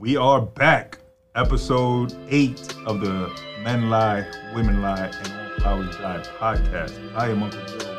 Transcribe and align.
We 0.00 0.16
are 0.16 0.40
back. 0.40 0.98
Episode 1.36 2.16
eight 2.28 2.74
of 2.84 3.00
the 3.00 3.30
Men 3.62 3.90
Lie, 3.90 4.26
Women 4.54 4.82
Lie, 4.82 5.06
and 5.06 5.32
All 5.32 5.60
Flowers 5.60 5.96
Die 5.96 6.22
podcast. 6.38 7.16
I 7.16 7.28
am 7.28 7.42
Uncle 7.44 7.64
Joe, 7.66 7.98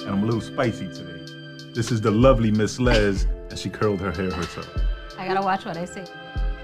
and 0.00 0.10
I'm 0.10 0.22
a 0.24 0.26
little 0.26 0.40
spicy 0.40 0.88
today. 0.92 1.72
This 1.72 1.92
is 1.92 2.00
the 2.00 2.10
lovely 2.10 2.50
Miss 2.50 2.80
Les, 2.80 3.24
and 3.24 3.58
she 3.58 3.70
curled 3.70 4.00
her 4.00 4.10
hair 4.10 4.30
herself. 4.30 4.68
I 5.18 5.26
gotta 5.26 5.40
watch 5.40 5.64
what 5.64 5.76
I 5.76 5.84
say. 5.84 6.04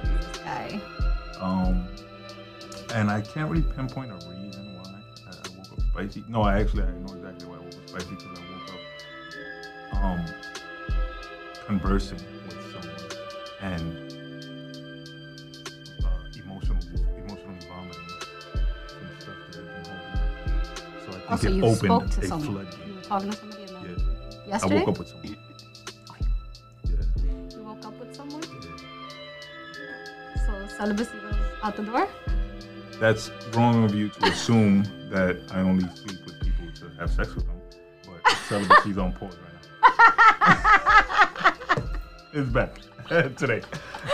This 0.04 0.38
guy. 0.38 0.80
Um, 1.40 1.86
and 2.94 3.08
I 3.08 3.20
can't 3.20 3.50
really 3.50 3.62
pinpoint 3.62 4.10
a 4.10 4.14
reason 4.28 4.78
why 4.82 4.90
I, 5.26 5.30
I 5.30 5.58
woke 5.58 5.72
up 5.72 5.80
spicy. 5.92 6.24
No, 6.28 6.42
I 6.42 6.60
actually 6.60 6.82
I 6.82 6.90
know 6.90 7.14
exactly 7.14 7.48
why 7.48 7.56
I 7.56 7.60
woke 7.60 7.74
up 7.74 7.88
spicy 7.88 8.10
because 8.10 8.38
I 8.38 8.42
woke 8.52 8.70
up 9.94 10.04
um 10.04 10.24
conversing 11.66 12.18
with 12.46 12.72
someone 12.72 13.02
and 13.60 14.11
Also, 21.32 21.48
it 21.48 21.52
you 21.54 21.64
opened 21.64 21.78
spoke 21.78 22.10
to 22.10 22.26
someone. 22.26 22.66
You 22.86 22.94
were 22.94 23.00
talking 23.02 23.30
to 23.30 23.36
somebody 23.36 23.62
and 23.62 23.76
then 23.76 23.84
Yeah, 23.84 24.44
I 24.44 24.48
yesterday. 24.48 24.78
woke 24.78 24.88
up 24.88 24.98
with 24.98 25.08
someone. 25.08 25.36
Yeah, 26.84 26.96
You 27.56 27.62
woke 27.64 27.84
up 27.86 27.94
with 28.00 28.14
someone. 28.16 28.42
yeah. 28.42 30.46
So 30.46 30.52
celibacy 30.76 31.16
goes 31.22 31.34
out 31.62 31.76
the 31.76 31.82
door. 31.84 32.08
That's 33.00 33.30
wrong 33.54 33.84
of 33.84 33.94
you 33.94 34.08
to 34.10 34.24
assume 34.30 34.82
that 35.10 35.36
I 35.52 35.60
only 35.60 35.84
sleep 35.96 36.18
with 36.24 36.40
people 36.40 36.66
to 36.76 36.88
have 37.00 37.10
sex 37.10 37.34
with 37.34 37.46
them. 37.46 37.56
But 38.06 38.20
celibacy's 38.48 38.98
on 38.98 39.12
pause 39.14 39.36
right 39.36 39.52
now. 39.52 39.58
it's 42.32 42.48
back 42.50 42.78
today. 43.36 43.62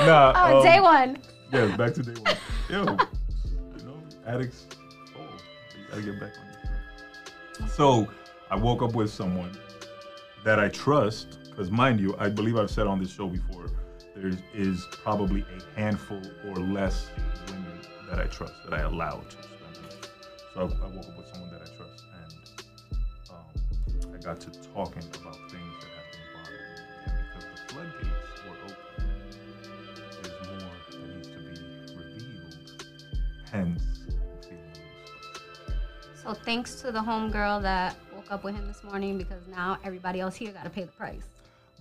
Nah. 0.03 0.33
Oh, 0.37 0.59
um, 0.59 0.63
day 0.65 0.81
one. 0.81 1.19
Yeah, 1.53 1.77
back 1.77 1.95
to 1.95 2.03
day 2.03 2.15
one. 2.21 2.37
Yo, 2.71 2.85
you 3.79 3.85
know, 3.85 3.99
addicts. 4.27 4.67
Oh, 5.17 5.21
you 5.77 5.85
gotta 5.91 6.03
get 6.03 6.21
back 6.21 6.33
on 6.39 6.48
So, 7.67 8.09
I 8.51 8.57
woke 8.57 8.83
up 8.83 8.95
with 8.95 9.11
someone 9.11 9.51
that 10.45 10.59
I 10.59 10.69
trust, 10.69 11.39
because 11.51 11.71
mind 11.71 12.01
you, 12.01 12.17
I 12.19 12.29
believe 12.29 12.57
I've 12.57 12.71
said 12.71 12.87
on 12.87 12.99
this 12.99 13.11
show 13.11 13.29
before, 13.29 13.71
there 14.15 14.33
is 14.55 14.87
probably 14.91 15.43
a 15.43 15.79
handful 15.79 16.21
or 16.47 16.57
less 16.57 17.11
women 17.49 17.79
that 18.09 18.19
I 18.19 18.25
trust 18.25 18.55
that 18.65 18.73
I 18.75 18.83
allow 18.83 19.21
to 19.21 19.31
spend. 19.31 20.09
So 20.55 20.61
I, 20.61 20.63
I 20.63 20.89
woke 20.89 21.09
up 21.09 21.17
with 21.17 21.29
someone 21.33 21.51
that 21.51 21.63
I 21.63 21.77
trust, 21.77 22.05
and 22.15 22.63
um, 23.31 24.15
I 24.15 24.19
got 24.19 24.41
to 24.41 24.51
talking 24.73 25.05
about 25.21 25.37
things 25.51 25.68
So 36.29 36.35
thanks 36.35 36.75
to 36.83 36.93
the 36.93 36.99
homegirl 36.99 37.63
that 37.63 37.97
woke 38.15 38.31
up 38.31 38.45
with 38.45 38.55
him 38.55 38.69
this 38.69 38.85
morning 38.85 39.17
because 39.17 39.47
now 39.47 39.79
everybody 39.83 40.21
else 40.21 40.37
here 40.37 40.53
gotta 40.53 40.69
pay 40.69 40.83
the 40.83 40.93
price. 40.93 41.25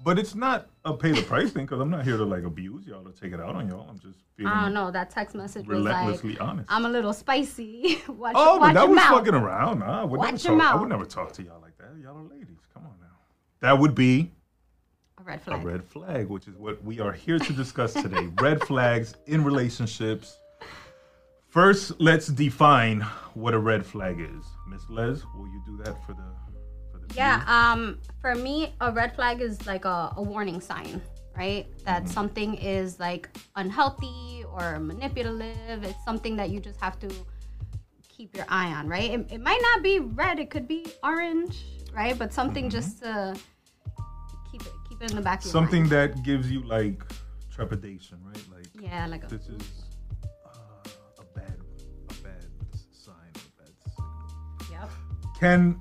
But 0.05 0.17
it's 0.17 0.35
not 0.35 0.69
a 0.85 0.93
pay 0.93 1.11
the 1.11 1.21
price 1.21 1.51
thing 1.51 1.65
because 1.65 1.81
I'm 1.81 1.89
not 1.89 2.05
here 2.05 2.15
to 2.15 2.23
like 2.23 2.45
abuse 2.45 2.87
y'all 2.87 3.05
or 3.05 3.11
take 3.11 3.33
it 3.33 3.41
out 3.41 3.57
on 3.57 3.67
y'all. 3.67 3.85
I'm 3.89 3.99
just 3.99 4.19
feeling 4.37 4.53
I 4.53 4.63
don't 4.63 4.73
know. 4.73 4.89
That 4.89 5.09
text 5.09 5.35
message 5.35 5.67
was 5.67 5.83
like, 5.83 5.93
relentlessly 5.93 6.37
honest. 6.37 6.65
"I'm 6.71 6.85
a 6.85 6.89
little 6.89 7.11
spicy. 7.11 8.01
watch, 8.07 8.35
oh, 8.37 8.57
watch 8.57 8.73
but 8.73 8.79
that 8.79 8.87
was 8.87 8.95
mouth." 8.95 9.17
fucking 9.17 9.33
around. 9.33 9.79
Nah, 9.79 10.03
I 10.03 10.05
would, 10.05 10.21
never 10.21 10.31
Watch 10.31 10.45
your 10.45 10.57
talk, 10.57 10.75
I 10.75 10.75
would 10.77 10.89
never 10.89 11.05
talk 11.05 11.33
to 11.33 11.43
y'all 11.43 11.59
like 11.61 11.77
that. 11.79 11.89
Y'all 12.01 12.17
are 12.17 12.23
ladies. 12.23 12.61
Come 12.73 12.85
on 12.85 12.93
now. 13.01 13.07
That 13.59 13.77
would 13.77 13.95
be 13.95 14.31
A 15.19 15.23
red 15.23 15.41
flag. 15.41 15.61
a 15.61 15.67
red 15.67 15.83
flag, 15.83 16.29
which 16.29 16.47
is 16.47 16.55
what 16.55 16.81
we 16.85 17.01
are 17.01 17.11
here 17.11 17.37
to 17.37 17.51
discuss 17.51 17.91
today. 17.91 18.29
red 18.39 18.63
flags 18.63 19.13
in 19.25 19.43
relationships. 19.43 20.37
First, 21.49 21.93
let's 21.99 22.27
define 22.27 23.01
what 23.33 23.53
a 23.53 23.59
red 23.59 23.85
flag 23.85 24.19
is. 24.19 24.45
Miss 24.67 24.81
Les, 24.89 25.23
will 25.35 25.47
you 25.47 25.61
do 25.65 25.77
that 25.83 26.03
for 26.05 26.13
the 26.13 26.23
for 26.91 26.97
the 26.99 27.07
Yeah, 27.15 27.37
viewers? 27.37 27.47
um, 27.47 27.99
for 28.21 28.35
me, 28.35 28.75
a 28.81 28.91
red 28.91 29.15
flag 29.15 29.41
is 29.41 29.65
like 29.65 29.85
a, 29.85 30.13
a 30.17 30.21
warning 30.21 30.59
sign, 30.61 31.01
right? 31.35 31.65
That 31.85 32.03
Mm-hmm. 32.03 32.11
something 32.11 32.55
is 32.55 32.99
like 32.99 33.29
unhealthy 33.55 34.43
or 34.51 34.79
manipulative. 34.79 35.83
It's 35.83 36.03
something 36.03 36.35
that 36.37 36.49
you 36.49 36.59
just 36.59 36.79
have 36.81 36.99
to 36.99 37.09
keep 38.09 38.35
your 38.35 38.45
eye 38.49 38.73
on, 38.73 38.87
right? 38.87 39.11
It, 39.11 39.31
it 39.31 39.41
might 39.41 39.59
not 39.73 39.83
be 39.83 39.99
red, 39.99 40.39
it 40.39 40.49
could 40.49 40.67
be 40.67 40.85
orange, 41.03 41.63
right? 41.93 42.17
But 42.17 42.33
something 42.33 42.65
Mm-hmm. 42.65 42.69
just 42.69 42.99
to 43.03 43.35
keep 44.51 44.61
it 44.61 44.73
keep 44.89 45.01
it 45.01 45.09
in 45.11 45.15
the 45.15 45.21
back 45.21 45.39
of 45.39 45.45
your 45.45 45.53
Something 45.53 45.81
mind. 45.83 45.91
that 45.91 46.23
gives 46.23 46.51
you 46.51 46.61
like 46.63 47.01
trepidation, 47.49 48.17
right? 48.23 48.43
Like 48.51 48.67
Yeah, 48.81 49.05
like 49.07 49.23
a, 49.23 49.27
this 49.27 49.47
is 49.47 49.63
Can 55.39 55.79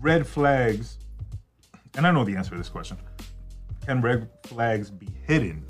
red 0.00 0.26
flags, 0.26 0.98
and 1.96 2.06
I 2.06 2.10
know 2.10 2.24
the 2.24 2.36
answer 2.36 2.50
to 2.52 2.56
this 2.56 2.68
question, 2.68 2.96
can 3.84 4.00
red 4.00 4.28
flags 4.44 4.90
be 4.90 5.08
hidden 5.26 5.64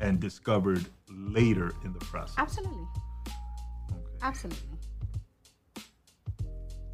and 0.00 0.20
discovered 0.20 0.86
later 1.10 1.72
in 1.84 1.92
the 1.92 1.98
process? 2.00 2.34
Absolutely. 2.38 2.84
Okay. 3.90 4.00
Absolutely. 4.22 4.68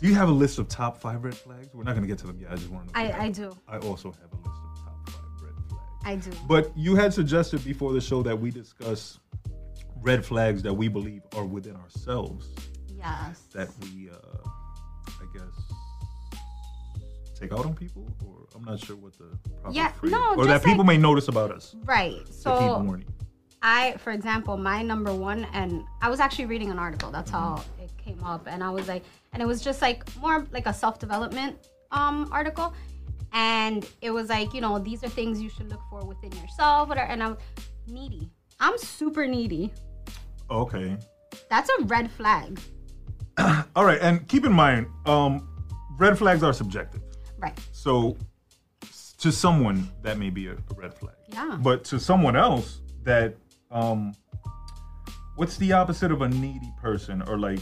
Do 0.00 0.08
you 0.08 0.14
have 0.14 0.28
a 0.28 0.32
list 0.32 0.58
of 0.58 0.68
top 0.68 0.98
five 1.00 1.22
red 1.24 1.34
flags? 1.34 1.68
We're 1.72 1.84
not 1.84 1.92
going 1.92 2.02
to 2.02 2.08
get 2.08 2.18
to 2.18 2.26
them 2.26 2.38
yet. 2.40 2.50
I 2.52 2.56
just 2.56 2.68
want 2.70 2.92
to. 2.92 2.98
I, 2.98 3.24
I 3.24 3.28
do. 3.30 3.56
I 3.68 3.78
also 3.78 4.10
have 4.12 4.32
a 4.32 4.36
list 4.36 4.60
of 4.64 4.84
top 4.84 5.08
five 5.10 5.42
red 5.42 5.54
flags. 5.68 6.02
I 6.04 6.16
do. 6.16 6.36
But 6.46 6.76
you 6.76 6.96
had 6.96 7.14
suggested 7.14 7.64
before 7.64 7.92
the 7.92 8.00
show 8.00 8.22
that 8.22 8.38
we 8.38 8.50
discuss 8.50 9.18
red 10.02 10.24
flags 10.24 10.62
that 10.62 10.74
we 10.74 10.88
believe 10.88 11.22
are 11.36 11.44
within 11.46 11.76
ourselves 11.76 12.48
Yes. 12.94 13.42
that 13.54 13.68
we, 13.82 14.10
uh, 14.10 14.48
I 15.08 15.24
guess, 15.32 15.44
take 17.34 17.52
out 17.52 17.66
on 17.66 17.74
people, 17.74 18.06
or 18.26 18.46
I'm 18.54 18.64
not 18.64 18.78
sure 18.84 18.96
what 18.96 19.12
the 19.18 19.36
proper 19.60 19.74
Yeah, 19.74 19.88
phrase, 19.92 20.12
no, 20.12 20.34
or 20.36 20.46
that 20.46 20.54
just 20.54 20.64
people 20.64 20.84
may 20.84 20.96
notice 20.96 21.28
about 21.28 21.50
us. 21.50 21.74
Right. 21.84 22.26
So. 22.32 22.96
I, 23.66 23.96
for 23.96 24.12
example, 24.12 24.58
my 24.58 24.82
number 24.82 25.14
one, 25.14 25.46
and 25.54 25.84
I 26.02 26.10
was 26.10 26.20
actually 26.20 26.44
reading 26.46 26.70
an 26.70 26.78
article. 26.78 27.10
That's 27.10 27.30
how 27.30 27.56
Mm-hmm. 27.56 27.82
it 27.84 27.90
came 27.96 28.22
up, 28.22 28.46
and 28.46 28.62
I 28.62 28.70
was 28.70 28.88
like, 28.88 29.04
and 29.32 29.42
it 29.42 29.46
was 29.46 29.62
just 29.62 29.80
like 29.80 30.04
more 30.18 30.46
like 30.52 30.66
a 30.66 30.72
self 30.74 30.98
development 30.98 31.56
um 31.90 32.28
article, 32.30 32.74
and 33.32 33.88
it 34.02 34.10
was 34.10 34.28
like, 34.28 34.52
you 34.52 34.60
know, 34.60 34.78
these 34.78 35.02
are 35.02 35.08
things 35.08 35.40
you 35.40 35.48
should 35.48 35.70
look 35.70 35.80
for 35.88 36.04
within 36.04 36.30
yourself, 36.42 36.88
whatever. 36.90 37.08
And 37.10 37.22
I'm 37.22 37.38
needy. 37.88 38.28
I'm 38.60 38.76
super 38.78 39.26
needy. 39.26 39.72
Okay. 40.50 40.96
That's 41.48 41.70
a 41.78 41.84
red 41.84 42.10
flag, 42.10 42.60
All 43.74 43.84
right, 43.84 43.98
and 44.00 44.28
keep 44.28 44.44
in 44.44 44.52
mind, 44.52 44.86
um, 45.06 45.48
red 45.98 46.16
flags 46.18 46.42
are 46.42 46.52
subjective. 46.52 47.00
Right? 47.44 47.60
So, 47.72 48.16
to 49.19 49.32
someone 49.32 49.88
that 50.03 50.19
may 50.19 50.31
be 50.31 50.49
a, 50.49 50.53
a 50.53 50.75
red 50.77 50.94
flag. 50.94 51.15
Yeah. 51.28 51.59
But 51.60 51.84
to 51.84 51.99
someone 51.99 52.37
else, 52.37 52.81
that 53.05 53.34
um, 53.71 54.15
what's 55.37 55.56
the 55.56 55.72
opposite 55.72 56.10
of 56.12 56.22
a 56.22 56.28
needy 56.28 56.72
person, 56.81 57.22
or 57.22 57.38
like, 57.38 57.60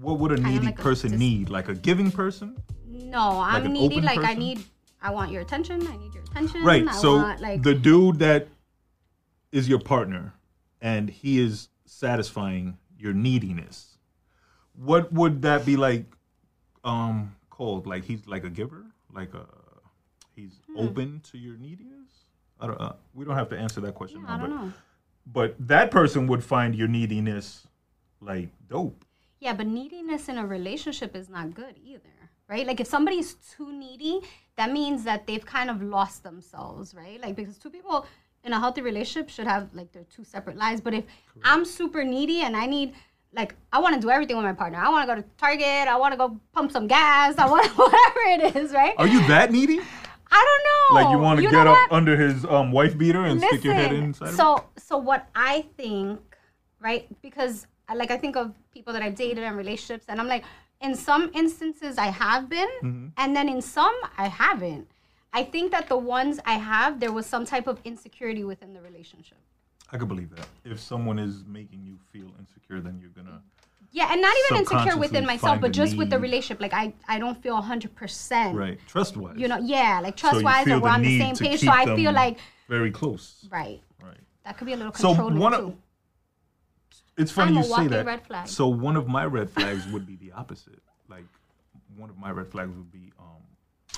what 0.00 0.18
would 0.20 0.32
a 0.32 0.36
needy 0.36 0.66
like 0.66 0.78
a 0.78 0.82
person 0.82 1.18
need? 1.18 1.48
Like 1.48 1.68
a 1.68 1.74
giving 1.74 2.10
person? 2.10 2.56
No, 2.86 3.40
I'm 3.40 3.72
needy. 3.72 4.00
Like 4.00 4.20
I 4.20 4.34
need, 4.34 4.64
I 5.02 5.10
want 5.10 5.32
your 5.32 5.42
attention. 5.42 5.86
I 5.86 5.96
need 5.96 6.14
your 6.14 6.22
attention. 6.24 6.62
Right. 6.62 6.86
I 6.86 6.92
so 6.92 7.16
want, 7.16 7.40
like 7.40 7.62
the 7.62 7.74
dude 7.74 8.18
that 8.20 8.48
is 9.50 9.68
your 9.68 9.80
partner, 9.80 10.34
and 10.80 11.10
he 11.10 11.40
is 11.40 11.68
satisfying 11.86 12.78
your 12.96 13.12
neediness. 13.12 13.96
What 14.76 15.12
would 15.12 15.42
that 15.42 15.66
be 15.66 15.76
like? 15.76 16.04
Um, 16.84 17.34
called 17.58 17.86
like 17.86 18.04
he's 18.04 18.26
like 18.26 18.44
a 18.44 18.50
giver, 18.60 18.86
like 19.12 19.34
a 19.34 19.44
he's 20.34 20.54
Hmm. 20.68 20.78
open 20.84 21.20
to 21.30 21.36
your 21.38 21.56
neediness. 21.56 22.08
I 22.60 22.66
don't. 22.68 22.80
Uh, 22.80 22.92
we 23.14 23.24
don't 23.24 23.34
have 23.42 23.50
to 23.50 23.58
answer 23.58 23.80
that 23.82 23.94
question 23.94 24.24
I 24.26 24.36
now, 24.36 24.38
don't 24.38 24.50
but 24.50 24.56
know. 24.56 24.72
but 25.26 25.56
that 25.72 25.90
person 25.90 26.26
would 26.28 26.42
find 26.54 26.74
your 26.74 26.88
neediness 26.88 27.66
like 28.20 28.48
dope. 28.68 29.04
Yeah, 29.40 29.54
but 29.54 29.66
neediness 29.66 30.28
in 30.28 30.38
a 30.38 30.46
relationship 30.46 31.14
is 31.16 31.28
not 31.28 31.54
good 31.54 31.74
either, 31.84 32.16
right? 32.48 32.66
Like 32.66 32.80
if 32.80 32.86
somebody's 32.86 33.34
too 33.56 33.72
needy, 33.72 34.20
that 34.56 34.70
means 34.72 35.04
that 35.04 35.26
they've 35.26 35.44
kind 35.44 35.68
of 35.70 35.82
lost 35.82 36.22
themselves, 36.22 36.94
right? 36.94 37.20
Like 37.20 37.34
because 37.36 37.58
two 37.58 37.70
people 37.70 38.06
in 38.44 38.52
a 38.52 38.58
healthy 38.60 38.82
relationship 38.82 39.28
should 39.30 39.46
have 39.46 39.68
like 39.74 39.90
their 39.92 40.04
two 40.14 40.24
separate 40.24 40.56
lives. 40.56 40.80
But 40.80 40.94
if 40.94 41.04
I'm 41.44 41.64
super 41.64 42.02
needy 42.04 42.40
and 42.42 42.56
I 42.56 42.66
need 42.66 42.94
like 43.32 43.54
I 43.72 43.80
want 43.80 43.94
to 43.94 44.00
do 44.00 44.10
everything 44.10 44.36
with 44.36 44.44
my 44.46 44.52
partner. 44.52 44.78
I 44.78 44.88
want 44.88 45.08
to 45.08 45.14
go 45.14 45.20
to 45.20 45.26
Target. 45.36 45.88
I 45.88 45.96
want 45.96 46.12
to 46.12 46.18
go 46.18 46.40
pump 46.52 46.72
some 46.72 46.86
gas. 46.86 47.36
I 47.38 47.46
want 47.48 47.66
whatever 47.76 48.20
it 48.26 48.56
is, 48.56 48.72
right? 48.72 48.94
Are 48.98 49.06
you 49.06 49.20
that 49.28 49.52
needy? 49.52 49.80
I 50.30 50.44
don't 50.90 50.94
know. 50.96 51.00
Like 51.02 51.12
you 51.12 51.18
want 51.18 51.40
to 51.40 51.42
get 51.50 51.66
up 51.66 51.74
what? 51.76 51.92
under 51.92 52.16
his 52.16 52.44
um, 52.44 52.70
wife 52.72 52.96
beater 52.98 53.24
and 53.24 53.40
stick 53.40 53.64
your 53.64 53.74
head 53.74 53.90
Listen, 53.92 54.04
inside? 54.04 54.34
So, 54.34 54.64
so 54.76 54.98
what 54.98 55.26
I 55.34 55.64
think, 55.76 56.20
right? 56.80 57.06
Because 57.22 57.66
I- 57.88 57.94
like 57.94 58.10
I 58.10 58.16
think 58.18 58.36
of 58.36 58.54
people 58.72 58.92
that 58.92 59.02
I've 59.02 59.14
dated 59.14 59.42
and 59.44 59.56
relationships, 59.56 60.04
and 60.08 60.20
I'm 60.20 60.28
like, 60.28 60.44
in 60.80 60.94
some 60.94 61.30
instances 61.34 61.96
I 61.98 62.06
have 62.06 62.48
been, 62.48 62.68
Mm-hmm. 62.82 63.06
and 63.16 63.34
then 63.36 63.48
in 63.48 63.60
some 63.62 63.94
I 64.16 64.28
haven't. 64.28 64.90
I 65.32 65.44
think 65.44 65.72
that 65.72 65.88
the 65.88 65.96
ones 65.96 66.40
I 66.46 66.54
have, 66.54 67.00
there 67.00 67.12
was 67.12 67.26
some 67.26 67.44
type 67.44 67.66
of 67.66 67.80
insecurity 67.84 68.44
within 68.44 68.72
the 68.72 68.80
relationship. 68.80 69.38
I 69.90 69.96
could 69.96 70.08
believe 70.08 70.30
that. 70.36 70.46
If 70.64 70.80
someone 70.80 71.18
is 71.18 71.44
making 71.46 71.82
you 71.84 71.98
feel 72.12 72.30
insecure, 72.38 72.80
then 72.80 72.98
you're 73.00 73.10
gonna. 73.10 73.40
Yeah, 73.90 74.12
and 74.12 74.20
not 74.20 74.34
even 74.50 74.60
insecure 74.60 74.98
within 74.98 75.24
myself, 75.24 75.60
but 75.62 75.72
just 75.72 75.96
with 75.96 76.10
the 76.10 76.18
relationship. 76.18 76.60
Like 76.60 76.74
I, 76.74 76.92
I 77.08 77.18
don't 77.18 77.40
feel 77.42 77.56
hundred 77.60 77.94
percent. 77.94 78.54
Right. 78.56 78.78
Trust 78.86 79.16
wise. 79.16 79.36
You 79.38 79.48
know, 79.48 79.58
yeah, 79.58 80.00
like 80.02 80.14
trust 80.16 80.42
wise, 80.42 80.66
or 80.68 80.78
we're 80.80 80.90
on 80.90 81.00
the 81.02 81.18
same 81.18 81.36
page. 81.36 81.60
So 81.60 81.70
I 81.70 81.86
feel 81.96 82.12
like 82.12 82.38
Very 82.68 82.90
close. 82.90 83.46
right, 83.50 83.80
Right. 84.02 84.18
that 84.44 84.58
could 84.58 84.66
be 84.66 84.74
a 84.74 84.76
little 84.76 84.92
controlling 84.92 85.34
So 85.36 85.40
one 85.40 85.54
of- 85.54 85.60
too. 85.60 85.76
It's 87.16 87.32
funny 87.32 87.50
I'm 87.50 87.56
you 87.56 87.62
say 87.64 87.86
that. 87.88 88.48
So 88.48 88.68
one 88.68 88.96
of 88.96 89.08
my 89.08 89.24
red 89.24 89.50
flags 89.50 89.86
would 89.88 90.06
be 90.06 90.14
the 90.16 90.30
opposite. 90.32 90.78
Like 91.08 91.24
one 91.96 92.10
of 92.10 92.16
my 92.18 92.30
red 92.30 92.46
flags 92.48 92.76
would 92.76 92.92
be 92.92 93.10
um, 93.18 93.42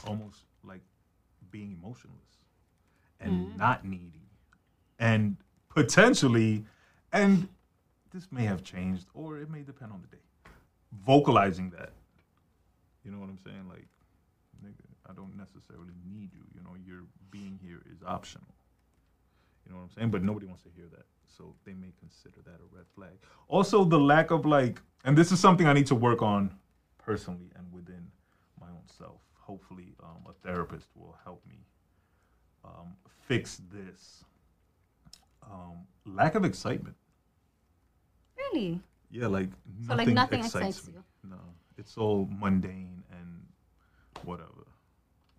almost 0.07 0.39
like 0.65 0.81
being 1.51 1.73
emotionless 1.73 2.17
and 3.19 3.49
Mm. 3.49 3.57
not 3.59 3.85
needy, 3.85 4.23
and 4.99 5.37
potentially, 5.71 6.65
and 7.13 7.49
this 8.13 8.31
may 8.31 8.45
have 8.45 8.63
changed 8.63 9.07
or 9.15 9.39
it 9.39 9.51
may 9.51 9.63
depend 9.63 9.93
on 9.93 10.03
the 10.03 10.17
day. 10.17 10.23
Vocalizing 11.07 11.71
that, 11.71 11.93
you 13.05 13.11
know 13.11 13.19
what 13.19 13.29
I'm 13.29 13.39
saying? 13.39 13.67
Like, 13.69 13.87
nigga, 14.65 14.85
I 15.09 15.13
don't 15.15 15.37
necessarily 15.37 15.95
need 16.05 16.31
you. 16.35 16.43
You 16.55 16.63
know, 16.63 16.77
your 16.85 17.05
being 17.31 17.59
here 17.63 17.81
is 17.91 18.03
optional. 18.05 18.55
You 19.65 19.73
know 19.73 19.79
what 19.79 19.85
I'm 19.85 19.91
saying? 19.91 20.11
But 20.11 20.23
nobody 20.25 20.47
wants 20.47 20.63
to 20.65 20.69
hear 20.75 20.87
that. 20.91 21.07
So 21.29 21.55
they 21.65 21.73
may 21.75 21.93
consider 21.99 22.43
that 22.45 22.57
a 22.61 22.77
red 22.77 22.87
flag. 22.95 23.13
Also, 23.49 23.85
the 23.85 23.99
lack 23.99 24.31
of 24.31 24.45
like, 24.45 24.81
and 25.05 25.17
this 25.17 25.31
is 25.33 25.39
something 25.39 25.67
I 25.67 25.73
need 25.73 25.87
to 25.87 25.95
work 25.95 26.23
on 26.23 26.53
personally 26.99 27.51
and 27.57 27.73
within 27.73 28.11
my 28.61 28.67
own 28.67 28.83
self. 28.99 29.21
Hopefully, 29.39 29.95
um, 30.03 30.27
a 30.29 30.33
therapist 30.47 30.89
will 30.97 31.17
help 31.25 31.43
me 31.49 31.65
um, 32.65 32.95
fix 33.21 33.61
this. 33.73 34.25
Um, 35.43 35.87
lack 36.07 36.35
of 36.35 36.45
excitement. 36.45 36.97
Really? 38.37 38.81
Yeah, 39.11 39.27
like 39.27 39.49
So, 39.87 39.95
like, 39.95 39.99
nothing, 40.09 40.15
nothing 40.15 40.39
excites, 40.41 40.79
excites 40.79 40.87
me. 40.87 40.95
you? 40.95 41.31
No, 41.31 41.37
it's 41.77 41.97
all 41.97 42.29
mundane 42.31 43.03
and 43.11 43.47
whatever. 44.25 44.67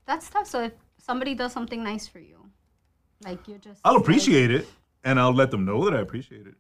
That's 0.06 0.30
tough. 0.30 0.48
So 0.48 0.64
if 0.64 0.74
somebody 0.98 1.36
does 1.36 1.54
something 1.54 1.84
nice 1.84 2.08
for 2.08 2.20
you, 2.20 2.50
like 3.24 3.48
you're 3.48 3.60
just 3.60 3.80
I'll 3.86 3.94
like- 3.94 4.02
appreciate 4.04 4.52
it, 4.52 4.68
and 5.04 5.20
I'll 5.20 5.34
let 5.34 5.52
them 5.52 5.66
know 5.66 5.84
that 5.86 5.94
I 5.96 6.02
appreciate 6.02 6.48
it. 6.48 6.56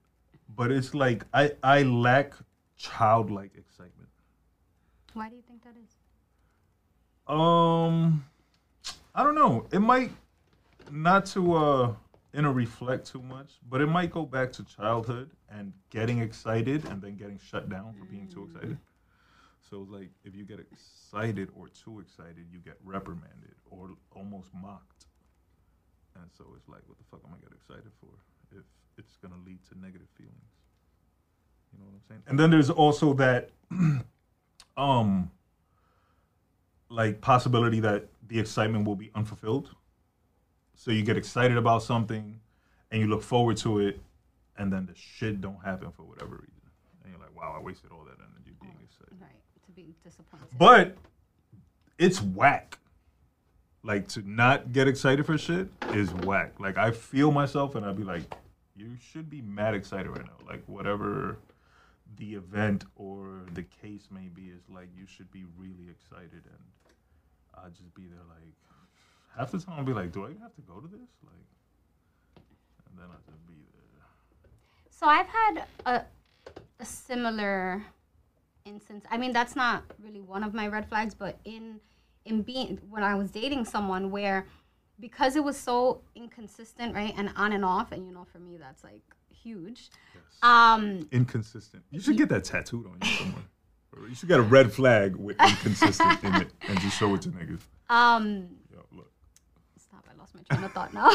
But 0.55 0.71
it's 0.71 0.93
like 0.93 1.25
I 1.33 1.51
I 1.63 1.83
lack 1.83 2.33
childlike 2.77 3.55
excitement. 3.57 4.09
Why 5.13 5.29
do 5.29 5.35
you 5.35 5.41
think 5.47 5.63
that 5.63 5.75
is? 5.83 5.89
Um, 7.27 8.25
I 9.15 9.23
don't 9.23 9.35
know. 9.35 9.67
It 9.71 9.79
might 9.79 10.11
not 10.89 11.25
to 11.27 11.53
uh 11.55 11.93
know 12.39 12.51
reflect 12.51 13.07
too 13.07 13.21
much, 13.21 13.59
but 13.69 13.81
it 13.81 13.87
might 13.87 14.11
go 14.11 14.25
back 14.25 14.53
to 14.53 14.63
childhood 14.63 15.31
and 15.49 15.73
getting 15.89 16.19
excited 16.19 16.85
and 16.85 17.01
then 17.01 17.15
getting 17.15 17.39
shut 17.39 17.69
down 17.69 17.93
for 17.99 18.05
being 18.05 18.27
too 18.27 18.49
excited. 18.49 18.77
So 19.69 19.85
like 19.89 20.09
if 20.23 20.35
you 20.35 20.45
get 20.45 20.59
excited 20.59 21.49
or 21.55 21.67
too 21.69 21.99
excited, 21.99 22.45
you 22.51 22.59
get 22.59 22.77
reprimanded 22.83 23.55
or 23.69 23.89
almost 24.15 24.47
mocked. 24.53 25.05
And 26.15 26.29
so 26.37 26.45
it's 26.55 26.67
like, 26.67 26.81
what 26.87 26.97
the 26.97 27.03
fuck 27.09 27.21
am 27.25 27.33
I 27.33 27.37
getting 27.41 27.57
excited 27.57 27.91
for 27.99 28.09
if 28.51 28.63
it's 28.97 29.17
gonna 29.17 29.41
lead 29.45 29.59
to 29.69 29.79
negative 29.79 30.07
feelings? 30.17 30.35
You 31.73 31.79
know 31.79 31.85
what 31.85 31.93
I'm 31.95 32.01
saying? 32.07 32.21
And 32.27 32.39
then 32.39 32.49
there's 32.51 32.69
also 32.69 33.13
that 33.13 33.49
um 34.77 35.31
like 36.89 37.21
possibility 37.21 37.79
that 37.79 38.07
the 38.27 38.39
excitement 38.39 38.85
will 38.85 38.95
be 38.95 39.11
unfulfilled. 39.15 39.69
So 40.81 40.89
you 40.89 41.03
get 41.03 41.15
excited 41.15 41.57
about 41.57 41.83
something 41.83 42.39
and 42.89 42.99
you 42.99 43.05
look 43.05 43.21
forward 43.21 43.55
to 43.57 43.77
it 43.77 44.01
and 44.57 44.73
then 44.73 44.87
the 44.87 44.95
shit 44.95 45.39
don't 45.39 45.63
happen 45.63 45.91
for 45.91 46.01
whatever 46.01 46.31
reason. 46.31 46.71
And 47.03 47.13
you're 47.13 47.21
like, 47.21 47.35
wow, 47.37 47.53
I 47.55 47.61
wasted 47.61 47.91
all 47.91 48.03
that 48.05 48.15
energy 48.17 48.55
being 48.59 48.73
excited. 48.83 49.15
Right. 49.21 49.29
To 49.63 49.71
be 49.73 49.93
disappointed. 50.03 50.47
But 50.57 50.97
it's 51.99 52.19
whack. 52.19 52.79
Like 53.83 54.07
to 54.07 54.27
not 54.27 54.71
get 54.71 54.87
excited 54.87 55.23
for 55.23 55.37
shit 55.37 55.69
is 55.93 56.11
whack. 56.15 56.59
Like 56.59 56.79
I 56.79 56.89
feel 56.89 57.31
myself 57.31 57.75
and 57.75 57.85
I'd 57.85 57.95
be 57.95 58.03
like, 58.03 58.23
you 58.75 58.95
should 58.99 59.29
be 59.29 59.43
mad 59.43 59.75
excited 59.75 60.09
right 60.09 60.25
now. 60.25 60.47
Like 60.47 60.63
whatever 60.65 61.37
the 62.17 62.33
event 62.33 62.85
or 62.95 63.43
the 63.53 63.61
case 63.61 64.07
may 64.09 64.29
be 64.33 64.47
is 64.47 64.63
like 64.67 64.87
you 64.97 65.05
should 65.05 65.29
be 65.31 65.45
really 65.59 65.91
excited 65.91 66.41
and 66.43 67.63
I'd 67.63 67.75
just 67.75 67.93
be 67.93 68.07
there 68.07 68.25
like 68.27 68.55
half 69.37 69.51
the 69.51 69.59
time 69.59 69.75
I'll 69.77 69.85
be 69.85 69.93
like, 69.93 70.11
Do 70.11 70.25
I 70.25 70.29
have 70.41 70.53
to 70.55 70.61
go 70.61 70.79
to 70.79 70.87
this? 70.87 71.09
Like 71.23 71.33
and 72.89 72.97
then 72.99 73.05
I'll 73.09 73.31
just 73.33 73.45
be 73.47 73.53
there. 73.73 74.07
So 74.89 75.07
I've 75.07 75.27
had 75.27 75.63
a, 75.85 76.05
a 76.79 76.85
similar 76.85 77.83
instance. 78.65 79.05
I 79.09 79.17
mean, 79.17 79.33
that's 79.33 79.55
not 79.55 79.83
really 80.03 80.21
one 80.21 80.43
of 80.43 80.53
my 80.53 80.67
red 80.67 80.87
flags, 80.87 81.13
but 81.13 81.39
in 81.45 81.79
in 82.25 82.43
being 82.43 82.79
when 82.89 83.03
I 83.03 83.15
was 83.15 83.31
dating 83.31 83.65
someone 83.65 84.11
where 84.11 84.45
because 84.99 85.35
it 85.35 85.43
was 85.43 85.57
so 85.57 86.01
inconsistent, 86.13 86.93
right, 86.93 87.13
and 87.17 87.31
on 87.35 87.53
and 87.53 87.65
off, 87.65 87.91
and 87.91 88.05
you 88.05 88.13
know, 88.13 88.25
for 88.31 88.37
me, 88.37 88.57
that's 88.57 88.83
like 88.83 89.01
huge. 89.29 89.89
Yes. 90.13 90.23
Um, 90.43 91.07
inconsistent. 91.11 91.83
You 91.89 91.99
should 91.99 92.17
get 92.17 92.29
that 92.29 92.43
tattooed 92.43 92.85
on 92.85 92.97
you 93.01 93.17
somewhere. 93.17 93.43
You 94.07 94.15
should 94.15 94.29
get 94.29 94.39
a 94.39 94.43
red 94.43 94.71
flag 94.71 95.15
with 95.15 95.37
inconsistent 95.41 96.23
in 96.23 96.35
it 96.35 96.51
and 96.61 96.79
just 96.79 96.97
show 96.97 97.13
it 97.15 97.21
to 97.23 97.29
niggas. 97.29 97.61
um, 97.89 98.47
I 100.09 100.17
lost 100.17 100.35
my 100.35 100.41
train 100.43 100.63
of 100.63 100.71
thought 100.73 100.93
now. 100.93 101.09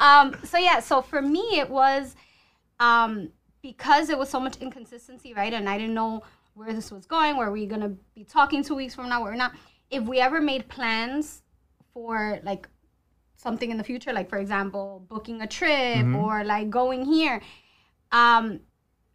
um, 0.00 0.36
so 0.44 0.58
yeah, 0.58 0.80
so 0.80 1.02
for 1.02 1.22
me, 1.22 1.58
it 1.58 1.68
was 1.68 2.16
um, 2.80 3.30
because 3.62 4.10
it 4.10 4.18
was 4.18 4.28
so 4.28 4.40
much 4.40 4.56
inconsistency, 4.58 5.34
right? 5.34 5.52
And 5.52 5.68
I 5.68 5.78
didn't 5.78 5.94
know 5.94 6.22
where 6.54 6.72
this 6.72 6.90
was 6.90 7.06
going. 7.06 7.36
Were 7.36 7.50
we 7.50 7.66
gonna 7.66 7.94
be 8.14 8.24
talking 8.24 8.62
two 8.62 8.74
weeks 8.74 8.94
from 8.94 9.08
now? 9.08 9.22
Or 9.22 9.34
not? 9.34 9.52
If 9.90 10.04
we 10.04 10.20
ever 10.20 10.40
made 10.40 10.68
plans 10.68 11.42
for 11.92 12.40
like 12.42 12.68
something 13.36 13.70
in 13.70 13.76
the 13.76 13.84
future, 13.84 14.12
like 14.12 14.28
for 14.28 14.38
example, 14.38 15.04
booking 15.08 15.42
a 15.42 15.46
trip 15.46 16.06
or 16.14 16.44
like 16.44 16.70
going 16.70 17.04
here, 17.04 17.40
um, 18.12 18.60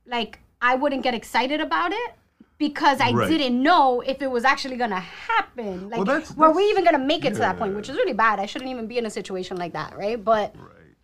like 0.06 0.40
I 0.62 0.76
wouldn't 0.76 1.04
get 1.04 1.14
excited 1.14 1.62
about 1.62 1.92
it 1.92 2.16
because 2.62 3.02
I 3.02 3.12
Right. 3.12 3.28
didn't 3.28 3.62
know 3.64 4.02
if 4.02 4.22
it 4.22 4.30
was 4.30 4.46
actually 4.46 4.78
gonna 4.78 5.00
happen. 5.00 5.90
Like, 5.90 5.98
Well, 5.98 6.06
that's- 6.06 6.32
were 6.36 6.52
we 6.52 6.64
even 6.66 6.84
gonna 6.86 7.00
make 7.14 7.26
it 7.26 7.34
to 7.34 7.40
that 7.40 7.58
point? 7.58 7.76
Which 7.76 7.90
is 7.90 7.96
really 7.98 8.14
bad. 8.14 8.40
I 8.40 8.46
shouldn't 8.46 8.70
even 8.70 8.86
be 8.86 9.00
in 9.00 9.06
a 9.08 9.10
situation 9.10 9.58
like 9.58 9.74
that, 9.74 9.98
right? 9.98 10.24
But 10.24 10.56
Right. 10.56 10.96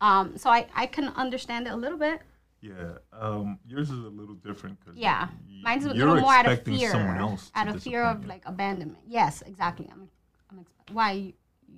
um, 0.00 0.38
so 0.38 0.48
I 0.48 0.66
I 0.74 0.86
can 0.86 1.08
understand 1.24 1.66
it 1.66 1.72
a 1.74 1.76
little 1.76 1.98
bit. 1.98 2.22
Yeah. 2.62 2.98
Um, 3.12 3.58
yours 3.66 3.90
is 3.90 4.02
a 4.02 4.08
little 4.20 4.34
different 4.34 4.80
because 4.80 4.96
Yeah, 4.96 5.28
mine's 5.62 5.84
a 5.84 5.90
little 5.92 6.16
more 6.16 6.32
out 6.32 6.46
of 6.50 6.62
fear, 6.64 6.90
someone 6.90 7.18
else 7.18 7.52
out 7.54 7.68
of 7.68 7.82
fear 7.82 8.02
of 8.02 8.22
you. 8.22 8.28
like 8.28 8.42
abandonment. 8.46 8.98
Yes, 9.06 9.42
exactly. 9.42 9.86
I'm, 9.92 10.08
I'm 10.50 10.58
expe- 10.64 10.92
why 10.94 11.10
you, 11.12 11.32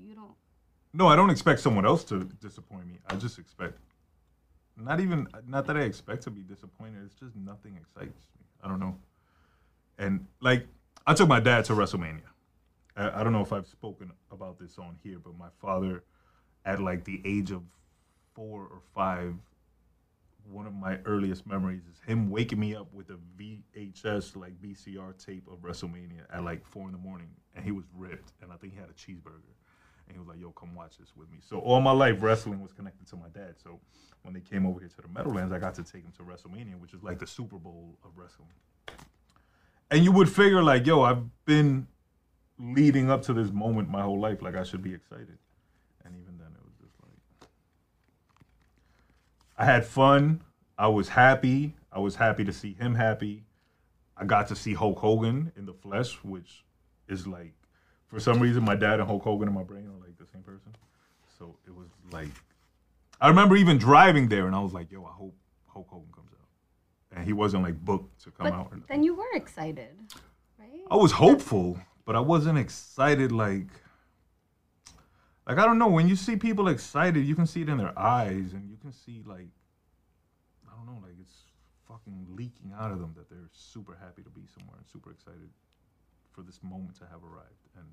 you 0.06 0.14
don't. 0.14 0.34
No, 0.92 1.08
I 1.08 1.16
don't 1.16 1.30
expect 1.30 1.58
someone 1.60 1.84
else 1.84 2.04
to 2.04 2.24
disappoint 2.46 2.86
me. 2.86 2.98
I 3.10 3.16
just 3.16 3.38
expect, 3.40 3.78
not 4.76 5.00
even, 5.00 5.26
not 5.46 5.66
that 5.66 5.76
I 5.76 5.80
expect 5.82 6.22
to 6.24 6.30
be 6.30 6.42
disappointed. 6.42 7.02
It's 7.04 7.14
just 7.24 7.34
nothing 7.36 7.76
excites 7.76 8.24
me. 8.38 8.39
I 8.62 8.68
don't 8.68 8.80
know. 8.80 8.96
And 9.98 10.26
like, 10.40 10.66
I 11.06 11.14
took 11.14 11.28
my 11.28 11.40
dad 11.40 11.64
to 11.66 11.72
WrestleMania. 11.74 12.22
I, 12.96 13.20
I 13.20 13.24
don't 13.24 13.32
know 13.32 13.42
if 13.42 13.52
I've 13.52 13.66
spoken 13.66 14.12
about 14.30 14.58
this 14.58 14.78
on 14.78 14.96
here, 15.02 15.18
but 15.18 15.36
my 15.38 15.48
father, 15.60 16.04
at 16.64 16.80
like 16.80 17.04
the 17.04 17.20
age 17.24 17.50
of 17.50 17.62
four 18.34 18.62
or 18.62 18.80
five, 18.94 19.34
one 20.50 20.66
of 20.66 20.74
my 20.74 20.98
earliest 21.04 21.46
memories 21.46 21.82
is 21.90 22.00
him 22.06 22.30
waking 22.30 22.58
me 22.58 22.74
up 22.74 22.92
with 22.92 23.10
a 23.10 23.18
VHS 23.38 24.36
like 24.36 24.60
VCR 24.60 25.16
tape 25.24 25.46
of 25.50 25.58
WrestleMania 25.58 26.24
at 26.32 26.44
like 26.44 26.66
four 26.66 26.86
in 26.86 26.92
the 26.92 26.98
morning, 26.98 27.28
and 27.54 27.64
he 27.64 27.70
was 27.70 27.84
ripped, 27.96 28.32
and 28.42 28.52
I 28.52 28.56
think 28.56 28.72
he 28.72 28.78
had 28.78 28.88
a 28.88 28.92
cheeseburger, 28.92 29.54
and 30.10 30.16
he 30.16 30.18
was 30.18 30.26
like, 30.26 30.40
"Yo, 30.40 30.50
come 30.50 30.74
watch 30.74 30.98
this 30.98 31.12
with 31.16 31.30
me." 31.30 31.38
So 31.40 31.60
all 31.60 31.80
my 31.80 31.92
life, 31.92 32.20
wrestling 32.20 32.60
was 32.60 32.72
connected 32.72 33.06
to 33.06 33.16
my 33.16 33.28
dad. 33.28 33.54
So 33.62 33.78
when 34.22 34.34
they 34.34 34.40
came 34.40 34.66
over 34.66 34.80
here 34.80 34.88
to 34.88 35.02
the 35.02 35.08
Meadowlands, 35.08 35.52
I 35.52 35.60
got 35.60 35.76
to 35.76 35.84
take 35.84 36.02
him 36.02 36.12
to 36.16 36.24
WrestleMania, 36.24 36.78
which 36.80 36.92
is 36.92 37.02
like 37.02 37.20
the 37.20 37.26
Super 37.28 37.58
Bowl 37.58 37.96
of 38.04 38.10
wrestling. 38.16 38.48
And 39.88 40.02
you 40.02 40.10
would 40.10 40.28
figure 40.28 40.62
like, 40.62 40.84
"Yo, 40.84 41.02
I've 41.02 41.22
been 41.44 41.86
leading 42.58 43.08
up 43.08 43.22
to 43.22 43.32
this 43.32 43.52
moment 43.52 43.88
my 43.88 44.02
whole 44.02 44.20
life. 44.20 44.42
Like 44.42 44.56
I 44.56 44.64
should 44.64 44.82
be 44.82 44.92
excited," 44.92 45.38
and 46.04 46.16
even 46.16 46.36
then, 46.38 46.48
it 46.48 46.64
was 46.64 46.74
just 46.82 46.94
like. 47.02 47.48
I 49.56 49.64
had 49.64 49.86
fun. 49.86 50.42
I 50.76 50.88
was 50.88 51.08
happy. 51.08 51.76
I 51.92 52.00
was 52.00 52.16
happy 52.16 52.44
to 52.44 52.52
see 52.52 52.74
him 52.74 52.96
happy. 52.96 53.44
I 54.16 54.24
got 54.24 54.48
to 54.48 54.56
see 54.56 54.74
Hulk 54.74 54.98
Hogan 54.98 55.52
in 55.56 55.66
the 55.66 55.72
flesh, 55.72 56.16
which 56.24 56.64
is 57.08 57.26
like, 57.28 57.54
for 58.10 58.20
some 58.20 58.40
reason, 58.40 58.64
my 58.64 58.74
dad 58.74 59.00
and 59.00 59.08
Hulk 59.08 59.22
Hogan 59.22 59.48
in 59.48 59.54
my 59.54 59.62
brain 59.62 59.86
are 59.86 60.00
like 60.06 60.18
the 60.18 60.26
same 60.32 60.42
person. 60.42 60.74
So 61.38 61.56
it 61.66 61.74
was 61.74 61.88
like, 62.12 62.28
I 63.20 63.28
remember 63.28 63.56
even 63.56 63.78
driving 63.78 64.28
there, 64.28 64.46
and 64.46 64.54
I 64.54 64.60
was 64.60 64.72
like, 64.72 64.90
"Yo, 64.90 65.04
I 65.04 65.12
hope 65.12 65.34
Hulk 65.66 65.86
Hogan 65.88 66.12
comes 66.14 66.30
out," 66.32 67.16
and 67.16 67.24
he 67.24 67.32
wasn't 67.32 67.62
like 67.62 67.82
booked 67.84 68.22
to 68.24 68.30
come 68.30 68.46
But 68.48 68.52
out. 68.52 68.68
Or 68.72 68.80
then 68.88 69.02
you 69.02 69.14
were 69.14 69.32
excited, 69.34 69.96
right? 70.58 70.84
I 70.90 70.96
was 70.96 71.12
hopeful, 71.12 71.78
but 72.04 72.16
I 72.16 72.20
wasn't 72.20 72.58
excited 72.58 73.30
like 73.32 73.68
Like 75.46 75.58
I 75.58 75.66
don't 75.66 75.78
know, 75.78 75.88
when 75.88 76.08
you 76.08 76.16
see 76.16 76.36
people 76.36 76.68
excited, 76.68 77.24
you 77.24 77.34
can 77.34 77.46
see 77.46 77.62
it 77.62 77.68
in 77.68 77.78
their 77.78 77.98
eyes, 77.98 78.52
and 78.52 78.68
you 78.70 78.76
can 78.76 78.92
see 78.92 79.22
like, 79.26 79.48
I 80.68 80.76
don't 80.76 80.86
know, 80.86 81.00
like 81.02 81.16
it's 81.20 81.44
fucking 81.88 82.26
leaking 82.36 82.72
out 82.78 82.92
of 82.92 83.00
them 83.00 83.14
that 83.16 83.28
they're 83.28 83.48
super 83.50 83.96
happy 84.00 84.22
to 84.22 84.30
be 84.30 84.42
somewhere 84.56 84.76
and 84.78 84.86
super 84.86 85.10
excited 85.10 85.50
for 86.32 86.42
this 86.42 86.60
moment 86.62 86.96
to 86.96 87.04
have 87.04 87.22
arrived. 87.22 87.66
And 87.76 87.86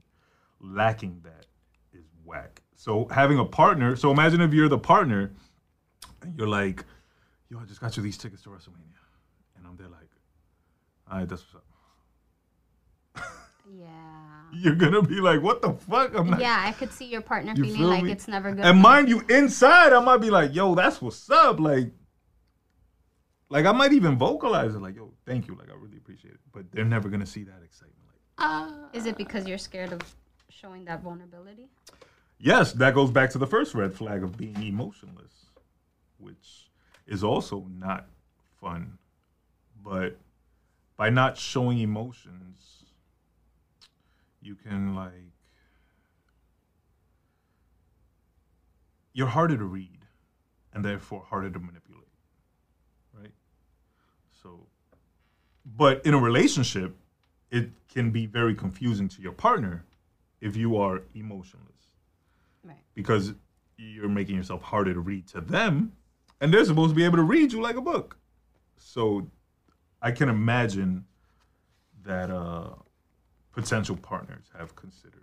lacking 0.75 1.21
that 1.23 1.45
is 1.93 2.05
whack. 2.23 2.61
So 2.75 3.07
having 3.09 3.39
a 3.39 3.45
partner, 3.45 3.95
so 3.95 4.11
imagine 4.11 4.41
if 4.41 4.53
you're 4.53 4.69
the 4.69 4.77
partner, 4.77 5.31
and 6.21 6.37
you're 6.37 6.47
like, 6.47 6.83
yo, 7.49 7.59
I 7.59 7.65
just 7.65 7.81
got 7.81 7.97
you 7.97 8.03
these 8.03 8.17
tickets 8.17 8.43
to 8.43 8.49
WrestleMania, 8.49 9.01
and 9.57 9.65
I'm 9.65 9.77
there 9.77 9.87
like, 9.87 10.09
all 11.09 11.19
right, 11.19 11.29
that's 11.29 11.41
what's 11.43 11.55
up. 11.55 11.63
Yeah. 13.77 13.87
You're 14.53 14.75
gonna 14.75 15.01
be 15.01 15.19
like, 15.19 15.41
what 15.41 15.61
the 15.61 15.73
fuck? 15.73 16.15
I'm 16.15 16.29
not. 16.29 16.39
Yeah, 16.39 16.63
I 16.65 16.71
could 16.71 16.91
see 16.91 17.05
your 17.05 17.19
partner 17.19 17.53
You 17.53 17.63
feeling 17.63 17.79
feel 17.79 17.87
like 17.89 18.03
me? 18.05 18.11
it's 18.13 18.27
never 18.27 18.53
good. 18.53 18.63
And 18.63 18.79
mind 18.79 19.09
you, 19.09 19.21
inside 19.29 19.91
I 19.91 19.99
might 19.99 20.19
be 20.19 20.29
like, 20.29 20.55
yo, 20.55 20.73
that's 20.73 21.01
what's 21.01 21.29
up. 21.29 21.59
Like, 21.59 21.91
like 23.49 23.65
I 23.65 23.73
might 23.73 23.91
even 23.91 24.17
vocalize 24.17 24.73
it, 24.73 24.81
like, 24.81 24.95
yo, 24.95 25.11
thank 25.25 25.47
you, 25.47 25.55
like 25.55 25.69
I 25.69 25.73
really 25.73 25.97
appreciate 25.97 26.35
it. 26.35 26.39
But 26.53 26.71
they're 26.71 26.85
never 26.85 27.09
gonna 27.09 27.25
see 27.25 27.43
that 27.43 27.61
excitement. 27.63 28.06
Like, 28.37 28.69
Is 28.93 29.05
it 29.05 29.17
because 29.17 29.47
you're 29.47 29.57
scared 29.57 29.91
of 29.91 30.01
showing 30.49 30.85
that 30.85 31.01
vulnerability? 31.01 31.67
yes, 32.39 32.73
that 32.73 32.93
goes 32.93 33.11
back 33.11 33.31
to 33.31 33.37
the 33.37 33.47
first 33.47 33.73
red 33.73 33.93
flag 33.93 34.23
of 34.23 34.37
being 34.37 34.61
emotionless, 34.61 35.47
which 36.17 36.69
is 37.07 37.23
also 37.23 37.67
not 37.79 38.07
fun. 38.61 38.97
But 39.83 40.17
by 40.97 41.09
not 41.09 41.37
showing 41.37 41.79
emotions, 41.79 42.83
you 44.41 44.55
can 44.55 44.95
like 44.95 45.11
you're 49.13 49.27
harder 49.27 49.57
to 49.57 49.63
read 49.63 49.99
and 50.73 50.83
therefore 50.85 51.23
harder 51.27 51.49
to 51.49 51.59
manipulate. 51.59 52.03
Right? 53.13 53.31
So 54.43 54.67
but 55.65 56.05
in 56.05 56.13
a 56.13 56.19
relationship, 56.19 56.95
it 57.51 57.69
can 57.87 58.11
be 58.11 58.25
very 58.25 58.53
confusing 58.55 59.07
to 59.09 59.21
your 59.21 59.31
partner 59.31 59.85
if 60.41 60.55
you 60.55 60.77
are 60.77 61.01
emotionless 61.15 61.73
Right. 62.63 62.83
because 62.93 63.33
you're 63.77 64.09
making 64.09 64.35
yourself 64.35 64.61
harder 64.61 64.93
to 64.93 64.99
read 64.99 65.27
to 65.27 65.41
them 65.41 65.93
and 66.41 66.53
they're 66.53 66.65
supposed 66.65 66.91
to 66.91 66.95
be 66.95 67.05
able 67.05 67.17
to 67.17 67.23
read 67.23 67.51
you 67.53 67.61
like 67.61 67.75
a 67.75 67.81
book. 67.81 68.17
So 68.75 69.27
I 70.01 70.11
can 70.11 70.29
imagine 70.29 71.05
that 72.03 72.29
uh, 72.29 72.69
potential 73.51 73.95
partners 73.95 74.45
have 74.57 74.75
considered. 74.75 75.21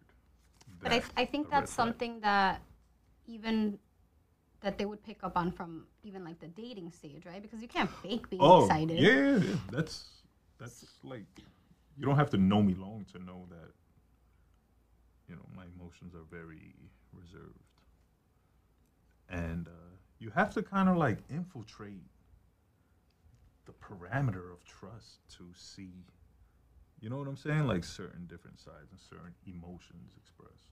But 0.82 0.92
I, 0.92 1.02
I 1.16 1.24
think 1.24 1.50
that's 1.50 1.72
something 1.72 2.20
that 2.20 2.60
even 3.26 3.78
that 4.60 4.78
they 4.78 4.84
would 4.86 5.02
pick 5.02 5.22
up 5.22 5.36
on 5.36 5.50
from 5.52 5.86
even 6.02 6.24
like 6.24 6.38
the 6.40 6.48
dating 6.48 6.90
stage, 6.90 7.24
right? 7.26 7.40
Because 7.42 7.60
you 7.62 7.68
can't 7.68 7.90
fake 8.02 8.28
being 8.30 8.42
Oh, 8.42 8.64
excited. 8.64 8.98
yeah, 8.98 9.12
yeah, 9.12 9.36
yeah. 9.36 9.54
That's 9.70 10.22
that's 10.58 10.84
like 11.02 11.24
you 11.96 12.04
don't 12.04 12.16
have 12.16 12.30
to 12.30 12.36
know 12.36 12.62
me 12.62 12.74
long 12.74 13.04
to 13.12 13.18
know 13.22 13.46
that 13.50 13.70
you 15.28 15.34
know 15.36 15.42
my 15.56 15.64
emotions 15.78 16.14
are 16.14 16.24
very 16.30 16.74
reserved, 17.12 17.58
and 19.28 19.68
uh, 19.68 19.70
you 20.18 20.30
have 20.30 20.52
to 20.54 20.62
kind 20.62 20.88
of 20.88 20.96
like 20.96 21.18
infiltrate 21.30 22.02
the 23.66 23.72
parameter 23.72 24.52
of 24.52 24.64
trust 24.64 25.20
to 25.36 25.44
see. 25.54 25.92
You 27.00 27.10
know 27.10 27.18
what 27.18 27.28
I'm 27.28 27.36
saying? 27.36 27.66
Like 27.66 27.84
certain 27.84 28.26
different 28.26 28.58
sides 28.60 28.90
and 28.90 29.00
certain 29.00 29.34
emotions 29.46 30.12
expressed. 30.16 30.68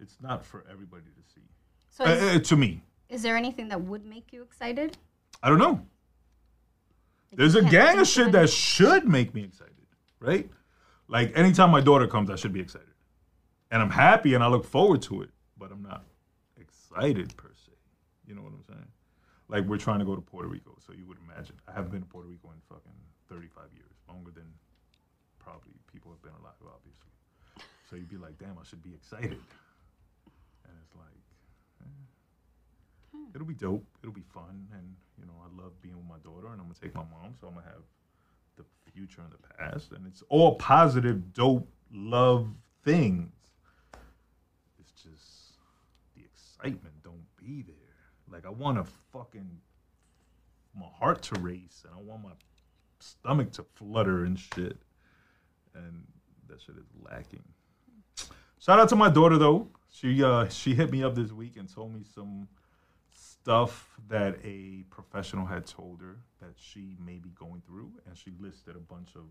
It's 0.00 0.16
not 0.20 0.44
for 0.44 0.64
everybody 0.70 1.04
to 1.04 1.32
see. 1.34 1.46
So 1.90 2.04
Uh, 2.04 2.36
uh, 2.36 2.38
to 2.40 2.56
me, 2.56 2.82
is 3.08 3.22
there 3.22 3.36
anything 3.36 3.68
that 3.68 3.80
would 3.80 4.04
make 4.04 4.32
you 4.32 4.42
excited? 4.42 4.96
I 5.42 5.48
don't 5.48 5.58
know. 5.58 5.86
Like, 7.30 7.38
There's 7.38 7.54
a 7.54 7.62
gang 7.62 7.98
of 7.98 8.06
shit 8.06 8.32
that 8.32 8.50
should 8.50 9.06
make 9.06 9.34
me 9.34 9.44
excited, 9.44 9.81
right? 10.22 10.48
Like 11.08 11.36
anytime 11.36 11.70
my 11.70 11.80
daughter 11.80 12.06
comes, 12.06 12.30
I 12.30 12.36
should 12.36 12.52
be 12.52 12.60
excited. 12.60 12.88
And 13.70 13.82
I'm 13.82 13.90
happy 13.90 14.34
and 14.34 14.44
I 14.44 14.48
look 14.48 14.64
forward 14.64 15.02
to 15.02 15.22
it, 15.22 15.30
but 15.58 15.72
I'm 15.72 15.82
not 15.82 16.04
excited 16.58 17.36
per 17.36 17.50
se. 17.54 17.72
You 18.26 18.34
know 18.34 18.42
what 18.42 18.52
I'm 18.52 18.62
saying? 18.62 18.88
Like 19.48 19.64
we're 19.64 19.78
trying 19.78 19.98
to 19.98 20.04
go 20.04 20.14
to 20.14 20.20
Puerto 20.22 20.48
Rico, 20.48 20.76
so 20.86 20.92
you 20.92 21.06
would 21.06 21.18
imagine. 21.28 21.56
I 21.68 21.72
haven't 21.72 21.90
been 21.90 22.02
to 22.02 22.06
Puerto 22.08 22.28
Rico 22.28 22.48
in 22.48 22.60
fucking 22.68 22.92
35 23.28 23.64
years, 23.74 23.92
longer 24.08 24.30
than 24.30 24.46
probably 25.38 25.72
people 25.92 26.12
have 26.12 26.22
been 26.22 26.36
alive, 26.40 26.56
obviously. 26.62 27.10
So 27.90 27.96
you'd 27.96 28.08
be 28.08 28.16
like, 28.16 28.38
damn, 28.38 28.56
I 28.56 28.64
should 28.64 28.82
be 28.82 28.94
excited. 28.94 29.36
And 30.64 30.74
it's 30.80 30.96
like, 30.96 31.24
eh, 31.84 33.28
it'll 33.34 33.46
be 33.46 33.58
dope. 33.58 33.84
It'll 34.02 34.14
be 34.14 34.24
fun. 34.32 34.68
And, 34.72 34.96
you 35.18 35.26
know, 35.26 35.36
I 35.44 35.48
love 35.60 35.76
being 35.82 35.96
with 35.96 36.08
my 36.08 36.20
daughter 36.24 36.48
and 36.48 36.60
I'm 36.60 36.68
going 36.68 36.74
to 36.74 36.80
take 36.80 36.94
my 36.94 37.04
mom. 37.04 37.36
So 37.40 37.48
I'm 37.48 37.54
going 37.54 37.66
to 37.66 37.72
have 37.72 37.84
the 38.56 38.64
future 38.92 39.20
and 39.20 39.32
the 39.32 39.54
past. 39.56 39.92
And 39.92 40.06
it's 40.06 40.22
all 40.28 40.56
positive, 40.56 41.32
dope, 41.32 41.68
love 41.92 42.48
things. 42.84 43.32
It's 44.78 44.92
just 44.92 45.58
the 46.16 46.22
excitement 46.24 46.94
don't 47.02 47.24
be 47.36 47.62
there. 47.62 47.74
Like, 48.30 48.46
I 48.46 48.50
want 48.50 48.78
to 48.78 48.90
fucking, 49.12 49.60
my 50.78 50.86
heart 50.98 51.22
to 51.22 51.40
race 51.40 51.84
and 51.84 51.94
I 51.98 52.02
want 52.02 52.22
my 52.22 52.30
stomach 53.00 53.52
to 53.52 53.64
flutter 53.74 54.24
and 54.24 54.38
shit. 54.38 54.78
And 55.74 56.04
that 56.48 56.60
shit 56.60 56.76
is 56.76 56.86
lacking. 57.10 57.42
Shout 58.58 58.78
out 58.78 58.88
to 58.90 58.96
my 58.96 59.08
daughter 59.08 59.38
though. 59.38 59.68
She 59.90 60.22
uh 60.22 60.48
she 60.48 60.74
hit 60.74 60.90
me 60.90 61.02
up 61.02 61.14
this 61.14 61.32
week 61.32 61.56
and 61.56 61.72
told 61.72 61.92
me 61.92 62.02
some 62.14 62.46
stuff 63.42 63.90
that 64.08 64.36
a 64.44 64.84
professional 64.90 65.46
had 65.46 65.66
told 65.66 66.00
her 66.00 66.16
that 66.40 66.52
she 66.56 66.96
may 67.04 67.18
be 67.18 67.30
going 67.30 67.60
through, 67.66 67.90
and 68.06 68.16
she 68.16 68.30
listed 68.38 68.76
a 68.76 68.78
bunch 68.78 69.10
of 69.16 69.24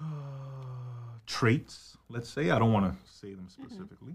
uh, 0.00 0.04
traits. 1.26 1.96
Let's 2.10 2.28
say 2.28 2.50
I 2.50 2.58
don't 2.58 2.72
want 2.72 2.92
to 2.92 2.96
say 3.10 3.32
them 3.32 3.48
specifically, 3.48 4.14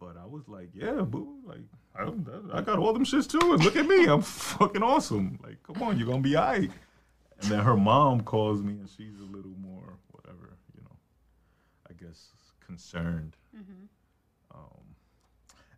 but 0.00 0.16
I 0.16 0.26
was 0.26 0.48
like, 0.48 0.70
yeah, 0.74 1.02
boo, 1.02 1.36
like 1.44 1.60
I 1.96 2.10
I 2.52 2.62
got 2.62 2.78
all 2.80 2.92
them 2.92 3.04
shits 3.04 3.28
too, 3.28 3.52
and 3.52 3.62
look 3.62 3.76
at 3.76 3.86
me, 3.86 4.06
I'm 4.06 4.22
fucking 4.58 4.82
awesome. 4.82 5.38
Like, 5.44 5.62
come 5.62 5.80
on, 5.82 5.98
you're 5.98 6.08
gonna 6.08 6.20
be 6.20 6.36
alright. 6.36 6.70
And 7.42 7.50
then 7.50 7.60
her 7.60 7.76
mom 7.76 8.22
calls 8.22 8.60
me, 8.62 8.72
and 8.72 8.88
she's 8.88 9.20
a 9.20 9.24
little 9.36 9.54
more 9.60 9.98
whatever, 10.10 10.56
you 10.74 10.82
know, 10.82 10.96
I 11.88 11.92
guess 11.92 12.28
concerned. 12.64 13.36
Um, 14.54 14.95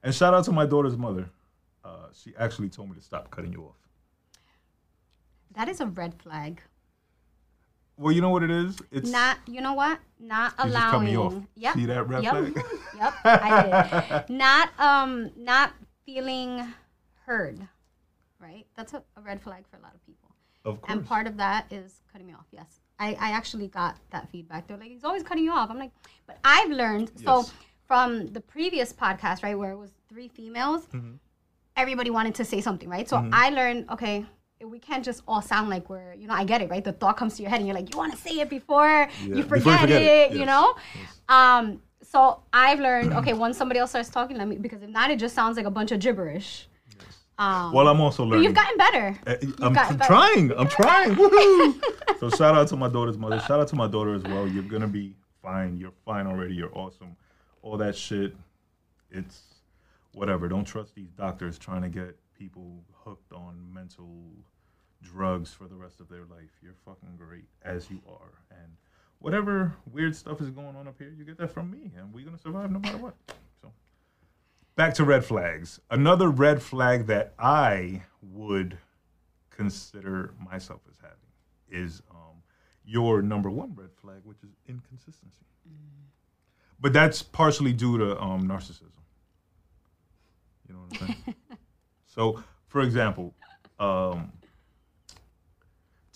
and 0.02 0.14
shout 0.14 0.34
out 0.34 0.44
to 0.44 0.52
my 0.52 0.66
daughter's 0.66 0.96
mother. 0.96 1.30
Uh, 1.84 2.08
she 2.12 2.34
actually 2.38 2.68
told 2.68 2.88
me 2.90 2.96
to 2.96 3.02
stop 3.02 3.30
cutting 3.30 3.52
you 3.52 3.64
off. 3.64 3.76
That 5.54 5.68
is 5.68 5.80
a 5.80 5.86
red 5.86 6.14
flag. 6.22 6.62
Well, 7.96 8.12
you 8.12 8.20
know 8.20 8.30
what 8.30 8.44
it 8.44 8.50
is? 8.50 8.78
It's 8.92 9.10
Not, 9.10 9.38
you 9.48 9.60
know 9.60 9.72
what? 9.72 9.98
Not 10.20 10.52
You 10.58 10.70
just 10.70 10.76
cut 10.76 10.94
allowing. 10.94 11.06
me 11.06 11.16
off. 11.16 11.34
Yep. 11.56 11.74
See 11.74 11.86
that 11.86 12.08
red 12.08 12.22
yep. 12.22 12.32
flag? 12.32 12.64
yep. 12.96 13.14
I 13.24 14.24
did. 14.28 14.34
Not 14.36 14.70
um, 14.78 15.30
not 15.36 15.72
feeling 16.06 16.64
heard. 17.26 17.58
Right. 18.40 18.66
That's 18.76 18.94
a, 18.94 19.02
a 19.16 19.20
red 19.20 19.42
flag 19.42 19.64
for 19.68 19.78
a 19.78 19.80
lot 19.80 19.94
of 19.94 20.06
people. 20.06 20.28
of 20.64 20.80
course. 20.80 20.92
And 20.92 21.04
part 21.04 21.26
of 21.26 21.36
that 21.38 21.66
is 21.72 22.00
cutting 22.12 22.28
me 22.28 22.34
off. 22.34 22.46
Yes. 22.52 22.80
I, 23.00 23.10
I 23.20 23.30
actually 23.30 23.66
got 23.68 23.96
that 24.10 24.28
feedback. 24.30 24.68
They're 24.68 24.76
like, 24.76 24.90
he's 24.90 25.04
always 25.04 25.22
cutting 25.24 25.44
you 25.44 25.52
off. 25.52 25.68
I'm 25.70 25.78
like, 25.78 25.92
but 26.26 26.38
I've 26.44 26.70
learned. 26.70 27.10
So 27.24 27.38
Yes. 27.38 27.52
From 27.88 28.28
the 28.28 28.40
previous 28.40 28.92
podcast, 28.92 29.42
right, 29.42 29.58
where 29.58 29.72
it 29.72 29.76
was 29.78 29.90
three 30.08 30.28
females, 30.28 30.82
Mm-hmm. 30.94 31.14
everybody 31.76 32.10
wanted 32.10 32.34
to 32.36 32.44
say 32.44 32.60
something, 32.60 32.88
right? 32.88 33.08
So 33.08 33.28
I 33.32 33.50
learned, 33.50 33.88
okay, 33.90 34.24
we 34.64 34.78
can't 34.78 35.04
just 35.04 35.22
all 35.26 35.40
sound 35.40 35.70
like 35.70 35.88
we're, 35.88 36.14
you 36.14 36.26
know, 36.28 36.34
I 36.34 36.44
get 36.44 36.60
it, 36.60 36.68
right? 36.70 36.84
The 36.84 36.92
thought 36.92 37.16
comes 37.16 37.36
to 37.36 37.42
your 37.42 37.50
head 37.50 37.60
and 37.60 37.66
you're 37.68 37.76
like, 37.76 37.92
you 37.92 37.98
want 37.98 38.12
to 38.12 38.18
say 38.18 38.38
it 38.40 38.50
before 38.50 38.86
Yeah, 38.86 39.08
you 39.36 39.42
before 39.42 39.56
you 39.56 39.62
forget, 39.62 39.80
forget 39.80 40.02
it, 40.02 40.32
it, 40.32 40.38
you 40.38 40.44
know? 40.46 40.74
yes. 41.00 41.20
Um, 41.28 41.80
so 42.02 42.40
I've 42.52 42.80
learned, 42.80 43.12
okay, 43.14 43.32
once 43.46 43.56
somebody 43.56 43.80
else 43.80 43.90
starts 43.90 44.08
talking, 44.10 44.36
let 44.36 44.48
me, 44.48 44.56
because 44.56 44.82
if 44.82 44.90
not, 44.90 45.10
it 45.10 45.18
just 45.18 45.34
sounds 45.34 45.56
like 45.56 45.66
a 45.66 45.70
bunch 45.70 45.90
of 45.92 46.00
gibberish. 46.00 46.68
Um, 47.38 47.72
well, 47.72 47.86
I'm 47.86 48.00
also 48.00 48.24
learning. 48.24 48.44
you've 48.44 48.54
gotten 48.54 48.76
better. 48.76 49.16
Uh, 49.26 49.36
I'm 49.62 49.72
gotten 49.72 49.96
better. 49.96 50.08
trying. 50.12 50.52
I'm 50.58 50.68
trying. 50.68 51.14
Woohoo! 51.14 51.80
so 52.20 52.28
shout 52.30 52.56
out 52.56 52.66
to 52.68 52.76
my 52.76 52.88
daughter's 52.88 53.16
mother. 53.16 53.38
Shout 53.40 53.60
out 53.60 53.68
to 53.68 53.76
my 53.76 53.86
daughter 53.86 54.12
as 54.14 54.24
well. 54.24 54.48
You're 54.48 54.64
gonna 54.64 54.88
be 54.88 55.14
fine. 55.40 55.76
You're 55.78 55.92
fine 56.04 56.26
already. 56.26 56.54
You're 56.56 56.76
awesome. 56.76 57.14
All 57.68 57.76
that 57.76 57.96
shit. 57.96 58.34
It's 59.10 59.42
whatever. 60.14 60.48
Don't 60.48 60.64
trust 60.64 60.94
these 60.94 61.10
doctors 61.10 61.58
trying 61.58 61.82
to 61.82 61.90
get 61.90 62.16
people 62.32 62.82
hooked 63.04 63.30
on 63.30 63.62
mental 63.70 64.08
drugs 65.02 65.52
for 65.52 65.68
the 65.68 65.74
rest 65.74 66.00
of 66.00 66.08
their 66.08 66.24
life. 66.30 66.48
You're 66.62 66.78
fucking 66.86 67.18
great 67.18 67.44
as 67.62 67.90
you 67.90 68.00
are. 68.08 68.40
And 68.50 68.72
whatever 69.18 69.74
weird 69.92 70.16
stuff 70.16 70.40
is 70.40 70.48
going 70.48 70.76
on 70.76 70.88
up 70.88 70.94
here, 70.98 71.12
you 71.14 71.26
get 71.26 71.36
that 71.36 71.50
from 71.50 71.70
me, 71.70 71.92
and 71.98 72.10
we're 72.10 72.24
gonna 72.24 72.38
survive 72.38 72.70
no 72.70 72.78
matter 72.78 72.96
what. 72.96 73.16
So 73.60 73.70
back 74.74 74.94
to 74.94 75.04
red 75.04 75.22
flags. 75.22 75.78
Another 75.90 76.30
red 76.30 76.62
flag 76.62 77.06
that 77.08 77.34
I 77.38 78.00
would 78.22 78.78
consider 79.50 80.32
myself 80.42 80.80
as 80.88 80.96
having 81.02 81.18
is 81.84 82.00
um, 82.10 82.40
your 82.86 83.20
number 83.20 83.50
one 83.50 83.74
red 83.74 83.90
flag, 84.00 84.20
which 84.24 84.42
is 84.42 84.56
inconsistency. 84.66 85.44
But 86.80 86.92
that's 86.92 87.22
partially 87.22 87.72
due 87.72 87.98
to 87.98 88.20
um, 88.20 88.48
narcissism. 88.48 88.92
You 90.68 90.74
know 90.74 90.80
what 90.88 91.02
I'm 91.02 91.06
saying? 91.08 91.34
so, 92.06 92.42
for 92.66 92.82
example, 92.82 93.34
um, 93.78 94.32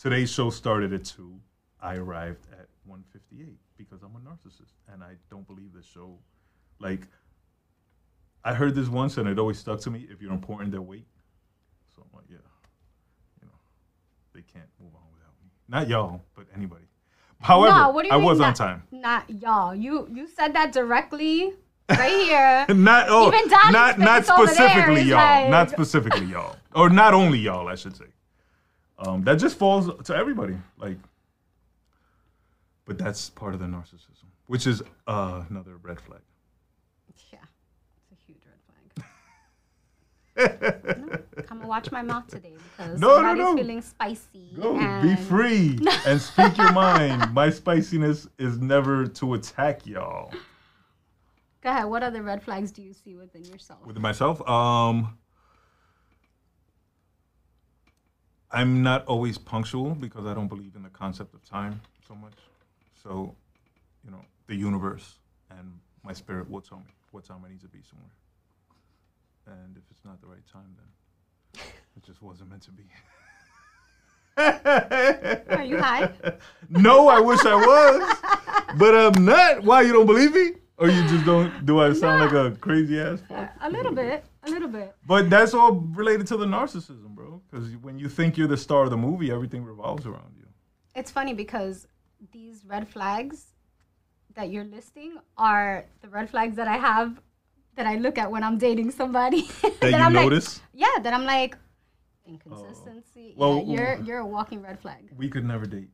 today's 0.00 0.30
show 0.30 0.50
started 0.50 0.92
at 0.92 1.04
two. 1.04 1.38
I 1.80 1.96
arrived 1.96 2.46
at 2.52 2.68
158 2.84 3.58
because 3.76 4.02
I'm 4.02 4.14
a 4.14 4.20
narcissist 4.20 4.74
and 4.92 5.02
I 5.02 5.14
don't 5.30 5.46
believe 5.46 5.72
the 5.72 5.82
show. 5.82 6.18
Like, 6.78 7.08
I 8.44 8.54
heard 8.54 8.74
this 8.74 8.88
once 8.88 9.16
and 9.16 9.28
it 9.28 9.38
always 9.38 9.58
stuck 9.58 9.80
to 9.80 9.90
me. 9.90 10.06
If 10.10 10.20
you're 10.20 10.32
important, 10.32 10.70
then 10.72 10.86
wait. 10.86 11.06
So 11.94 12.02
I'm 12.02 12.16
like, 12.16 12.26
yeah, 12.28 12.36
you 13.40 13.46
know, 13.46 13.58
they 14.34 14.42
can't 14.42 14.68
move 14.80 14.94
on 14.94 15.02
without 15.12 15.34
me. 15.42 15.50
Not 15.68 15.88
y'all, 15.88 16.20
but 16.34 16.46
anybody. 16.54 16.84
However, 17.42 17.76
no, 17.76 17.90
what 17.90 18.02
do 18.02 18.08
you 18.08 18.14
I 18.14 18.16
mean 18.16 18.24
was 18.26 18.40
on 18.40 18.54
time. 18.54 18.84
Not 18.92 19.28
y'all. 19.28 19.74
You 19.74 20.08
you 20.12 20.28
said 20.28 20.54
that 20.54 20.72
directly 20.72 21.52
right 21.90 22.10
here. 22.10 22.66
Not 22.74 23.06
oh, 23.08 23.26
Even 23.28 23.48
Donnie's 23.48 23.72
not 23.72 23.98
not 23.98 24.24
specifically 24.24 25.02
y'all, 25.02 25.16
like- 25.18 25.50
not 25.50 25.70
specifically 25.70 26.26
y'all, 26.26 26.56
or 26.74 26.88
not 26.88 27.14
only 27.14 27.38
y'all, 27.38 27.68
I 27.68 27.74
should 27.74 27.96
say. 27.96 28.06
Um, 28.98 29.24
that 29.24 29.34
just 29.36 29.58
falls 29.58 29.90
to 30.04 30.14
everybody, 30.16 30.56
like. 30.78 30.96
But 32.84 32.98
that's 32.98 33.30
part 33.30 33.54
of 33.54 33.60
the 33.60 33.66
narcissism, 33.66 34.26
which 34.46 34.66
is 34.66 34.82
uh, 35.06 35.44
another 35.50 35.76
red 35.82 36.00
flag. 36.00 36.20
Yeah, 37.32 37.38
it's 38.10 38.20
a 38.20 38.24
huge 38.26 38.42
red 38.44 38.58
flag. 38.94 39.06
No, 40.36 41.18
I'm 41.50 41.66
watch 41.66 41.90
my 41.92 42.02
mouth 42.02 42.26
today 42.28 42.54
because 42.76 43.00
No, 43.00 43.08
no, 43.08 43.14
somebody's 43.16 43.44
no. 43.44 43.56
feeling 43.56 43.82
spicy. 43.82 44.48
Go, 44.54 44.76
and 44.76 45.02
be 45.02 45.16
free 45.24 45.80
and 46.06 46.20
speak 46.20 46.56
your 46.58 46.72
mind. 46.72 47.32
My 47.34 47.50
spiciness 47.50 48.28
is 48.38 48.58
never 48.58 49.06
to 49.06 49.34
attack 49.34 49.86
y'all. 49.86 50.32
Go 51.62 51.70
ahead. 51.70 51.86
What 51.86 52.02
other 52.02 52.22
red 52.22 52.42
flags 52.42 52.72
do 52.72 52.82
you 52.82 52.92
see 52.92 53.14
within 53.14 53.44
yourself? 53.44 53.86
with 53.86 53.98
myself 53.98 54.46
um 54.48 55.16
i'm 58.50 58.82
not 58.82 59.04
always 59.06 59.38
punctual 59.38 59.94
because 59.94 60.26
i 60.26 60.34
don't 60.34 60.48
believe 60.48 60.76
in 60.76 60.82
the 60.82 60.90
concept 60.90 61.34
of 61.34 61.44
time 61.48 61.80
so 62.06 62.14
much 62.14 62.34
so 63.02 63.34
you 64.04 64.10
know 64.10 64.20
the 64.46 64.54
universe 64.54 65.18
and 65.50 65.78
my 66.04 66.12
spirit 66.12 66.48
will 66.50 66.60
tell 66.60 66.78
me 66.78 66.94
what 67.10 67.24
time 67.24 67.42
i 67.46 67.48
need 67.48 67.60
to 67.60 67.68
be 67.68 67.80
somewhere 67.88 68.10
and 69.46 69.76
if 69.76 69.82
it's 69.90 70.04
not 70.04 70.20
the 70.20 70.26
right 70.26 70.46
time 70.52 70.74
then 70.76 71.62
it 71.96 72.02
just 72.02 72.22
wasn't 72.22 72.48
meant 72.50 72.62
to 72.62 72.70
be 72.70 72.84
Are 74.36 75.62
you 75.64 75.78
high? 75.78 76.10
no 76.70 77.08
i 77.08 77.20
wish 77.20 77.44
i 77.44 77.54
was 77.54 78.16
but 78.78 78.94
i'm 78.94 79.24
not 79.24 79.62
why 79.62 79.82
you 79.82 79.92
don't 79.92 80.06
believe 80.06 80.34
me 80.34 80.52
or 80.78 80.88
you 80.88 81.02
just 81.08 81.24
don't 81.26 81.66
do 81.66 81.80
i 81.80 81.92
sound 81.92 82.20
like 82.22 82.32
a 82.32 82.56
crazy 82.58 82.98
ass 82.98 83.20
fuck 83.28 83.50
A 83.60 83.70
little 83.70 83.92
bit. 83.92 84.24
A 84.44 84.50
little 84.50 84.68
bit. 84.68 84.92
But 85.06 85.30
that's 85.30 85.54
all 85.54 85.72
related 85.72 86.26
to 86.28 86.36
the 86.36 86.46
narcissism, 86.46 87.14
bro. 87.14 87.40
Because 87.48 87.76
when 87.76 87.96
you 87.96 88.08
think 88.08 88.36
you're 88.36 88.48
the 88.48 88.56
star 88.56 88.82
of 88.82 88.90
the 88.90 88.96
movie, 88.96 89.30
everything 89.30 89.62
revolves 89.62 90.04
around 90.04 90.34
you. 90.36 90.46
It's 90.96 91.12
funny 91.12 91.32
because 91.32 91.86
these 92.32 92.64
red 92.64 92.88
flags 92.88 93.54
that 94.34 94.50
you're 94.50 94.64
listing 94.64 95.18
are 95.38 95.84
the 96.00 96.08
red 96.08 96.28
flags 96.28 96.56
that 96.56 96.66
I 96.66 96.76
have 96.76 97.20
that 97.74 97.86
I 97.86 97.96
look 97.96 98.18
at 98.18 98.30
when 98.30 98.42
I'm 98.44 98.58
dating 98.58 98.90
somebody. 98.90 99.42
That 99.80 99.90
you 99.90 99.96
I'm 99.96 100.12
like- 100.12 100.24
notice. 100.24 100.60
yeah, 100.74 100.98
that 101.02 101.12
I'm 101.12 101.24
like 101.24 101.56
inconsistency. 102.26 103.34
Well, 103.36 103.64
yeah, 103.66 103.74
you're 103.74 104.04
you're 104.04 104.18
a 104.18 104.26
walking 104.26 104.62
red 104.62 104.78
flag. 104.80 105.10
we 105.16 105.28
could 105.28 105.44
never 105.44 105.66
date. 105.66 105.90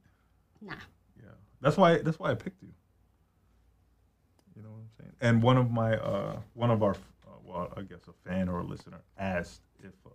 Nah. 0.60 0.74
Yeah, 1.22 1.30
that's 1.60 1.76
why. 1.76 1.98
That's 1.98 2.18
why 2.18 2.30
I 2.30 2.34
picked 2.34 2.62
you. 2.62 2.68
You 4.56 4.62
know 4.62 4.70
what 4.70 4.78
I'm 4.80 4.90
saying? 4.98 5.12
And 5.20 5.42
one 5.42 5.56
of 5.56 5.70
my, 5.70 5.96
uh, 5.96 6.36
one 6.54 6.70
of 6.70 6.82
our, 6.82 6.92
uh, 7.26 7.30
well, 7.44 7.72
I 7.76 7.82
guess 7.82 8.00
a 8.08 8.28
fan 8.28 8.48
or 8.48 8.58
a 8.60 8.64
listener 8.64 9.00
asked 9.18 9.62
if 9.82 9.92
uh, 10.04 10.10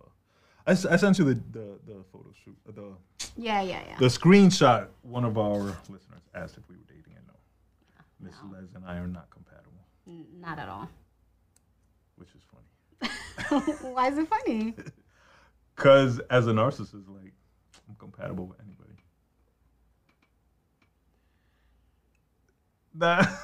I, 0.66 0.72
s- 0.72 0.84
I 0.86 0.96
sent 0.96 1.18
you 1.18 1.24
the 1.24 1.34
the, 1.52 1.66
the 1.86 2.04
photo 2.12 2.30
shoot, 2.44 2.56
uh, 2.68 2.72
the 2.72 2.92
Yeah, 3.36 3.62
yeah, 3.62 3.80
yeah. 3.88 3.98
the 3.98 4.06
screenshot. 4.06 4.88
One 5.02 5.24
of 5.24 5.38
our 5.38 5.58
listeners 5.88 6.22
asked 6.34 6.58
if 6.58 6.68
we 6.68 6.76
were 6.76 6.84
dating, 6.88 7.14
and 7.16 7.26
no, 7.26 7.34
Miss 8.20 8.34
No. 8.44 8.58
Les 8.58 8.68
and 8.74 8.84
I 8.86 8.98
are 8.98 9.06
not 9.08 9.30
compatible, 9.30 9.82
N- 10.06 10.26
Not 10.40 10.58
at 10.58 10.68
all. 10.68 10.88
Which 12.16 12.28
is 12.34 12.42
funny. 12.50 13.72
Why 13.92 14.08
is 14.08 14.18
it 14.18 14.28
funny? 14.28 14.74
Cause 15.76 16.20
as 16.30 16.46
a 16.46 16.52
narcissist, 16.52 17.08
like 17.08 17.32
I'm 17.88 17.96
compatible 17.98 18.46
with 18.46 18.60
anybody. 18.60 18.94
Nah. 22.94 23.24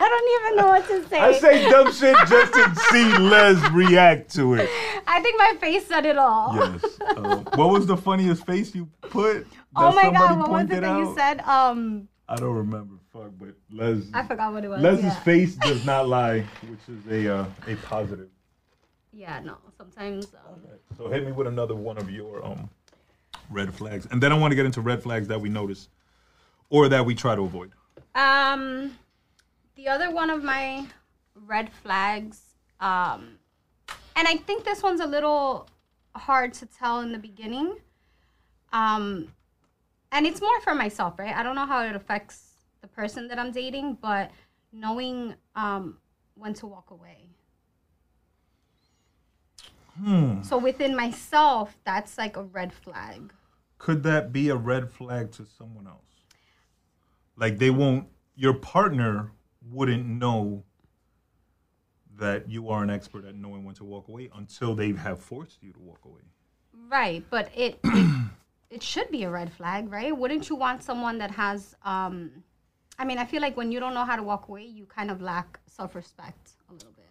I 0.00 0.08
don't 0.08 0.42
even 0.42 0.56
know 0.56 0.68
what 0.68 0.88
to 0.88 1.08
say. 1.08 1.18
I 1.18 1.32
say 1.38 1.70
dumb 1.70 1.92
shit 1.92 2.16
just 2.26 2.52
to 2.54 2.74
see 2.90 3.18
Les 3.18 3.70
react 3.70 4.34
to 4.34 4.54
it. 4.54 4.68
I 5.06 5.20
think 5.20 5.38
my 5.38 5.54
face 5.60 5.86
said 5.86 6.06
it 6.06 6.16
all. 6.16 6.54
Yes. 6.56 6.84
Uh, 7.00 7.36
what 7.54 7.70
was 7.70 7.86
the 7.86 7.96
funniest 7.96 8.46
face 8.46 8.74
you 8.74 8.88
put? 9.02 9.44
That 9.44 9.46
Oh 9.76 9.92
my 9.92 10.10
god, 10.10 10.38
what 10.38 10.38
was 10.38 10.38
the 10.38 10.44
pointed 10.44 10.82
thing 10.82 10.96
you 10.98 11.14
said? 11.16 11.40
Um, 11.42 12.08
I 12.28 12.36
don't 12.36 12.54
remember. 12.54 12.94
Fuck, 13.12 13.32
but 13.38 13.54
Les. 13.70 14.02
I 14.14 14.26
forgot 14.26 14.52
what 14.52 14.64
it 14.64 14.68
was. 14.68 14.80
Les's 14.80 15.04
yeah. 15.04 15.20
face 15.20 15.56
does 15.56 15.84
not 15.92 16.08
lie, 16.08 16.40
which 16.62 16.80
is 16.88 17.06
a 17.10 17.36
uh, 17.40 17.46
a 17.66 17.76
positive. 17.76 18.28
Yeah, 19.12 19.40
no. 19.40 19.58
Sometimes. 19.76 20.26
Um, 20.34 20.60
So 20.96 21.08
hit 21.08 21.24
me 21.24 21.32
with 21.32 21.46
another 21.46 21.74
one 21.74 21.98
of 21.98 22.10
your 22.10 22.44
um 22.44 22.70
red 23.50 23.74
flags, 23.74 24.06
and 24.10 24.22
then 24.22 24.32
I 24.32 24.38
want 24.38 24.52
to 24.52 24.56
get 24.56 24.66
into 24.66 24.80
red 24.80 25.02
flags 25.02 25.28
that 25.28 25.40
we 25.40 25.48
notice 25.48 25.88
or 26.70 26.88
that 26.88 27.04
we 27.04 27.14
try 27.14 27.34
to 27.34 27.42
avoid. 27.42 27.72
Um, 28.14 28.96
the 29.76 29.88
other 29.88 30.10
one 30.10 30.30
of 30.30 30.42
my 30.42 30.86
red 31.34 31.70
flags, 31.82 32.40
um, 32.80 33.38
and 34.16 34.26
I 34.26 34.36
think 34.36 34.64
this 34.64 34.82
one's 34.82 35.00
a 35.00 35.06
little 35.06 35.68
hard 36.16 36.54
to 36.54 36.66
tell 36.66 37.00
in 37.00 37.12
the 37.12 37.18
beginning. 37.18 37.76
Um, 38.72 39.28
and 40.14 40.26
it's 40.26 40.40
more 40.40 40.60
for 40.60 40.74
myself, 40.74 41.18
right? 41.18 41.34
I 41.34 41.42
don't 41.42 41.56
know 41.56 41.66
how 41.66 41.84
it 41.84 41.96
affects 41.96 42.52
the 42.80 42.86
person 42.86 43.26
that 43.28 43.38
I'm 43.38 43.50
dating, 43.50 43.98
but 44.00 44.30
knowing 44.72 45.34
um, 45.56 45.98
when 46.34 46.54
to 46.54 46.66
walk 46.66 46.90
away. 46.92 47.28
Hmm. 50.00 50.42
So 50.42 50.56
within 50.56 50.94
myself, 50.94 51.76
that's 51.84 52.16
like 52.16 52.36
a 52.36 52.44
red 52.44 52.72
flag. 52.72 53.32
Could 53.78 54.04
that 54.04 54.32
be 54.32 54.48
a 54.48 54.56
red 54.56 54.90
flag 54.90 55.32
to 55.32 55.44
someone 55.44 55.88
else? 55.88 56.00
Like 57.36 57.58
they 57.58 57.70
won't, 57.70 58.06
your 58.36 58.54
partner 58.54 59.32
wouldn't 59.68 60.06
know 60.06 60.62
that 62.18 62.48
you 62.48 62.68
are 62.68 62.84
an 62.84 62.90
expert 62.90 63.24
at 63.24 63.34
knowing 63.34 63.64
when 63.64 63.74
to 63.74 63.84
walk 63.84 64.06
away 64.06 64.30
until 64.36 64.76
they 64.76 64.92
have 64.92 65.18
forced 65.18 65.60
you 65.62 65.72
to 65.72 65.80
walk 65.80 66.04
away. 66.04 66.22
Right, 66.88 67.24
but 67.30 67.50
it 67.56 67.80
it, 67.84 68.30
it 68.74 68.82
should 68.82 69.08
be 69.10 69.22
a 69.24 69.30
red 69.30 69.50
flag, 69.52 69.82
right? 69.90 70.16
Wouldn't 70.16 70.48
you 70.48 70.56
want 70.56 70.82
someone 70.82 71.16
that 71.18 71.30
has 71.30 71.74
um 71.84 72.16
I 72.98 73.04
mean, 73.04 73.18
I 73.18 73.24
feel 73.24 73.42
like 73.46 73.56
when 73.56 73.72
you 73.72 73.80
don't 73.80 73.94
know 73.98 74.04
how 74.04 74.16
to 74.16 74.22
walk 74.22 74.48
away, 74.48 74.64
you 74.64 74.84
kind 74.86 75.10
of 75.10 75.20
lack 75.20 75.58
self-respect 75.66 76.44
a 76.70 76.72
little 76.72 76.92
bit. 76.92 77.04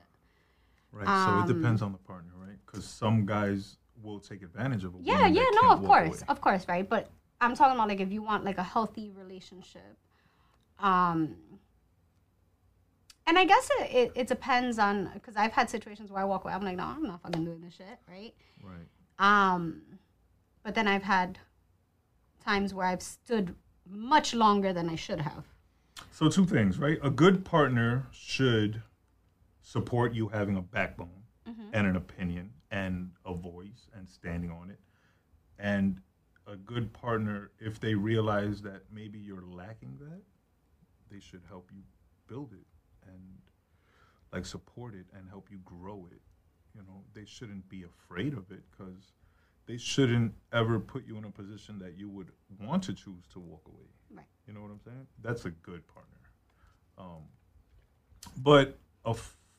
Right. 0.91 1.07
so 1.07 1.31
Um, 1.31 1.39
it 1.43 1.47
depends 1.53 1.81
on 1.81 1.91
the 1.91 1.97
partner, 1.97 2.31
right? 2.45 2.57
Because 2.65 2.85
some 2.87 3.25
guys 3.25 3.77
will 4.01 4.19
take 4.19 4.41
advantage 4.43 4.83
of 4.83 4.93
a 4.95 4.97
Yeah, 5.01 5.15
woman 5.23 5.35
yeah, 5.35 5.45
no, 5.61 5.71
of 5.71 5.79
course. 5.83 6.07
away. 6.21 6.25
Of 6.27 6.39
course, 6.41 6.63
right? 6.67 6.87
But 6.87 7.09
I'm 7.41 7.53
talking 7.55 7.75
about 7.75 7.87
like 7.89 7.99
if 8.07 8.11
you 8.11 8.21
want 8.21 8.43
like 8.45 8.57
a 8.57 8.63
healthy 8.75 9.09
relationship. 9.23 9.97
Um 10.79 11.35
and 13.25 13.37
I 13.39 13.45
guess 13.45 13.69
it, 13.79 13.91
it, 13.95 14.11
it 14.15 14.27
depends 14.27 14.77
on 14.77 15.09
because 15.13 15.35
I've 15.37 15.53
had 15.53 15.69
situations 15.69 16.11
where 16.11 16.21
I 16.21 16.25
walk 16.25 16.43
away. 16.43 16.53
I'm 16.53 16.61
like, 16.63 16.75
no, 16.75 16.83
I'm 16.83 17.03
not 17.03 17.21
fucking 17.21 17.45
doing 17.45 17.61
this 17.61 17.75
shit, 17.75 17.97
right? 18.09 18.33
Right. 18.61 18.87
Um, 19.17 19.81
but 20.63 20.75
then 20.75 20.87
I've 20.89 21.03
had 21.03 21.39
times 22.43 22.73
where 22.73 22.85
I've 22.87 23.01
stood 23.01 23.55
much 23.89 24.33
longer 24.33 24.73
than 24.73 24.89
I 24.89 24.95
should 24.95 25.21
have. 25.21 25.45
So 26.11 26.29
two 26.29 26.45
things, 26.45 26.77
right? 26.79 26.97
A 27.03 27.09
good 27.09 27.43
partner 27.45 28.07
should 28.11 28.81
support 29.61 30.13
you 30.13 30.27
having 30.29 30.57
a 30.57 30.61
backbone 30.61 31.09
Mm-hmm. 31.49 31.71
and 31.73 31.87
an 31.87 31.97
opinion 31.97 32.51
and 32.71 33.11
a 33.25 33.33
voice 33.33 33.89
and 33.93 34.07
standing 34.07 34.49
on 34.49 34.69
it. 34.69 34.79
And 35.59 35.99
a 36.47 36.55
good 36.55 36.93
partner, 36.93 37.51
if 37.59 37.81
they 37.81 37.95
realize 37.95 38.61
that 38.61 38.83
maybe 38.89 39.19
you're 39.19 39.43
lacking 39.45 39.97
that, 39.99 40.21
they 41.11 41.19
should 41.19 41.41
help 41.49 41.69
you 41.73 41.81
build 42.27 42.53
it 42.53 42.65
and 43.09 43.19
like 44.31 44.45
support 44.45 44.93
it 44.95 45.05
and 45.13 45.27
help 45.27 45.49
you 45.51 45.57
grow 45.65 46.07
it. 46.13 46.21
You 46.73 46.83
know, 46.87 47.03
they 47.13 47.25
shouldn't 47.25 47.67
be 47.67 47.83
afraid 47.83 48.31
of 48.31 48.49
it 48.49 48.63
because 48.71 49.11
they 49.65 49.77
shouldn't 49.77 50.33
ever 50.51 50.79
put 50.79 51.05
you 51.07 51.17
in 51.17 51.25
a 51.25 51.29
position 51.29 51.79
that 51.79 51.97
you 51.97 52.09
would 52.09 52.31
want 52.61 52.83
to 52.83 52.93
choose 52.93 53.25
to 53.31 53.39
walk 53.39 53.61
away. 53.67 53.85
Right. 54.13 54.25
You 54.47 54.53
know 54.53 54.61
what 54.61 54.71
I'm 54.71 54.79
saying? 54.83 55.07
That's 55.21 55.45
a 55.45 55.51
good 55.51 55.83
partner. 55.87 56.09
Um, 56.97 57.23
but 58.37 58.77
a 59.05 59.15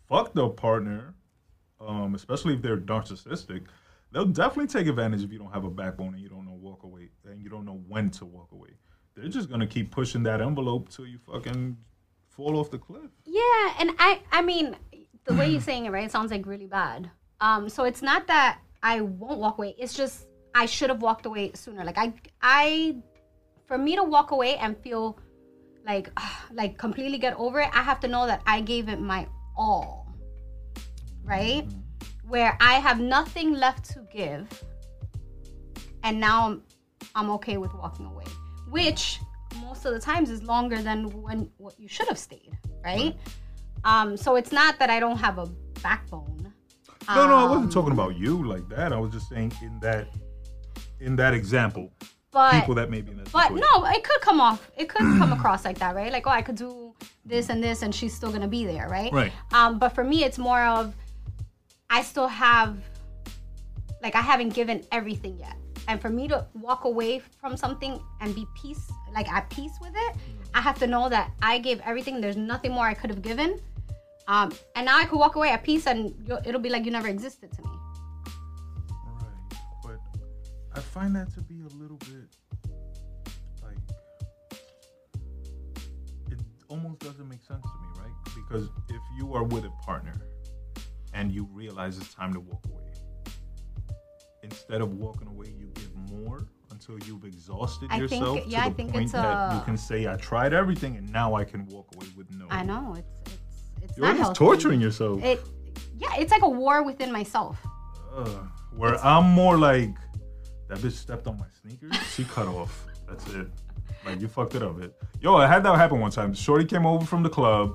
fucked 0.09 0.39
up 0.39 0.57
partner, 0.57 1.15
um, 1.81 2.15
especially 2.15 2.55
if 2.55 2.63
they're 2.63 2.77
narcissistic, 2.77 3.63
they'll 4.13 4.25
definitely 4.25 4.69
take 4.69 4.87
advantage 4.87 5.23
if 5.23 5.33
you 5.33 5.39
don't 5.39 5.53
have 5.53 5.65
a 5.65 5.71
backbone 5.71 6.15
and 6.15 6.23
you 6.23 6.29
don't 6.29 6.45
know 6.45 6.53
walk 6.53 6.85
away 6.85 7.09
and 7.29 7.43
you 7.43 7.49
don't 7.49 7.65
know 7.65 7.83
when 7.89 8.11
to 8.11 8.25
walk 8.25 8.53
away. 8.53 8.71
They're 9.15 9.29
just 9.29 9.49
gonna 9.49 9.67
keep 9.67 9.91
pushing 9.91 10.23
that 10.25 10.41
envelope 10.41 10.89
till 10.89 11.07
you 11.07 11.19
fucking 11.19 11.77
fall 12.29 12.59
off 12.59 12.71
the 12.71 12.79
cliff. 12.79 13.11
Yeah, 13.25 13.75
and 13.79 13.91
I 13.99 14.21
I 14.33 14.43
mean 14.43 14.77
the 15.25 15.35
way 15.35 15.51
you're 15.51 15.61
saying 15.71 15.87
it, 15.87 15.91
right? 15.91 16.05
It 16.05 16.11
sounds 16.11 16.31
like 16.31 16.47
really 16.47 16.67
bad. 16.67 17.11
Um, 17.41 17.69
so 17.69 17.85
it's 17.85 18.03
not 18.03 18.27
that 18.29 18.59
I 18.85 19.01
won't 19.01 19.41
walk 19.41 19.59
away. 19.59 19.75
It's 19.79 19.95
just 19.95 20.27
I 20.55 20.67
should 20.67 20.91
have 20.91 21.03
walked 21.03 21.27
away 21.27 21.51
sooner. 21.55 21.85
Like 21.85 21.99
I 21.99 22.13
I 22.43 22.97
for 23.67 23.79
me 23.79 23.97
to 23.97 24.05
walk 24.05 24.31
away 24.31 24.57
and 24.57 24.77
feel 24.79 25.19
like 25.87 26.11
like 26.53 26.79
completely 26.79 27.19
get 27.19 27.35
over 27.37 27.61
it, 27.61 27.71
I 27.73 27.83
have 27.83 27.99
to 28.01 28.09
know 28.09 28.27
that 28.27 28.43
I 28.47 28.61
gave 28.61 28.89
it 28.89 29.01
my 29.01 29.27
all. 29.57 30.15
Right? 31.25 31.67
Where 32.29 32.57
I 32.61 32.75
have 32.75 33.01
nothing 33.01 33.55
left 33.55 33.91
to 33.93 34.07
give 34.13 34.47
and 36.05 36.21
now 36.21 36.47
I'm 36.47 36.63
I'm 37.15 37.31
okay 37.31 37.57
with 37.57 37.75
walking 37.75 38.07
away. 38.07 38.25
Which 38.69 39.19
most 39.61 39.85
of 39.87 39.95
the 39.95 40.01
times 40.01 40.31
is 40.31 40.43
longer 40.43 40.83
than 40.83 41.11
when 41.23 41.51
what 41.57 41.79
you 41.81 41.89
should 41.89 42.09
have 42.09 42.19
stayed, 42.19 42.59
right? 42.85 43.17
Um, 43.85 44.17
so 44.17 44.37
it's 44.37 44.53
not 44.53 44.79
that 44.79 44.91
I 44.91 45.01
don't 45.01 45.19
have 45.19 45.39
a 45.39 45.47
backbone. 45.83 46.53
No, 47.09 47.27
no, 47.27 47.35
I 47.35 47.43
Um, 47.45 47.51
wasn't 47.51 47.73
talking 47.73 47.93
about 47.93 48.17
you 48.17 48.47
like 48.47 48.69
that. 48.71 48.93
I 48.93 48.99
was 48.99 49.13
just 49.13 49.29
saying 49.29 49.53
in 49.63 49.79
that 49.81 50.09
in 51.01 51.17
that 51.17 51.35
example, 51.35 51.91
But 52.31 52.53
people 52.61 52.75
that 52.77 52.89
may 52.91 53.01
be 53.03 53.11
in 53.11 53.19
that 53.19 53.31
but 53.33 53.49
situation. 53.49 53.67
no, 53.73 53.85
it 53.87 54.03
could 54.05 54.21
come 54.23 54.41
off. 54.41 54.71
It 54.77 54.89
could 54.89 55.01
come 55.19 55.33
across 55.33 55.65
like 55.65 55.79
that, 55.79 55.95
right? 55.95 56.11
Like, 56.11 56.27
oh, 56.27 56.31
I 56.31 56.41
could 56.41 56.55
do 56.57 56.95
this 57.27 57.49
and 57.51 57.63
this, 57.63 57.83
and 57.83 57.95
she's 57.95 58.15
still 58.15 58.31
gonna 58.33 58.49
be 58.49 58.65
there, 58.65 58.89
right? 58.89 59.13
Right. 59.13 59.33
Um, 59.53 59.79
but 59.79 59.91
for 59.91 60.03
me, 60.05 60.25
it's 60.25 60.39
more 60.39 60.63
of 60.65 60.95
I 61.91 62.03
still 62.03 62.27
have, 62.29 62.79
like, 64.03 64.15
I 64.17 64.21
haven't 64.21 64.51
given 64.55 64.83
everything 64.91 65.39
yet, 65.39 65.57
and 65.89 66.01
for 66.01 66.09
me 66.09 66.27
to 66.29 66.47
walk 66.55 66.85
away 66.85 67.19
from 67.41 67.57
something 67.57 68.01
and 68.21 68.35
be 68.35 68.47
peace, 68.61 68.91
like 69.13 69.31
at 69.31 69.49
peace 69.51 69.73
with 69.81 69.93
it, 69.95 70.17
I 70.55 70.61
have 70.61 70.79
to 70.79 70.87
know 70.87 71.09
that 71.09 71.31
I 71.43 71.59
gave 71.59 71.81
everything. 71.81 72.21
There's 72.21 72.37
nothing 72.37 72.73
more 72.73 72.87
I 72.87 72.95
could 72.95 73.11
have 73.11 73.23
given. 73.23 73.61
Um, 74.27 74.53
and 74.75 74.87
now 74.87 74.99
I 74.99 75.05
could 75.05 75.19
walk 75.19 75.35
away 75.37 75.51
at 75.51 75.63
peace, 75.63 75.87
and 75.87 76.15
you'll- 76.27 76.41
it'll 76.45 76.61
be 76.61 76.71
like 76.71 76.85
you 76.85 76.91
never 76.91 77.09
existed 77.09 77.53
to 77.53 77.63
me. 77.63 77.69
Right. 79.21 79.59
But 79.83 80.01
I 80.75 80.81
find 80.81 81.15
that 81.17 81.33
to 81.35 81.43
be 81.43 81.61
a 81.61 81.69
little 81.69 81.99
bit 81.99 82.35
like 83.63 83.77
it 86.31 86.41
almost 86.69 87.01
doesn't 87.01 87.29
make 87.29 87.43
sense 87.43 87.63
to 87.63 87.69
me, 87.83 87.89
right? 88.01 88.13
Because 88.35 88.69
if 88.89 89.01
you 89.19 89.35
are 89.35 89.45
with 89.45 89.65
a 89.65 89.71
partner 89.85 90.15
and 91.13 91.31
you 91.31 91.45
realize 91.53 91.99
it's 91.99 92.15
time 92.15 92.33
to 92.33 92.41
walk 92.41 92.65
away, 92.67 92.93
instead 94.43 94.81
of 94.81 94.95
walking 94.95 95.29
away, 95.29 95.49
you 95.59 95.67
give 95.75 95.95
more 96.11 96.47
until 96.71 96.99
you've 97.01 97.25
exhausted 97.25 97.89
I 97.91 97.99
think- 97.99 98.11
yourself 98.23 98.41
yeah, 98.47 98.65
to 98.65 98.71
the 98.71 98.77
think 98.77 98.93
point 98.93 99.05
it's 99.05 99.13
that 99.13 99.55
you 99.55 99.61
can 99.65 99.77
say, 99.77 100.09
"I 100.09 100.17
tried 100.17 100.53
everything, 100.53 100.97
and 100.97 101.11
now 101.13 101.35
I 101.35 101.45
can 101.45 101.67
walk 101.67 101.95
away 101.95 102.07
with 102.17 102.31
no." 102.33 102.47
I 102.51 102.63
know 102.65 102.95
it's 102.95 103.09
it's 103.27 103.44
it's 103.95 103.99
You're 103.99 104.07
not 104.09 104.17
just 104.17 104.39
healthy. 104.39 104.39
torturing 104.57 104.81
yourself. 104.81 105.23
It, 105.23 105.41
yeah, 105.97 106.15
it's 106.19 106.33
like 106.33 106.43
a 106.43 106.49
war 106.49 106.83
within 106.83 107.13
myself. 107.13 107.59
Ugh. 108.17 108.49
where 108.77 108.97
I'm 109.05 109.25
more 109.25 109.57
like 109.59 109.91
that 110.69 110.79
bitch 110.79 110.93
stepped 110.93 111.27
on 111.27 111.39
my 111.39 111.47
sneakers. 111.63 111.97
She 112.15 112.25
cut 112.25 112.47
off. 112.47 112.87
That's 113.09 113.27
it. 113.35 113.49
Like 114.05 114.21
you 114.21 114.29
fucked 114.29 114.55
it 114.55 114.63
up. 114.63 114.81
It. 114.83 114.95
Yo, 115.21 115.37
I 115.37 115.47
had 115.47 115.63
that 115.65 115.77
happen 115.77 116.01
one 116.01 116.11
time. 116.11 116.35
Shorty 116.35 116.65
came 116.65 116.87
over 116.87 117.05
from 117.07 117.23
the 117.23 117.29
club, 117.29 117.75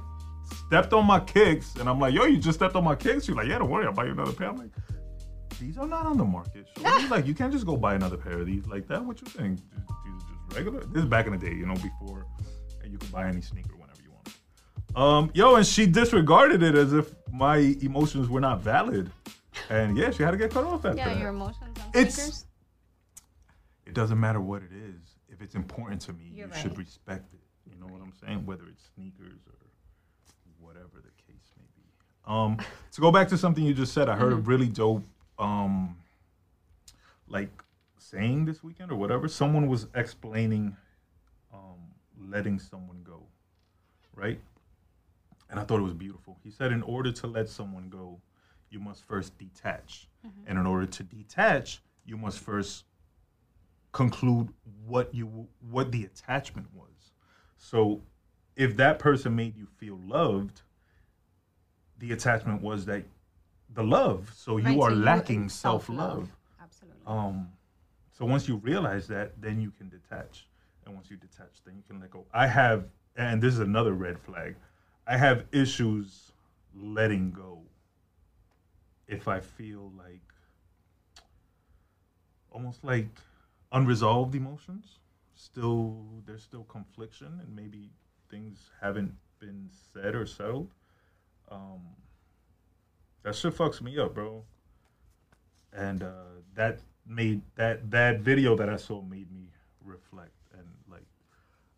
stepped 0.67 0.93
on 0.93 1.05
my 1.05 1.19
kicks, 1.19 1.75
and 1.75 1.89
I'm 1.89 1.99
like, 1.99 2.13
"Yo, 2.13 2.25
you 2.25 2.38
just 2.38 2.60
stepped 2.60 2.75
on 2.75 2.84
my 2.84 2.95
kicks." 2.95 3.25
She's 3.25 3.36
like, 3.36 3.47
"Yeah, 3.47 3.58
don't 3.60 3.69
worry, 3.69 3.86
I'll 3.86 3.93
buy 3.93 4.05
you 4.05 4.12
another 4.12 4.32
pair." 4.34 4.49
I'm 4.49 4.58
like, 4.58 4.71
"These 5.60 5.77
are 5.77 5.88
not 5.88 6.05
on 6.05 6.17
the 6.17 6.25
market." 6.25 6.67
Shorty. 6.77 7.08
like, 7.08 7.25
you 7.27 7.34
can't 7.34 7.51
just 7.51 7.65
go 7.65 7.75
buy 7.77 7.95
another 7.95 8.17
pair 8.17 8.39
of 8.39 8.45
these 8.45 8.65
like 8.67 8.88
that. 8.88 9.03
What 9.03 9.21
you 9.21 9.27
think? 9.27 9.58
Just, 9.58 9.71
these 10.05 10.13
are 10.13 10.27
just 10.47 10.55
regular. 10.58 10.84
This 10.86 11.03
is 11.03 11.10
back 11.10 11.25
in 11.27 11.32
the 11.32 11.38
day, 11.39 11.53
you 11.53 11.65
know, 11.65 11.75
before 11.75 12.25
you 12.86 12.97
could 12.97 13.12
buy 13.12 13.27
any 13.27 13.41
sneaker 13.41 13.75
whenever 13.75 13.77
you 13.77 13.78
want. 13.78 13.78
Um, 14.95 15.30
yo, 15.34 15.56
and 15.56 15.65
she 15.65 15.86
disregarded 15.86 16.63
it 16.63 16.75
as 16.75 16.93
if 16.93 17.13
my 17.32 17.58
emotions 17.82 18.28
were 18.30 18.39
not 18.41 18.62
valid. 18.62 19.12
And 19.69 19.97
yeah, 19.97 20.12
she 20.12 20.23
had 20.23 20.32
to 20.32 20.38
get 20.38 20.52
cut 20.52 20.63
off 20.63 20.86
after 20.86 20.97
Yeah, 20.97 21.10
that. 21.10 21.19
your 21.19 21.30
emotions 21.30 21.78
on 21.80 21.89
It's- 21.93 22.15
sneakers. 22.15 22.45
it 23.86 23.93
doesn't 23.93 24.19
matter 24.19 24.39
what 24.39 24.62
it 24.63 24.71
is. 24.71 25.15
If 25.30 25.41
it's 25.41 25.56
important 25.56 26.02
to 26.02 26.13
me, 26.13 26.32
You're 26.34 26.47
you 26.47 26.54
should 26.56 26.78
respect 26.78 27.34
it. 27.34 27.39
You 27.69 27.80
know 27.80 27.88
what 27.88 28.02
I'm 28.02 28.13
saying? 28.13 28.45
Whether 28.45 28.65
it's 28.67 28.84
sneakers 28.95 29.39
or 29.47 29.56
whatever 30.60 31.02
the 31.04 31.12
case 31.32 31.52
may 31.58 31.65
be. 31.75 31.84
Um, 32.25 32.58
to 32.91 33.02
go 33.02 33.12
back 33.12 33.28
to 33.30 33.38
something 33.38 33.63
you 33.63 33.73
just 33.73 33.93
said, 33.93 34.10
I 34.10 34.15
heard 34.15 34.34
a 34.34 34.36
Mm-hmm. 34.38 34.49
really 34.49 34.67
dope, 34.67 35.04
um, 35.38 35.97
like 37.28 37.49
saying 37.97 38.45
this 38.45 38.63
weekend 38.63 38.91
or 38.91 38.95
whatever. 38.95 39.28
Someone 39.28 39.67
was 39.67 39.88
explaining 39.93 40.75
um, 41.54 41.78
letting 42.30 42.60
someone 42.60 43.02
go, 43.04 43.23
right? 44.15 44.39
And 45.49 45.59
I 45.59 45.63
thought 45.63 45.79
it 45.79 45.83
was 45.83 45.93
beautiful. 45.93 46.38
He 46.43 46.51
said, 46.51 46.71
in 46.71 46.83
order 46.83 47.12
to 47.12 47.27
let 47.27 47.49
someone 47.49 47.89
go, 47.89 48.19
you 48.69 48.79
must 48.79 49.03
first 49.03 49.38
detach. 49.38 50.07
And 50.47 50.59
in 50.59 50.65
order 50.65 50.85
to 50.85 51.03
detach, 51.03 51.81
you 52.05 52.17
must 52.17 52.39
first 52.39 52.85
conclude 53.91 54.49
what 54.85 55.13
you 55.15 55.47
what 55.71 55.91
the 55.91 56.03
attachment 56.03 56.67
was. 56.75 57.13
So 57.57 58.01
if 58.55 58.77
that 58.77 58.99
person 58.99 59.35
made 59.35 59.55
you 59.57 59.65
feel 59.77 59.99
loved, 60.05 60.62
the 61.97 62.12
attachment 62.12 62.62
was 62.62 62.85
that 62.85 63.03
the 63.73 63.83
love. 63.83 64.31
So 64.35 64.57
you 64.57 64.65
Right, 64.65 64.79
are 64.79 64.89
so 64.91 64.95
lacking 64.95 65.45
it's 65.45 65.55
self-love. 65.55 66.29
Absolutely. 66.62 67.01
Um, 67.07 67.49
so 68.12 68.25
once 68.25 68.47
you 68.47 68.57
realize 68.57 69.07
that, 69.07 69.41
then 69.41 69.62
you 69.62 69.71
can 69.71 69.89
detach, 69.89 70.47
and 70.85 70.93
once 70.93 71.09
you 71.09 71.17
detach, 71.17 71.63
then 71.65 71.75
you 71.75 71.83
can 71.88 71.99
let 71.99 72.12
go. 72.12 72.25
I 72.33 72.47
have, 72.47 72.85
and 73.15 73.41
this 73.41 73.53
is 73.53 73.59
another 73.62 73.93
red 73.93 74.19
flag. 74.19 74.55
I 75.09 75.17
have 75.17 75.45
issues 75.51 76.31
letting 76.75 77.31
go. 77.31 77.63
If 79.07 79.27
I 79.27 79.39
feel 79.39 79.91
like 79.97 80.21
almost 82.51 82.83
like 82.83 83.09
unresolved 83.71 84.35
emotions, 84.35 84.99
still 85.33 85.97
there's 86.25 86.43
still 86.43 86.63
confliction, 86.63 87.39
and 87.41 87.55
maybe 87.55 87.89
things 88.29 88.69
haven't 88.81 89.15
been 89.39 89.69
said 89.93 90.13
or 90.13 90.27
settled. 90.27 90.69
Um, 91.49 91.81
that 93.23 93.35
shit 93.35 93.55
fucks 93.55 93.81
me 93.81 93.97
up, 93.97 94.13
bro 94.13 94.43
and 95.73 96.03
uh, 96.03 96.11
that 96.55 96.79
made 97.05 97.41
that 97.55 97.89
that 97.91 98.19
video 98.19 98.55
that 98.55 98.69
I 98.69 98.77
saw 98.77 99.01
made 99.01 99.31
me 99.31 99.49
reflect 99.83 100.31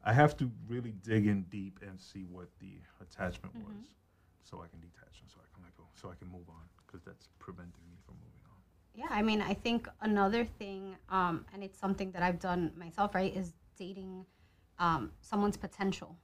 I 0.03 0.13
have 0.13 0.35
to 0.37 0.49
really 0.67 0.91
dig 1.03 1.27
in 1.27 1.43
deep 1.43 1.79
and 1.81 1.99
see 1.99 2.23
what 2.23 2.47
the 2.59 2.73
attachment 3.01 3.53
Mm-hmm. 3.55 3.67
was, 3.67 3.85
so 4.43 4.57
I 4.63 4.67
can 4.67 4.79
detach 4.79 5.21
and 5.21 5.29
so 5.29 5.37
I 5.39 5.47
can 5.53 5.63
let 5.63 5.75
go, 5.77 5.83
so 5.93 6.09
I 6.09 6.15
can 6.15 6.27
move 6.31 6.47
on 6.49 6.65
because 6.85 7.01
that's 7.05 7.27
preventing 7.39 7.83
me 7.89 7.97
from 8.05 8.15
moving 8.15 8.41
on. 8.49 8.57
yeah, 8.95 9.07
I 9.09 9.21
mean, 9.21 9.41
I 9.41 9.53
think 9.53 9.87
another 10.01 10.43
thing, 10.45 10.95
um, 11.09 11.45
and 11.53 11.63
it's 11.63 11.79
something 11.79 12.11
that 12.11 12.23
I've 12.23 12.39
done 12.39 12.71
myself, 12.75 13.13
right, 13.15 13.35
is 13.35 13.53
dating 13.77 14.25
um, 14.79 15.11
someone's 15.21 15.57
potential 15.57 16.17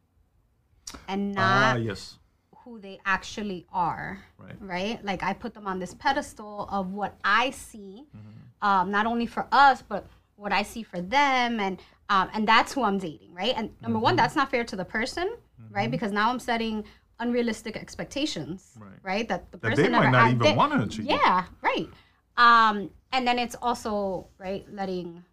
and 1.07 1.35
Ah, 1.37 1.73
not 1.73 1.81
yes, 1.83 2.17
who 2.63 2.79
they 2.79 2.99
actually 3.05 3.65
are. 3.71 4.19
right. 4.37 4.55
right? 4.59 5.05
Like 5.05 5.23
I 5.23 5.33
put 5.33 5.53
them 5.53 5.67
on 5.67 5.79
this 5.79 5.93
pedestal 5.93 6.67
of 6.71 6.93
what 6.93 7.15
I 7.23 7.51
see, 7.51 8.05
Mm-hmm. 8.15 8.67
um, 8.67 8.91
not 8.91 9.05
only 9.05 9.25
for 9.27 9.47
us, 9.51 9.83
but 9.87 10.07
what 10.37 10.53
I 10.53 10.63
see 10.63 10.83
for 10.83 11.01
them, 11.01 11.59
and 11.59 11.79
um, 12.09 12.29
and 12.33 12.47
that's 12.47 12.71
who 12.71 12.83
I'm 12.83 12.97
dating, 12.97 13.33
right? 13.33 13.53
And 13.57 13.71
number 13.81 13.97
Mm-hmm. 13.97 14.03
one, 14.03 14.15
that's 14.15 14.35
not 14.35 14.49
fair 14.49 14.63
to 14.63 14.75
the 14.77 14.85
person, 14.85 15.35
right? 15.69 15.91
Because 15.91 16.13
now 16.13 16.29
I'm 16.29 16.39
setting 16.39 16.85
unrealistic 17.19 17.75
expectations, 17.75 18.71
Right. 18.79 18.91
right? 19.03 19.27
That 19.27 19.51
the 19.51 19.57
That 19.57 19.69
person 19.71 19.91
they 19.91 19.97
might 19.97 20.11
not 20.11 20.27
even 20.29 20.39
they- 20.39 20.55
wanna 20.55 20.83
achieve. 20.83 21.05
Yeah, 21.05 21.45
right. 21.61 21.89
Um, 22.37 22.91
and 23.11 23.27
then 23.27 23.37
it's 23.39 23.55
also 23.61 24.27
right 24.37 24.65
letting 24.71 25.25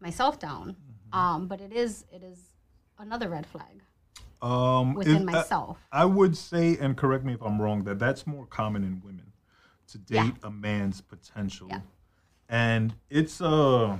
myself 0.00 0.38
down, 0.38 0.76
Mm-hmm. 0.76 1.18
um, 1.18 1.48
but 1.48 1.60
it 1.60 1.72
is 1.72 2.04
it 2.12 2.22
is 2.22 2.38
another 2.98 3.28
red 3.30 3.46
flag 3.46 3.82
Um, 4.42 4.94
within 4.94 5.16
is- 5.16 5.34
myself. 5.34 5.78
I 5.90 6.04
would 6.04 6.36
say, 6.36 6.76
and 6.78 6.96
correct 6.96 7.24
me 7.24 7.32
if 7.32 7.42
I'm 7.42 7.60
wrong, 7.60 7.82
that 7.84 7.98
that's 7.98 8.26
more 8.26 8.46
common 8.46 8.84
in 8.84 9.00
women 9.04 9.32
to 9.88 9.98
Yeah. 10.06 10.24
date 10.26 10.34
a 10.44 10.50
man's 10.50 11.00
potential, 11.00 11.66
Yeah. 11.70 11.80
and 12.48 12.94
it's 13.08 13.40
uh, 13.40 13.98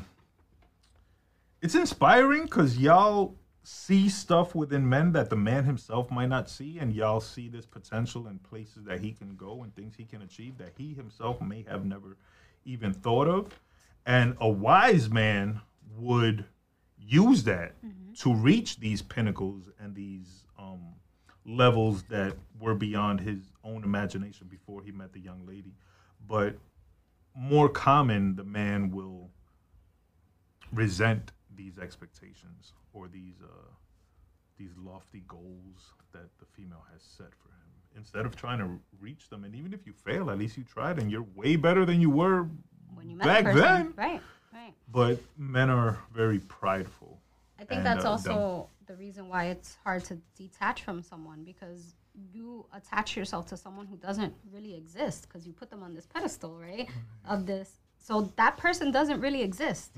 it's 1.62 1.74
inspiring 1.74 2.44
because 2.44 2.78
y'all 2.78 3.36
see 3.62 4.08
stuff 4.08 4.54
within 4.54 4.88
men 4.88 5.12
that 5.12 5.30
the 5.30 5.36
man 5.36 5.64
himself 5.64 6.10
might 6.10 6.28
not 6.28 6.48
see, 6.48 6.78
and 6.78 6.92
y'all 6.92 7.20
see 7.20 7.48
this 7.48 7.66
potential 7.66 8.26
in 8.26 8.38
places 8.38 8.84
that 8.84 9.00
he 9.00 9.12
can 9.12 9.36
go 9.36 9.62
and 9.62 9.74
things 9.74 9.94
he 9.96 10.04
can 10.04 10.22
achieve 10.22 10.56
that 10.58 10.72
he 10.76 10.94
himself 10.94 11.40
may 11.40 11.64
have 11.68 11.84
never 11.84 12.16
even 12.64 12.92
thought 12.92 13.28
of, 13.28 13.60
and 14.06 14.36
a 14.40 14.48
wise 14.48 15.10
man 15.10 15.60
would 15.96 16.44
use 16.98 17.44
that 17.44 17.74
to 18.18 18.34
reach 18.34 18.78
these 18.80 19.02
pinnacles 19.02 19.68
and 19.78 19.94
these 19.94 20.44
um, 20.58 20.94
levels 21.46 22.02
that 22.04 22.34
were 22.58 22.74
beyond 22.74 23.20
his 23.20 23.52
own 23.64 23.84
imagination 23.84 24.46
before 24.48 24.82
he 24.82 24.92
met 24.92 25.12
the 25.12 25.20
young 25.20 25.46
lady. 25.46 25.74
But 26.26 26.56
more 27.34 27.68
common, 27.68 28.36
the 28.36 28.44
man 28.44 28.90
will 28.90 29.30
resent 30.72 31.32
these 31.60 31.78
expectations 31.78 32.72
or 32.92 33.08
these 33.08 33.38
uh, 33.42 33.70
these 34.58 34.74
lofty 34.78 35.22
goals 35.26 35.80
that 36.12 36.28
the 36.38 36.46
female 36.56 36.84
has 36.92 37.02
set 37.02 37.32
for 37.42 37.48
him. 37.48 37.70
Instead 37.96 38.24
of 38.26 38.36
trying 38.36 38.58
to 38.58 38.68
reach 39.00 39.28
them, 39.30 39.44
and 39.44 39.54
even 39.54 39.72
if 39.72 39.86
you 39.86 39.92
fail, 39.92 40.30
at 40.30 40.38
least 40.38 40.56
you 40.56 40.64
tried, 40.64 40.98
and 40.98 41.10
you're 41.10 41.26
way 41.34 41.56
better 41.56 41.84
than 41.84 42.00
you 42.00 42.10
were 42.10 42.46
When 42.94 43.08
you 43.10 43.16
met 43.16 43.26
back 43.26 43.54
the 43.54 43.60
then. 43.60 43.94
Right. 43.96 44.20
Right. 44.52 44.74
But 44.90 45.20
men 45.36 45.70
are 45.70 45.98
very 46.12 46.40
prideful. 46.40 47.20
I 47.58 47.64
think 47.64 47.78
And, 47.78 47.86
that's 47.86 48.04
uh, 48.04 48.10
also 48.10 48.68
the 48.86 48.96
reason 48.96 49.28
why 49.28 49.42
it's 49.46 49.76
hard 49.84 50.04
to 50.04 50.14
detach 50.36 50.82
from 50.82 51.02
someone 51.02 51.44
because 51.44 51.94
you 52.32 52.66
attach 52.74 53.16
yourself 53.16 53.46
to 53.46 53.56
someone 53.56 53.86
who 53.86 53.96
doesn't 53.96 54.34
really 54.52 54.74
exist 54.74 55.28
because 55.28 55.46
you 55.46 55.52
put 55.52 55.70
them 55.70 55.82
on 55.82 55.94
this 55.94 56.06
pedestal, 56.06 56.56
right? 56.58 56.88
Mm-hmm. 56.88 57.32
Of 57.32 57.46
this, 57.46 57.68
so 57.98 58.32
that 58.36 58.56
person 58.56 58.90
doesn't 58.90 59.20
really 59.20 59.42
exist. 59.42 59.92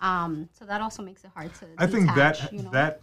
Um, 0.00 0.48
so 0.52 0.64
that 0.66 0.80
also 0.80 1.02
makes 1.02 1.24
it 1.24 1.30
hard 1.34 1.54
to. 1.54 1.66
I 1.78 1.86
think 1.86 2.14
that 2.14 2.52
you 2.52 2.62
know? 2.62 2.70
that 2.70 3.00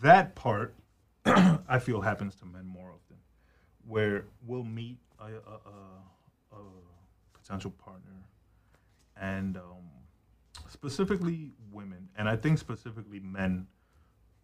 that 0.00 0.34
part 0.34 0.74
I 1.24 1.78
feel 1.78 2.00
happens 2.00 2.34
to 2.36 2.46
men 2.46 2.66
more 2.66 2.88
often, 2.88 3.16
where 3.86 4.24
we'll 4.46 4.64
meet 4.64 4.98
a, 5.18 5.24
a, 5.24 5.28
a, 5.28 6.58
a 6.58 6.62
potential 7.34 7.70
partner, 7.72 8.24
and 9.20 9.56
um, 9.56 9.88
specifically 10.68 11.52
women, 11.72 12.08
and 12.16 12.28
I 12.28 12.36
think 12.36 12.58
specifically 12.58 13.20
men 13.20 13.66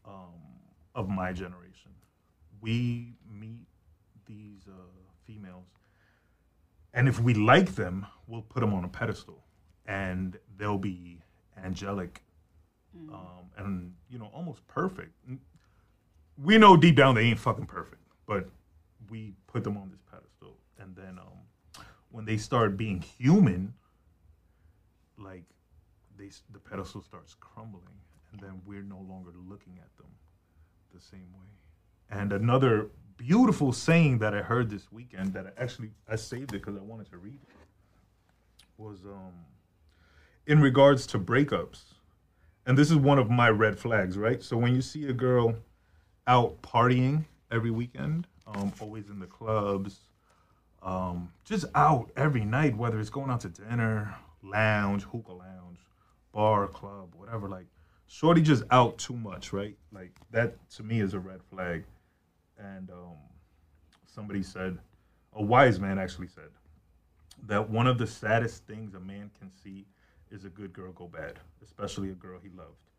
um, 0.05 0.35
of 0.95 1.09
my 1.09 1.33
generation, 1.33 1.93
we 2.61 3.15
meet 3.31 3.67
these 4.27 4.63
uh, 4.69 4.73
females, 5.25 5.69
and 6.93 7.09
if 7.09 7.19
we 7.21 7.33
like 7.33 7.75
them, 7.77 8.07
we'll 8.27 8.43
put 8.43 8.61
them 8.61 8.75
on 8.75 8.85
a 8.85 8.89
pedestal, 8.89 9.43
and 9.87 10.39
they'll 10.59 10.79
be 10.79 11.23
angelic 11.63 12.23
um, 13.13 13.51
and 13.59 13.95
you 14.11 14.19
know 14.19 14.31
almost 14.35 14.67
perfect. 14.69 15.13
We 16.43 16.59
know 16.59 16.77
deep 16.77 16.97
down 16.97 17.15
they 17.15 17.23
ain't 17.23 17.39
fucking 17.39 17.67
perfect, 17.67 18.03
but 18.27 18.49
we 19.11 19.35
put 19.47 19.65
them 19.65 19.77
on 19.77 19.91
this 19.91 20.01
pedestal, 20.11 20.57
and 20.79 20.95
then 20.97 21.19
um, 21.19 21.85
when 22.11 22.25
they 22.25 22.37
start 22.37 22.77
being 22.77 23.01
human, 23.01 23.75
like 25.19 25.45
they 26.19 26.31
the 26.53 26.59
pedestal 26.59 27.03
starts 27.03 27.37
crumbling, 27.41 27.85
and 28.33 28.41
then 28.41 28.61
we're 28.67 28.83
no 28.83 29.05
longer 29.09 29.33
looking 29.49 29.79
at 29.79 29.97
them 29.97 30.11
the 30.95 31.01
same 31.01 31.29
way. 31.39 31.47
And 32.11 32.33
another 32.33 32.89
beautiful 33.17 33.73
saying 33.73 34.19
that 34.19 34.35
I 34.35 34.43
heard 34.43 34.71
this 34.71 34.93
weekend 34.93 35.33
that 35.35 35.47
I 35.47 35.63
actually 35.63 35.91
I 36.09 36.17
saved 36.17 36.55
it 36.55 36.65
because 36.65 36.77
I 36.77 36.83
wanted 36.83 37.11
to 37.11 37.19
read 37.19 37.39
it 37.43 37.57
was 38.79 39.05
um 39.05 39.33
in 40.47 40.61
regards 40.61 41.07
to 41.09 41.19
breakups 41.19 41.97
and 42.67 42.77
this 42.77 42.91
is 42.91 42.97
one 42.97 43.19
of 43.19 43.31
my 43.31 43.49
red 43.49 43.79
flags, 43.79 44.19
right? 44.19 44.43
So 44.43 44.57
when 44.57 44.75
you 44.75 44.83
see 44.83 45.07
a 45.07 45.13
girl 45.13 45.55
out 46.27 46.61
partying 46.63 47.25
every 47.53 47.71
weekend, 47.71 48.27
um, 48.47 48.73
always 48.81 49.09
in 49.09 49.21
the 49.21 49.27
clubs, 49.27 50.01
um, 50.83 51.33
just 51.45 51.67
out 51.77 52.11
every 52.17 52.45
night, 52.45 52.77
whether 52.77 52.99
it's 52.99 53.11
going 53.11 53.31
out 53.31 53.41
to 53.43 53.49
dinner, 53.49 54.13
lounge, 54.43 55.05
hookah 55.05 55.33
lounge, 55.33 55.79
bar, 56.33 56.67
club, 56.67 57.15
whatever, 57.17 57.49
like 57.49 57.67
shorty 58.09 58.43
just 58.43 58.65
out 58.73 58.99
too 58.99 59.17
much, 59.17 59.53
right? 59.53 59.77
Like 59.93 60.13
that 60.33 60.57
to 60.71 60.83
me 60.83 61.01
is 61.01 61.15
a 61.15 61.21
red 61.21 61.41
flag. 61.45 61.85
And 62.59 62.91
um, 62.91 63.17
somebody 64.13 64.43
said, 64.43 64.77
a 65.35 65.43
wise 65.43 65.79
man 65.79 66.01
actually 66.01 66.29
said, 66.29 66.51
that 67.47 67.71
one 67.71 67.87
of 67.87 67.99
the 67.99 68.07
saddest 68.09 68.67
things 68.67 68.95
a 68.95 69.01
man 69.01 69.31
can 69.39 69.53
see 69.63 69.87
is 70.31 70.45
a 70.45 70.49
good 70.49 70.73
girl 70.73 70.93
go 70.93 71.07
bad, 71.07 71.39
especially 71.63 72.11
a 72.11 72.15
girl 72.15 72.39
he 72.43 72.49
loved. 72.51 72.91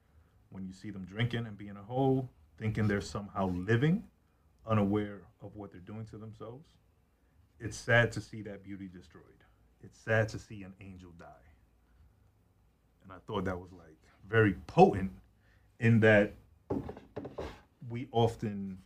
When 0.49 0.65
you 0.65 0.73
see 0.73 0.91
them 0.91 1.05
drinking 1.05 1.45
and 1.45 1.57
being 1.57 1.75
a 1.77 1.83
hole, 1.83 2.29
thinking 2.57 2.87
they're 2.87 3.01
somehow 3.01 3.49
living, 3.49 4.03
unaware 4.65 5.21
of 5.41 5.55
what 5.55 5.71
they're 5.71 5.81
doing 5.81 6.05
to 6.05 6.17
themselves, 6.17 6.65
it's 7.59 7.77
sad 7.77 8.11
to 8.13 8.21
see 8.21 8.41
that 8.43 8.63
beauty 8.63 8.87
destroyed. 8.87 9.23
It's 9.83 9.97
sad 9.99 10.29
to 10.29 10.39
see 10.39 10.63
an 10.63 10.73
angel 10.81 11.11
die. 11.19 11.25
And 13.03 13.11
I 13.11 13.17
thought 13.25 13.45
that 13.45 13.59
was 13.59 13.71
like 13.71 13.97
very 14.27 14.53
potent 14.67 15.11
in 15.79 15.99
that 16.01 16.33
we 17.89 18.07
often 18.11 18.77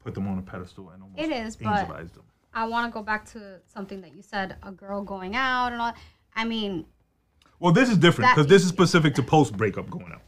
put 0.00 0.14
them 0.14 0.26
on 0.28 0.38
a 0.38 0.42
pedestal 0.42 0.90
and 0.90 1.02
almost 1.02 1.20
It 1.20 1.30
is, 1.30 1.56
but- 1.56 1.86
angelize 1.88 2.12
them. 2.12 2.24
I 2.54 2.64
want 2.64 2.90
to 2.90 2.92
go 2.92 3.02
back 3.02 3.24
to 3.32 3.60
something 3.66 4.00
that 4.00 4.16
you 4.16 4.22
said, 4.22 4.56
a 4.62 4.72
girl 4.72 5.02
going 5.02 5.36
out 5.36 5.72
and 5.72 5.80
all. 5.80 5.92
I 6.38 6.44
mean, 6.44 6.86
Well, 7.58 7.72
this 7.72 7.90
is 7.90 7.98
different 7.98 8.30
because 8.30 8.46
this 8.46 8.62
is 8.62 8.68
specific 8.68 9.14
to 9.16 9.22
post 9.22 9.56
breakup 9.56 9.90
going 9.90 10.12
out. 10.12 10.22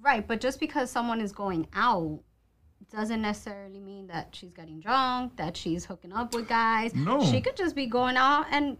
right, 0.00 0.26
but 0.26 0.40
just 0.40 0.58
because 0.58 0.90
someone 0.90 1.20
is 1.20 1.32
going 1.32 1.66
out 1.74 2.20
doesn't 2.90 3.20
necessarily 3.22 3.80
mean 3.80 4.06
that 4.06 4.28
she's 4.34 4.52
getting 4.52 4.80
drunk, 4.80 5.36
that 5.36 5.56
she's 5.56 5.84
hooking 5.84 6.12
up 6.12 6.34
with 6.34 6.48
guys. 6.48 6.94
No. 6.94 7.24
She 7.24 7.40
could 7.40 7.56
just 7.56 7.74
be 7.76 7.86
going 7.86 8.16
out 8.16 8.46
and 8.50 8.76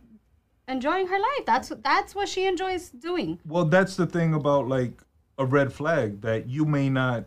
enjoying 0.69 1.07
her 1.07 1.19
life. 1.19 1.45
That's 1.47 1.69
that's 1.83 2.15
what 2.15 2.29
she 2.29 2.47
enjoys 2.47 2.89
doing. 2.91 3.39
Well, 3.47 3.67
that's 3.67 3.97
the 3.97 4.07
thing 4.07 4.33
about 4.35 4.69
like 4.69 5.03
a 5.37 5.45
red 5.45 5.73
flag 5.73 6.23
that 6.23 6.49
you 6.49 6.65
may 6.65 6.89
not 6.89 7.27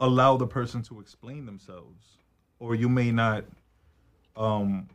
allow 0.00 0.36
the 0.36 0.46
person 0.46 0.82
to 0.82 1.00
explain 1.00 1.46
themselves, 1.46 2.18
or 2.58 2.74
you 2.74 2.88
may 2.88 3.12
not 3.12 3.44
um, 4.36 4.88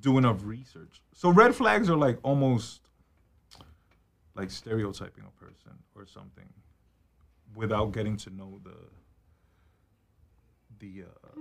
do 0.00 0.18
enough 0.18 0.38
research. 0.44 1.00
So 1.14 1.30
red 1.30 1.54
flags 1.54 1.88
are 1.90 1.96
like 1.96 2.18
almost 2.22 2.80
like 4.34 4.50
stereotyping 4.50 5.24
a 5.24 5.44
person 5.44 5.72
or 5.94 6.06
something 6.06 6.48
without 7.54 7.92
getting 7.92 8.16
to 8.18 8.30
know 8.30 8.60
the 8.64 8.76
the 10.80 11.04
uh, 11.04 11.40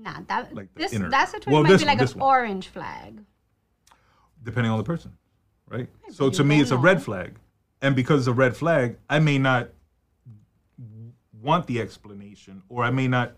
Nah, 0.00 0.20
that 0.28 0.54
Like 0.54 0.72
this 0.74 0.92
inner- 0.92 1.10
that 1.10 1.28
situation 1.28 1.52
Well, 1.52 1.62
might 1.64 1.70
this 1.70 1.82
be 1.82 1.86
like 1.86 2.00
an 2.00 2.06
one. 2.18 2.22
orange 2.28 2.68
flag. 2.68 3.24
depending 4.44 4.70
on 4.70 4.78
the 4.78 4.84
person, 4.84 5.12
right? 5.68 5.88
So 6.12 6.30
to 6.30 6.44
me, 6.44 6.60
it's 6.60 6.70
a 6.70 6.76
red 6.76 7.02
flag, 7.02 7.34
and 7.82 7.96
because 7.96 8.20
it's 8.20 8.28
a 8.28 8.32
red 8.32 8.56
flag, 8.56 8.96
I 9.10 9.18
may 9.18 9.38
not 9.38 9.70
want 11.42 11.66
the 11.66 11.80
explanation, 11.80 12.62
or 12.68 12.84
I 12.84 12.90
may 12.90 13.08
not 13.08 13.32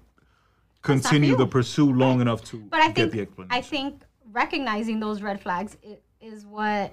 continue 0.82 1.36
the 1.36 1.46
pursuit 1.46 1.94
long 1.96 2.20
enough 2.20 2.44
to 2.44 2.58
But 2.58 2.80
I 2.80 2.88
get 2.88 2.94
think 2.94 3.12
the 3.12 3.20
explanation. 3.22 3.52
I 3.56 3.60
think 3.60 4.02
recognizing 4.32 5.00
those 5.00 5.22
red 5.22 5.40
flags 5.40 5.76
is 6.20 6.46
what 6.46 6.92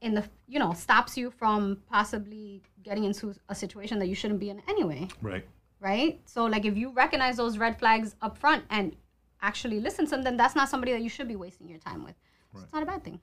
in 0.00 0.14
the 0.14 0.24
you 0.46 0.58
know 0.58 0.72
stops 0.72 1.16
you 1.16 1.30
from 1.30 1.78
possibly 1.88 2.62
getting 2.82 3.04
into 3.04 3.34
a 3.48 3.54
situation 3.54 3.98
that 3.98 4.06
you 4.06 4.14
shouldn't 4.14 4.40
be 4.40 4.50
in 4.50 4.62
anyway, 4.68 5.08
right. 5.20 5.44
right? 5.80 6.20
So 6.24 6.46
like 6.46 6.64
if 6.64 6.76
you 6.76 6.92
recognize 6.92 7.36
those 7.36 7.58
red 7.58 7.78
flags 7.78 8.14
up 8.22 8.38
front 8.38 8.64
and 8.70 8.96
actually 9.42 9.80
listen 9.80 10.04
to 10.06 10.10
them, 10.12 10.22
then 10.22 10.36
that's 10.36 10.54
not 10.54 10.68
somebody 10.68 10.92
that 10.92 11.02
you 11.02 11.08
should 11.08 11.28
be 11.28 11.36
wasting 11.36 11.68
your 11.68 11.78
time 11.78 12.04
with. 12.04 12.14
So 12.54 12.60
It's 12.62 12.72
not 12.72 12.82
a 12.82 12.86
bad 12.86 13.04
thing. 13.04 13.20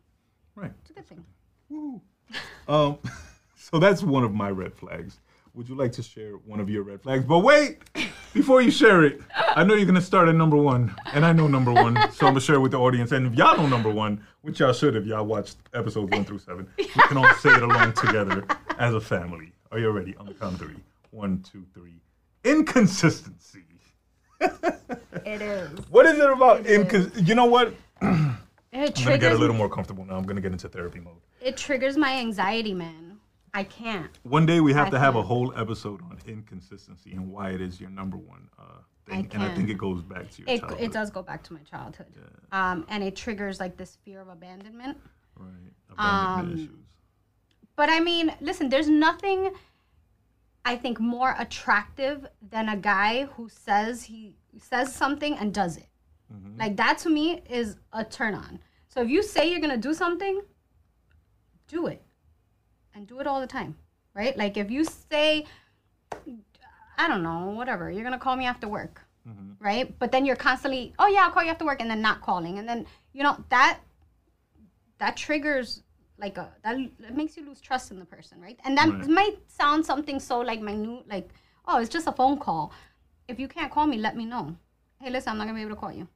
Right. 0.56 0.72
It's 0.82 0.90
a 0.90 0.94
good 0.94 1.06
thing. 1.08 1.26
Woo. 1.70 2.02
Um, 2.68 2.98
so 3.56 3.80
that's 3.80 4.04
one 4.04 4.26
of 4.26 4.34
my 4.34 4.50
red 4.50 4.74
flags. 4.74 5.22
Would 5.58 5.68
you 5.68 5.74
like 5.74 5.92
to 5.94 6.04
share 6.04 6.34
one 6.34 6.60
of 6.60 6.70
your 6.70 6.84
red 6.84 7.02
flags? 7.02 7.26
But 7.26 7.40
wait, 7.40 7.80
before 8.32 8.62
you 8.62 8.70
share 8.70 9.04
it, 9.04 9.20
I 9.56 9.64
know 9.64 9.74
you're 9.74 9.88
gonna 9.88 10.00
start 10.00 10.30
at 10.30 10.36
number 10.36 10.56
one, 10.56 10.96
and 11.14 11.26
I 11.26 11.34
know 11.34 11.48
number 11.48 11.74
one, 11.74 11.96
so 12.12 12.28
I'm 12.28 12.34
gonna 12.34 12.42
share 12.42 12.58
it 12.58 12.60
with 12.60 12.74
the 12.74 12.78
audience. 12.78 13.12
And 13.12 13.26
if 13.26 13.34
y'all 13.34 13.58
know 13.58 13.66
number 13.66 13.90
one, 13.90 14.22
which 14.42 14.60
y'all 14.60 14.72
should 14.72 14.96
if 14.96 15.08
y'all 15.08 15.26
watched 15.26 15.58
episodes 15.74 16.12
one 16.12 16.26
through 16.26 16.38
seven, 16.38 16.68
we 16.78 16.86
can 16.86 17.18
all 17.18 17.34
say 17.34 17.50
it 17.50 17.64
along 17.64 17.94
together 17.94 18.46
as 18.78 18.94
a 18.94 19.02
family. 19.02 19.52
Are 19.72 19.80
you 19.80 19.90
ready? 19.90 20.16
On 20.18 20.28
the 20.28 20.36
count 20.36 20.54
of 20.54 20.60
three. 20.60 20.76
One, 21.10 21.42
two, 21.42 21.66
three. 21.74 22.02
Inconsistency. 22.44 23.64
It 24.40 25.42
is. 25.42 25.72
What 25.90 26.06
is 26.06 26.20
it 26.20 26.30
about 26.30 26.66
incons? 26.66 27.28
You 27.28 27.34
know 27.34 27.46
what? 27.46 27.74
It 28.74 29.00
I'm 29.00 29.06
gonna 29.06 29.18
get 29.18 29.32
a 29.32 29.38
little 29.38 29.56
more 29.56 29.70
comfortable 29.70 30.06
now. 30.06 30.18
I'm 30.18 30.24
gonna 30.24 30.42
get 30.42 30.52
into 30.52 30.70
therapy 30.70 31.00
mode. 31.00 31.16
It 31.42 31.58
triggers 31.58 31.98
my 31.98 32.12
anxiety, 32.20 32.76
man. 32.76 33.07
I 33.58 33.64
can't. 33.64 34.14
One 34.24 34.46
day 34.46 34.60
we 34.62 34.72
have 34.74 34.88
I 34.88 34.90
to 34.92 35.00
have 35.00 35.16
a 35.16 35.20
can't. 35.20 35.28
whole 35.28 35.52
episode 35.58 36.00
on 36.04 36.20
inconsistency 36.28 37.12
and 37.14 37.32
why 37.32 37.50
it 37.50 37.62
is 37.68 37.82
your 37.82 37.90
number 37.90 38.18
one 38.18 38.48
uh, 38.60 38.64
thing. 39.08 39.28
I 39.32 39.36
and 39.36 39.44
I 39.44 39.56
think 39.56 39.70
it 39.70 39.80
goes 39.80 40.04
back 40.04 40.30
to 40.34 40.42
your 40.42 40.50
It, 40.54 40.60
childhood. 40.60 40.82
it 40.82 40.92
does 40.92 41.10
go 41.10 41.24
back 41.24 41.42
to 41.46 41.54
my 41.54 41.62
childhood. 41.62 42.06
Um, 42.52 42.86
and 42.88 43.04
it 43.04 43.16
triggers 43.16 43.60
like 43.60 43.76
this 43.76 43.98
fear 44.06 44.22
of 44.22 44.28
abandonment. 44.28 44.96
Right. 45.36 45.72
Abandonment 45.92 46.40
Um, 46.40 46.54
issues. 46.54 46.86
But 47.76 47.90
I 47.90 48.00
mean, 48.00 48.32
listen, 48.42 48.70
there's 48.70 48.90
nothing 48.90 49.52
I 50.64 50.76
think 50.76 51.00
more 51.00 51.34
attractive 51.40 52.28
than 52.54 52.70
a 52.70 52.78
guy 52.78 53.26
who 53.34 53.50
says 53.50 54.04
he 54.04 54.36
says 54.60 54.94
something 54.94 55.34
and 55.40 55.52
does 55.52 55.78
it. 55.78 55.90
Mm-hmm. 56.32 56.60
Like 56.60 56.76
that 56.78 57.00
to 57.00 57.10
me 57.10 57.42
is 57.50 57.78
a 57.92 58.04
turn 58.04 58.36
on. 58.36 58.60
So 58.88 59.02
if 59.02 59.10
you 59.10 59.24
say 59.24 59.50
you're 59.50 59.62
gonna 59.66 59.78
do 59.90 59.96
something, 59.96 60.42
do 61.68 61.88
it. 61.88 62.04
And 62.98 63.08
do 63.08 63.20
it 63.20 63.28
all 63.28 63.40
the 63.40 63.48
time. 63.48 63.78
Right? 64.16 64.36
Like 64.36 64.58
if 64.58 64.72
you 64.72 64.84
say 64.84 65.46
I 66.98 67.08
don't 67.08 67.22
know, 67.22 67.52
whatever, 67.52 67.92
you're 67.92 68.04
gonna 68.04 68.18
call 68.18 68.36
me 68.36 68.46
after 68.46 68.68
work. 68.68 69.04
Mm-hmm. 69.30 69.64
Right? 69.64 69.98
But 70.00 70.12
then 70.12 70.26
you're 70.26 70.36
constantly, 70.36 70.94
oh 70.98 71.08
yeah, 71.08 71.22
I'll 71.26 71.32
call 71.32 71.44
you 71.44 71.52
after 71.52 71.66
work 71.66 71.80
and 71.80 71.90
then 71.92 72.02
not 72.02 72.22
calling. 72.22 72.58
And 72.58 72.68
then, 72.68 72.88
you 73.14 73.22
know, 73.22 73.38
that 73.50 73.80
that 74.98 75.16
triggers 75.16 75.84
like 76.18 76.38
a 76.40 76.50
that, 76.64 76.76
that 77.00 77.16
makes 77.16 77.38
you 77.38 77.46
lose 77.46 77.62
trust 77.62 77.92
in 77.92 78.00
the 78.00 78.06
person, 78.06 78.42
right? 78.42 78.60
And 78.66 78.76
that 78.80 78.90
Right. 78.90 79.08
might 79.08 79.38
sound 79.48 79.86
something 79.86 80.20
so 80.20 80.40
like 80.40 80.60
minute, 80.60 81.08
like 81.08 81.30
oh, 81.68 81.80
it's 81.80 81.90
just 81.90 82.08
a 82.08 82.12
phone 82.12 82.40
call. 82.40 82.74
If 83.28 83.40
you 83.40 83.48
can't 83.48 83.72
call 83.72 83.86
me, 83.86 83.98
let 83.98 84.18
me 84.18 84.26
know. 84.26 84.56
Hey, 85.00 85.12
listen, 85.12 85.30
I'm 85.32 85.38
not 85.38 85.46
gonna 85.46 85.58
be 85.58 85.62
able 85.62 85.76
to 85.76 85.82
call 85.82 85.92
you. 85.92 86.08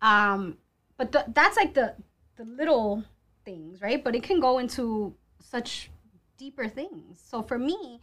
Um, 0.00 0.58
but 0.96 1.10
the, 1.10 1.24
that's 1.34 1.56
like 1.56 1.74
the 1.74 1.96
the 2.36 2.44
little 2.44 3.02
things, 3.44 3.80
right? 3.80 4.02
But 4.04 4.14
it 4.14 4.22
can 4.22 4.38
go 4.38 4.58
into 4.58 5.16
such 5.42 5.90
deeper 6.38 6.68
things. 6.68 7.20
So 7.24 7.42
for 7.42 7.58
me, 7.58 8.00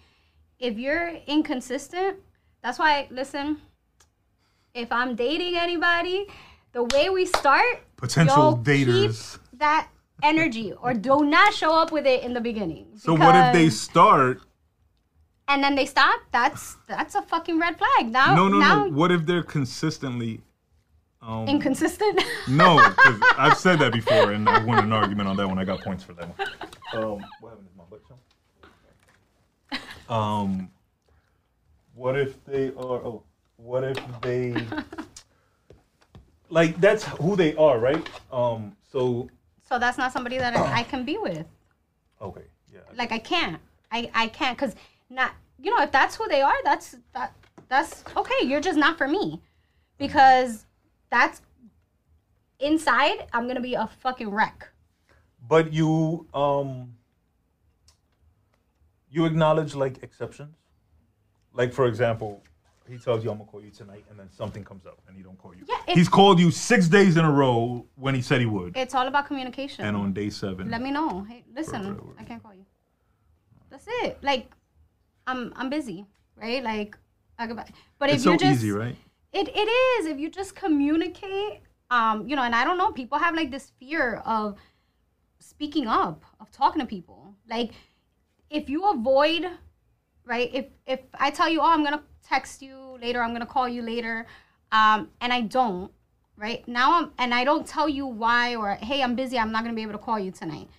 if 0.59 0.77
you're 0.77 1.09
inconsistent, 1.27 2.17
that's 2.61 2.79
why 2.79 3.07
listen. 3.11 3.61
If 4.73 4.91
I'm 4.91 5.15
dating 5.15 5.57
anybody, 5.57 6.27
the 6.73 6.83
way 6.83 7.09
we 7.09 7.25
start, 7.25 7.81
Potential 7.97 8.57
daters. 8.63 9.39
that 9.53 9.89
energy, 10.21 10.73
or 10.73 10.93
do 10.93 11.23
not 11.23 11.53
show 11.53 11.73
up 11.73 11.91
with 11.91 12.05
it 12.05 12.23
in 12.23 12.33
the 12.33 12.41
beginning. 12.41 12.85
So 12.97 13.13
what 13.15 13.35
if 13.35 13.53
they 13.53 13.69
start? 13.69 14.41
and 15.49 15.63
then 15.63 15.73
they 15.75 15.85
stop? 15.85 16.21
That's 16.31 16.77
that's 16.87 17.15
a 17.15 17.21
fucking 17.23 17.59
red 17.59 17.75
flag. 17.77 18.11
Now, 18.11 18.35
No, 18.35 18.47
no, 18.47 18.59
now 18.59 18.85
no. 18.85 18.91
What 18.91 19.11
if 19.11 19.25
they're 19.25 19.43
consistently? 19.43 20.41
Um, 21.21 21.47
inconsistent. 21.47 22.21
no, 22.47 22.77
'cause 22.97 23.19
I've 23.37 23.57
said 23.57 23.79
that 23.79 23.91
before, 23.91 24.31
and 24.31 24.47
I 24.47 24.63
won 24.63 24.79
an 24.83 24.93
argument 24.93 25.27
on 25.27 25.35
that 25.37 25.47
one. 25.47 25.59
I 25.59 25.65
got 25.65 25.81
points 25.81 26.03
for 26.03 26.13
that 26.13 26.27
one. 26.29 26.47
Um, 26.93 27.25
what 27.41 27.49
happened 27.49 27.67
to 27.69 27.77
my 27.77 27.83
butt? 27.89 28.01
Um, 30.09 30.71
what 31.93 32.17
if 32.17 32.43
they 32.45 32.69
are? 32.69 33.03
Oh, 33.05 33.23
what 33.57 33.83
if 33.83 33.97
they? 34.21 34.55
Like 36.49 36.79
that's 36.81 37.03
who 37.03 37.35
they 37.35 37.53
are, 37.55 37.77
right? 37.77 38.09
Um, 38.31 38.75
so 38.91 39.29
so 39.67 39.77
that's 39.77 39.97
not 39.99 40.11
somebody 40.11 40.37
that 40.39 40.55
I, 40.55 40.79
I 40.79 40.83
can 40.83 41.03
be 41.05 41.17
with. 41.19 41.45
okay, 42.21 42.41
yeah. 42.73 42.79
like 42.95 43.11
I 43.11 43.19
can't. 43.19 43.59
I 43.91 44.09
I 44.15 44.27
can't 44.29 44.57
because 44.57 44.75
not 45.11 45.33
you 45.61 45.75
know 45.75 45.83
if 45.83 45.91
that's 45.91 46.15
who 46.15 46.27
they 46.27 46.41
are, 46.41 46.55
that's 46.63 46.95
that 47.13 47.33
that's 47.67 48.03
okay. 48.17 48.45
You're 48.47 48.61
just 48.61 48.79
not 48.79 48.97
for 48.97 49.07
me 49.07 49.41
because 49.99 50.65
that's 51.09 51.41
inside. 52.59 53.27
I'm 53.33 53.47
gonna 53.47 53.61
be 53.61 53.73
a 53.75 53.87
fucking 54.01 54.29
wreck. 54.29 54.69
But 55.47 55.73
you 55.73 56.27
um 56.33 56.93
you 59.09 59.25
acknowledge 59.25 59.75
like 59.75 60.03
exceptions. 60.03 60.55
Like 61.53 61.73
for 61.73 61.85
example, 61.87 62.43
he 62.87 62.97
tells 62.97 63.23
you 63.23 63.31
I'm 63.31 63.37
gonna 63.37 63.49
call 63.49 63.61
you 63.61 63.71
tonight, 63.71 64.03
and 64.09 64.19
then 64.19 64.29
something 64.31 64.63
comes 64.63 64.85
up 64.85 64.99
and 65.07 65.15
he 65.17 65.23
don't 65.23 65.37
call 65.37 65.53
you. 65.55 65.63
Yeah, 65.67 65.75
it's- 65.83 65.97
He's 65.97 66.09
called 66.09 66.39
you 66.39 66.51
six 66.51 66.87
days 66.87 67.17
in 67.17 67.25
a 67.25 67.31
row 67.31 67.85
when 67.95 68.13
he 68.15 68.21
said 68.21 68.39
he 68.39 68.45
would, 68.45 68.75
It's 68.77 68.93
all 68.95 69.07
about 69.07 69.27
communication. 69.27 69.85
and 69.85 69.95
on 69.97 70.13
day 70.13 70.29
seven, 70.29 70.69
Let 70.69 70.81
me 70.81 70.91
know. 70.91 71.23
Hey, 71.23 71.43
listen, 71.55 71.85
Word, 71.85 71.95
word, 71.97 72.05
word. 72.07 72.15
I 72.19 72.23
can't 72.23 72.41
call 72.43 72.53
you. 72.53 72.65
That's 73.69 73.85
it. 74.01 74.17
Like, 74.23 74.51
I'm 75.27 75.53
I'm 75.55 75.69
busy, 75.69 76.05
right? 76.35 76.63
Like, 76.63 76.97
I 77.37 77.47
could, 77.47 77.55
but 77.99 78.09
if 78.09 78.15
it's 78.15 78.25
you 78.25 78.31
so 78.31 78.37
just 78.37 78.51
easy, 78.59 78.71
right? 78.71 78.95
It 79.31 79.47
it 79.49 79.69
is 79.69 80.05
if 80.07 80.19
you 80.19 80.29
just 80.29 80.55
communicate. 80.55 81.61
Um, 81.91 82.27
you 82.27 82.35
know, 82.35 82.43
and 82.43 82.53
I 82.53 82.63
don't 82.63 82.77
know. 82.77 82.91
People 82.91 83.17
have 83.17 83.35
like 83.35 83.49
this 83.49 83.71
fear 83.79 84.21
of 84.25 84.57
speaking 85.39 85.87
up, 85.87 86.23
of 86.39 86.51
talking 86.51 86.79
to 86.81 86.85
people. 86.85 87.33
Like, 87.49 87.71
if 88.49 88.69
you 88.69 88.89
avoid, 88.89 89.47
right? 90.25 90.49
If 90.53 90.65
if 90.85 90.99
I 91.15 91.31
tell 91.31 91.49
you, 91.49 91.61
oh, 91.61 91.71
I'm 91.71 91.83
gonna 91.83 92.03
text 92.23 92.61
you 92.61 92.97
later, 93.01 93.23
I'm 93.23 93.33
gonna 93.33 93.45
call 93.45 93.67
you 93.67 93.81
later, 93.81 94.27
um, 94.71 95.09
and 95.21 95.33
I 95.33 95.41
don't, 95.41 95.91
right 96.37 96.67
now, 96.67 96.99
I'm 96.99 97.11
and 97.17 97.33
I 97.33 97.43
don't 97.43 97.65
tell 97.65 97.89
you 97.89 98.05
why 98.05 98.55
or 98.55 98.75
hey, 98.75 99.01
I'm 99.01 99.15
busy, 99.15 99.39
I'm 99.39 99.51
not 99.51 99.63
gonna 99.63 99.75
be 99.75 99.81
able 99.81 99.93
to 99.93 99.97
call 99.97 100.19
you 100.19 100.31
tonight. 100.31 100.69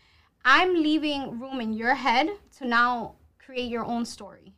I'm 0.44 0.74
leaving 0.74 1.38
room 1.38 1.60
in 1.60 1.72
your 1.72 1.94
head 1.94 2.30
to 2.58 2.66
now 2.66 3.16
create 3.38 3.70
your 3.70 3.84
own 3.84 4.04
story. 4.04 4.54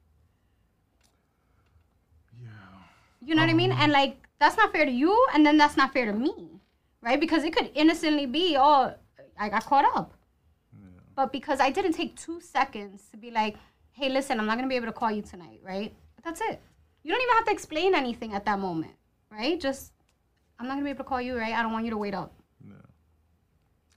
Yeah. 2.40 2.50
You 3.24 3.34
know 3.34 3.42
what 3.42 3.50
I 3.50 3.54
mean? 3.54 3.72
And 3.72 3.92
like 3.92 4.16
that's 4.40 4.56
not 4.56 4.72
fair 4.72 4.84
to 4.84 4.90
you, 4.90 5.26
and 5.34 5.46
then 5.46 5.56
that's 5.56 5.76
not 5.76 5.92
fair 5.92 6.06
to 6.06 6.12
me, 6.12 6.60
right? 7.00 7.20
Because 7.20 7.44
it 7.44 7.54
could 7.54 7.70
innocently 7.74 8.26
be, 8.26 8.56
oh, 8.58 8.94
I 9.38 9.48
got 9.48 9.64
caught 9.64 9.84
up. 9.96 10.14
But 11.14 11.30
because 11.30 11.60
I 11.60 11.70
didn't 11.70 11.92
take 11.92 12.16
two 12.16 12.40
seconds 12.40 13.02
to 13.10 13.16
be 13.18 13.30
like, 13.30 13.56
hey, 13.92 14.08
listen, 14.08 14.40
I'm 14.40 14.46
not 14.46 14.56
gonna 14.56 14.68
be 14.68 14.76
able 14.76 14.86
to 14.86 14.92
call 14.92 15.10
you 15.10 15.22
tonight, 15.22 15.60
right? 15.62 15.94
That's 16.24 16.40
it. 16.40 16.60
You 17.02 17.12
don't 17.12 17.20
even 17.22 17.34
have 17.34 17.44
to 17.46 17.52
explain 17.52 17.94
anything 17.94 18.32
at 18.32 18.44
that 18.46 18.58
moment, 18.58 18.92
right? 19.30 19.60
Just 19.60 19.92
I'm 20.58 20.66
not 20.66 20.74
gonna 20.74 20.84
be 20.84 20.90
able 20.90 21.04
to 21.04 21.08
call 21.08 21.20
you, 21.20 21.36
right? 21.36 21.52
I 21.54 21.62
don't 21.62 21.72
want 21.72 21.84
you 21.84 21.90
to 21.90 21.98
wait 21.98 22.14
up. 22.14 22.32
Yeah. 22.66 22.74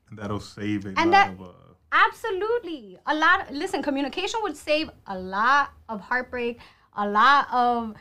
And 0.09 0.19
that'll 0.19 0.39
save 0.39 0.85
a 0.85 0.89
And 0.89 0.97
lot 0.97 1.11
that- 1.11 1.31
of. 1.33 1.41
Uh, 1.41 1.51
Absolutely. 1.91 2.99
A 3.05 3.15
lot 3.15 3.53
listen, 3.53 3.81
communication 3.81 4.39
would 4.43 4.57
save 4.57 4.89
a 5.07 5.17
lot 5.17 5.71
of 5.88 6.01
heartbreak, 6.01 6.59
a 6.97 7.07
lot 7.07 7.47
of 7.53 7.95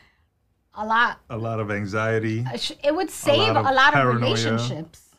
a 0.77 0.85
lot 0.85 1.19
a 1.29 1.37
lot 1.37 1.59
of 1.59 1.71
anxiety. 1.71 2.45
it 2.83 2.93
would 2.95 3.09
save 3.09 3.55
a 3.55 3.61
lot 3.61 3.73
lot 3.75 3.93
of 3.95 4.07
of, 4.07 4.15
relationships. 4.21 5.09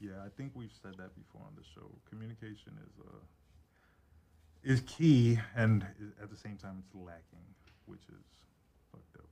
Yeah, 0.00 0.10
I 0.24 0.28
think 0.36 0.52
we've 0.54 0.72
said 0.82 0.92
that 0.98 1.14
before 1.14 1.42
on 1.46 1.54
the 1.56 1.62
show. 1.74 1.86
Communication 2.10 2.72
is 2.86 2.92
uh, 3.00 3.12
is 4.64 4.80
key, 4.86 5.38
and 5.56 5.84
at 6.22 6.30
the 6.30 6.36
same 6.36 6.56
time, 6.56 6.76
it's 6.84 6.94
lacking, 6.94 7.44
which 7.86 8.02
is 8.08 8.24
fucked 8.90 9.16
up. 9.16 9.24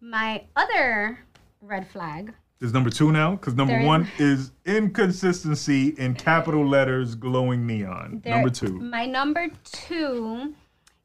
My 0.00 0.44
other 0.56 1.18
red 1.60 1.86
flag. 1.88 2.32
Is 2.60 2.72
number 2.72 2.90
two 2.90 3.12
now? 3.12 3.32
Because 3.36 3.54
number 3.54 3.72
There 3.74 3.82
is- 3.82 3.86
one 3.86 4.08
is 4.18 4.50
inconsistency 4.64 5.88
in 5.90 6.14
capital 6.14 6.66
letters, 6.66 7.14
glowing 7.14 7.66
neon. 7.66 8.20
there- 8.24 8.34
number 8.34 8.50
two. 8.50 8.80
My 8.80 9.06
number 9.06 9.48
two 9.64 10.54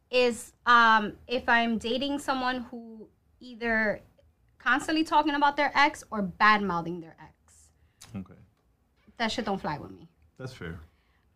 is 0.09 0.53
um, 0.65 1.13
if 1.27 1.47
I'm 1.47 1.77
dating 1.77 2.17
someone 2.19 2.61
who 2.71 3.07
either 3.39 4.01
constantly 4.63 5.03
talking 5.03 5.35
about 5.35 5.57
their 5.57 5.71
ex 5.75 6.03
or 6.11 6.21
bad 6.21 6.61
mouthing 6.61 7.01
their 7.01 7.15
ex. 7.21 7.69
Okay, 8.15 8.39
That 9.17 9.31
shit 9.31 9.45
don't 9.45 9.59
fly 9.59 9.77
with 9.77 9.91
me. 9.91 10.07
that's 10.37 10.53
fair. 10.53 10.79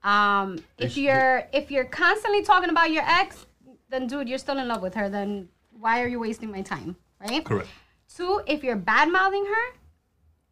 Um, 0.04 0.60
if 0.78 0.94
sh- 0.94 0.98
you're 0.98 1.44
if 1.54 1.72
you're 1.72 1.86
constantly 1.86 2.44
talking 2.44 2.70
about 2.70 2.92
your 2.92 3.04
ex, 3.04 3.46
then 3.90 4.08
dude, 4.08 4.30
you're 4.30 4.38
still 4.38 4.58
in 4.58 4.68
love 4.68 4.82
with 4.82 4.94
her. 4.96 5.10
Then 5.10 5.50
why 5.72 6.02
are 6.02 6.08
you 6.08 6.20
wasting 6.20 6.52
my 6.52 6.62
time, 6.62 6.96
right? 7.20 7.44
Correct. 7.44 7.68
Two, 8.16 8.42
if 8.48 8.63
you're 8.63 8.76
bad 8.78 9.12
mouthing 9.12 9.46
her, 9.46 9.66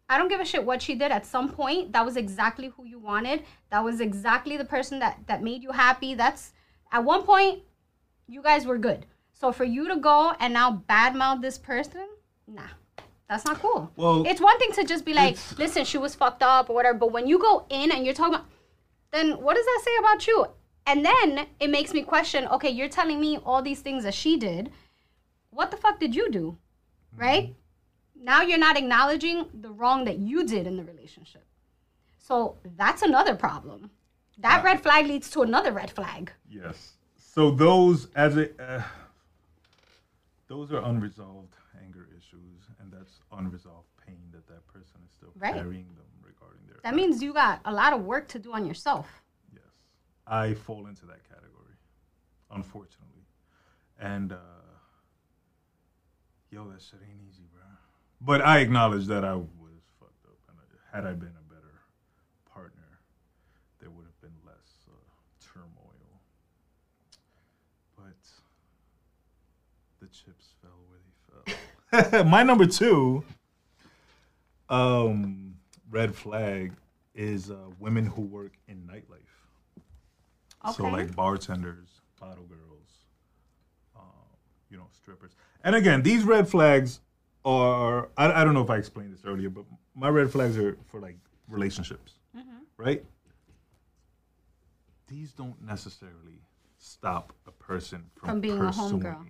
I 0.09 0.17
don't 0.17 0.27
give 0.27 0.41
a 0.41 0.45
shit 0.45 0.65
what 0.65 0.81
she 0.81 0.95
did. 0.95 1.11
At 1.11 1.25
some 1.25 1.49
point, 1.49 1.93
that 1.93 2.03
was 2.05 2.17
exactly 2.17 2.67
who 2.75 2.85
you 2.85 2.99
wanted. 2.99 3.43
That 3.71 3.83
was 3.83 4.01
exactly 4.01 4.57
the 4.57 4.65
person 4.65 4.99
that 4.99 5.19
that 5.27 5.41
made 5.43 5.63
you 5.63 5.71
happy. 5.71 6.15
That's 6.15 6.51
at 6.91 7.03
one 7.03 7.23
point, 7.23 7.61
you 8.27 8.41
guys 8.41 8.65
were 8.65 8.77
good. 8.77 9.05
So 9.33 9.51
for 9.51 9.63
you 9.63 9.87
to 9.87 9.97
go 9.97 10.33
and 10.39 10.53
now 10.53 10.83
badmouth 10.89 11.41
this 11.41 11.57
person, 11.57 12.07
nah, 12.47 12.67
that's 13.29 13.45
not 13.45 13.59
cool. 13.59 13.91
Well, 13.95 14.25
it's 14.25 14.41
one 14.41 14.57
thing 14.59 14.71
to 14.73 14.83
just 14.83 15.05
be 15.05 15.13
like, 15.13 15.37
listen, 15.57 15.85
she 15.85 15.97
was 15.97 16.15
fucked 16.15 16.43
up 16.43 16.69
or 16.69 16.75
whatever. 16.75 16.97
But 16.97 17.11
when 17.11 17.27
you 17.27 17.39
go 17.39 17.65
in 17.69 17.91
and 17.91 18.05
you're 18.05 18.13
talking 18.13 18.35
about, 18.35 18.47
then 19.11 19.31
what 19.41 19.55
does 19.55 19.65
that 19.65 19.81
say 19.83 19.91
about 19.99 20.27
you? 20.27 20.45
And 20.87 21.05
then 21.05 21.47
it 21.59 21.69
makes 21.69 21.93
me 21.93 22.03
question. 22.03 22.47
Okay, 22.47 22.69
you're 22.69 22.89
telling 22.89 23.19
me 23.19 23.37
all 23.45 23.61
these 23.61 23.79
things 23.79 24.03
that 24.03 24.13
she 24.13 24.37
did. 24.37 24.71
What 25.49 25.71
the 25.71 25.77
fuck 25.77 25.99
did 25.99 26.15
you 26.15 26.29
do? 26.29 26.57
Right? 27.15 27.55
Now 28.15 28.41
you're 28.41 28.59
not 28.59 28.77
acknowledging 28.77 29.45
the 29.53 29.71
wrong 29.71 30.05
that 30.05 30.17
you 30.17 30.45
did 30.45 30.67
in 30.67 30.77
the 30.77 30.83
relationship. 30.83 31.45
So 32.17 32.57
that's 32.77 33.01
another 33.01 33.35
problem. 33.35 33.89
That 34.39 34.63
red 34.63 34.81
flag 34.81 35.07
leads 35.07 35.29
to 35.31 35.41
another 35.41 35.71
red 35.71 35.91
flag. 35.91 36.31
Yes. 36.49 36.93
So 37.17 37.51
those 37.51 38.07
as 38.15 38.37
a 38.37 38.49
uh, 38.61 38.81
those 40.47 40.71
are 40.71 40.81
unresolved 40.83 41.53
anger 41.83 42.07
issues, 42.17 42.63
and 42.79 42.91
that's 42.91 43.19
unresolved 43.37 43.89
pain 44.05 44.19
that 44.31 44.47
that 44.47 44.65
person 44.67 44.97
is 45.05 45.11
still 45.11 45.31
Right. 45.35 45.53
carrying 45.53 45.87
them 45.95 46.05
regarding 46.21 46.65
their. 46.67 46.77
That 46.83 46.95
means 46.95 47.21
you 47.21 47.33
got 47.33 47.61
a 47.65 47.73
lot 47.73 47.93
of 47.93 48.03
work 48.03 48.27
to 48.29 48.39
do 48.39 48.53
on 48.53 48.65
yourself. 48.65 49.07
Yes, 49.53 49.63
I 50.27 50.53
fall 50.53 50.87
into 50.87 51.05
that 51.07 51.27
category, 51.27 51.75
unfortunately, 52.51 53.25
and 53.99 54.31
uh, 54.33 54.37
yo, 56.51 56.67
that 56.69 56.81
shit 56.81 56.99
ain't 57.09 57.21
easy, 57.29 57.43
bro. 57.53 57.63
But 58.21 58.41
I 58.41 58.59
acknowledge 58.59 59.07
that 59.07 59.23
I 59.25 59.35
was 59.35 59.83
fucked 59.99 60.25
up, 60.25 60.37
and 60.49 60.57
had 60.91 61.05
I 61.05 61.13
been 61.13 61.35
a 61.37 61.53
better 61.53 61.73
partner, 62.51 62.99
there 63.79 63.89
would 63.89 64.05
have 64.05 64.21
been 64.21 64.35
less 64.45 64.85
uh, 64.87 64.93
turmoil. 65.53 66.21
But 67.97 68.15
the 69.99 70.07
chips 70.07 70.53
fell 70.61 70.79
where 70.87 70.99
they 70.99 71.13
fell. 71.53 71.57
My 72.25 72.43
number 72.43 72.65
two, 72.65 73.23
um, 74.69 75.55
red 75.89 76.15
flag, 76.15 76.73
is 77.13 77.49
uh, 77.49 77.55
women 77.79 78.05
who 78.05 78.21
work 78.21 78.51
in 78.67 78.77
nightlife. 78.91 79.21
Okay. 80.65 80.73
So 80.75 80.83
like 80.85 81.15
bartenders, 81.15 82.01
bottle 82.19 82.43
girls, 82.45 82.89
um, 83.95 84.03
you 84.69 84.77
know, 84.77 84.87
strippers. 84.91 85.31
And 85.63 85.75
again, 85.75 86.01
these 86.01 86.23
red 86.23 86.47
flags 86.47 86.99
are 87.45 88.09
I, 88.17 88.41
I 88.41 88.43
don't 88.43 88.53
know 88.53 88.63
if 88.63 88.69
I 88.69 88.77
explained 88.77 89.13
this 89.13 89.23
earlier, 89.25 89.49
but 89.49 89.65
my 89.95 90.09
red 90.09 90.31
flags 90.31 90.57
are 90.57 90.77
for 90.87 90.99
like 90.99 91.17
relationships, 91.47 92.13
right? 92.77 93.03
these 95.07 95.31
don't 95.33 95.61
necessarily 95.61 96.41
stop 96.79 97.31
a 97.47 97.51
person 97.51 98.03
from, 98.15 98.29
From 98.29 98.41
being 98.41 98.57
a 98.59 98.65
pursuing. 98.65 99.01
homegirl. 99.01 99.25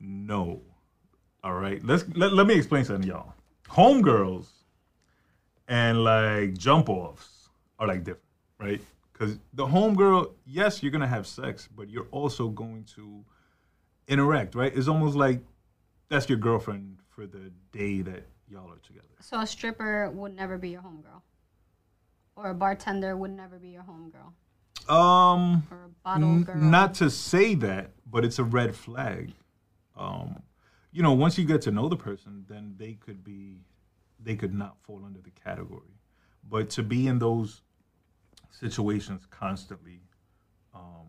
No. 0.00 0.60
All 1.48 1.54
right. 1.54 1.82
Let's 1.82 2.04
let, 2.14 2.34
let 2.34 2.46
me 2.46 2.54
explain 2.54 2.84
something, 2.84 3.08
y'all. 3.08 3.32
Homegirls 3.70 4.48
and 5.66 6.04
like 6.04 6.58
jump 6.58 6.90
offs 6.90 7.48
are 7.78 7.86
like 7.86 8.00
different, 8.04 8.20
right? 8.60 8.80
Because 9.10 9.38
the 9.54 9.66
homegirl, 9.66 10.32
yes, 10.44 10.82
you're 10.82 10.92
gonna 10.92 11.08
have 11.08 11.26
sex, 11.26 11.66
but 11.74 11.88
you're 11.88 12.06
also 12.10 12.50
going 12.50 12.84
to 12.96 13.24
interact, 14.08 14.56
right? 14.56 14.76
It's 14.76 14.88
almost 14.88 15.16
like 15.16 15.40
that's 16.10 16.28
your 16.28 16.36
girlfriend 16.36 16.98
for 17.08 17.26
the 17.26 17.50
day 17.72 18.02
that 18.02 18.24
y'all 18.46 18.70
are 18.70 18.78
together. 18.86 19.06
So 19.20 19.40
a 19.40 19.46
stripper 19.46 20.10
would 20.10 20.36
never 20.36 20.58
be 20.58 20.68
your 20.68 20.82
homegirl, 20.82 21.22
or 22.36 22.50
a 22.50 22.54
bartender 22.54 23.16
would 23.16 23.30
never 23.30 23.58
be 23.58 23.70
your 23.70 23.84
homegirl, 23.84 24.92
Um, 24.94 25.66
or 25.70 25.84
a 25.84 25.88
bottle 26.04 26.44
N- 26.46 26.70
not 26.70 26.92
to 26.96 27.08
say 27.08 27.54
that, 27.54 27.92
but 28.04 28.26
it's 28.26 28.38
a 28.38 28.44
red 28.44 28.76
flag. 28.76 29.32
Um, 29.96 30.42
you 30.98 31.04
know, 31.04 31.12
once 31.12 31.38
you 31.38 31.44
get 31.44 31.62
to 31.62 31.70
know 31.70 31.88
the 31.88 31.96
person, 31.96 32.44
then 32.48 32.74
they 32.76 32.94
could 32.94 33.22
be, 33.22 33.60
they 34.20 34.34
could 34.34 34.52
not 34.52 34.76
fall 34.82 35.00
under 35.06 35.20
the 35.20 35.30
category. 35.30 35.94
But 36.50 36.70
to 36.70 36.82
be 36.82 37.06
in 37.06 37.20
those 37.20 37.60
situations 38.50 39.24
constantly, 39.30 40.00
um, 40.74 41.06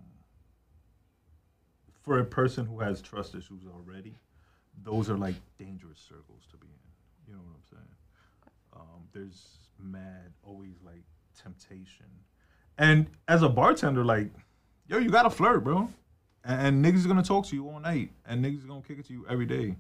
for 2.04 2.20
a 2.20 2.24
person 2.24 2.68
who 2.68 2.82
has 2.82 3.02
trust 3.02 3.34
issues 3.34 3.64
already, 3.66 4.14
those 4.84 5.10
are 5.10 5.18
like 5.18 5.34
dangerous 5.58 5.98
circles 6.08 6.44
to 6.52 6.58
be 6.58 6.68
in. 6.68 7.32
You 7.32 7.34
know 7.34 7.42
what 7.42 7.56
I'm 7.56 7.78
saying? 7.78 7.96
Um, 8.76 9.08
there's 9.12 9.58
mad, 9.80 10.32
always 10.44 10.76
like 10.86 11.02
temptation. 11.42 12.06
And 12.78 13.08
as 13.28 13.42
a 13.42 13.50
bartender, 13.50 14.06
like, 14.06 14.30
yo, 14.88 15.00
you 15.00 15.10
gotta 15.10 15.32
flirt, 15.32 15.64
bro. 15.64 15.90
And, 16.44 16.84
and 16.84 16.86
niggas 16.86 17.00
is 17.00 17.08
gonna 17.08 17.24
talk 17.24 17.46
to 17.48 17.56
you 17.56 17.68
all 17.70 17.80
night, 17.80 18.12
and 18.28 18.44
niggas 18.44 18.60
is 18.60 18.66
gonna 18.66 18.82
kick 18.82 19.00
it 19.00 19.06
to 19.08 19.14
you 19.14 19.26
every 19.30 19.46
day. 19.46 19.76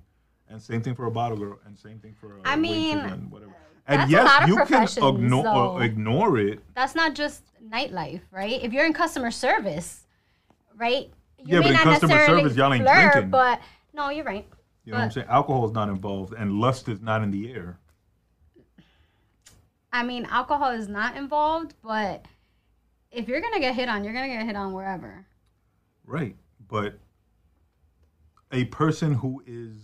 And 0.49 0.61
same 0.61 0.81
thing 0.81 0.95
for 0.95 1.05
a 1.05 1.11
bottle 1.11 1.37
girl, 1.37 1.59
and 1.65 1.77
same 1.77 1.99
thing 1.99 2.15
for 2.19 2.37
a 2.37 2.41
I 2.43 2.55
mean, 2.55 2.97
and 2.97 3.31
whatever. 3.31 3.53
And 3.87 4.01
that's 4.01 4.09
a 4.09 4.11
yes, 4.11 4.25
lot 4.25 4.43
of 4.43 4.49
you 4.49 4.65
can 4.65 4.83
ignore 5.15 5.43
though. 5.43 5.77
uh, 5.77 5.79
ignore 5.79 6.37
it. 6.37 6.59
That's 6.75 6.95
not 6.95 7.15
just 7.15 7.43
nightlife, 7.67 8.21
right? 8.31 8.61
If 8.61 8.73
you're 8.73 8.85
in 8.85 8.93
customer 8.93 9.31
service, 9.31 10.05
right? 10.75 11.09
You 11.37 11.45
Yeah, 11.45 11.59
may 11.59 11.61
but 11.61 11.67
in 11.67 11.73
not 11.73 11.83
customer 11.83 12.13
necessarily 12.15 12.41
service, 12.43 12.57
y'all 12.57 12.73
ain't 12.73 12.83
flirt, 12.83 13.11
drinking. 13.13 13.29
But 13.31 13.61
no, 13.93 14.09
you're 14.09 14.25
right. 14.25 14.47
You 14.85 14.93
know 14.93 14.99
what 14.99 15.05
I'm 15.05 15.11
saying? 15.11 15.27
Alcohol 15.29 15.65
is 15.65 15.71
not 15.71 15.89
involved, 15.89 16.33
and 16.33 16.53
lust 16.53 16.87
is 16.89 16.99
not 17.01 17.21
in 17.23 17.31
the 17.31 17.51
air. 17.53 17.77
I 19.91 20.03
mean, 20.03 20.25
alcohol 20.25 20.71
is 20.71 20.87
not 20.87 21.15
involved, 21.15 21.73
but 21.83 22.25
if 23.11 23.27
you're 23.27 23.41
gonna 23.41 23.59
get 23.59 23.75
hit 23.75 23.89
on, 23.89 24.03
you're 24.03 24.13
gonna 24.13 24.27
get 24.27 24.45
hit 24.45 24.55
on 24.55 24.73
wherever. 24.73 25.25
Right. 26.05 26.35
But 26.69 26.99
a 28.51 28.65
person 28.65 29.13
who 29.13 29.43
is 29.45 29.75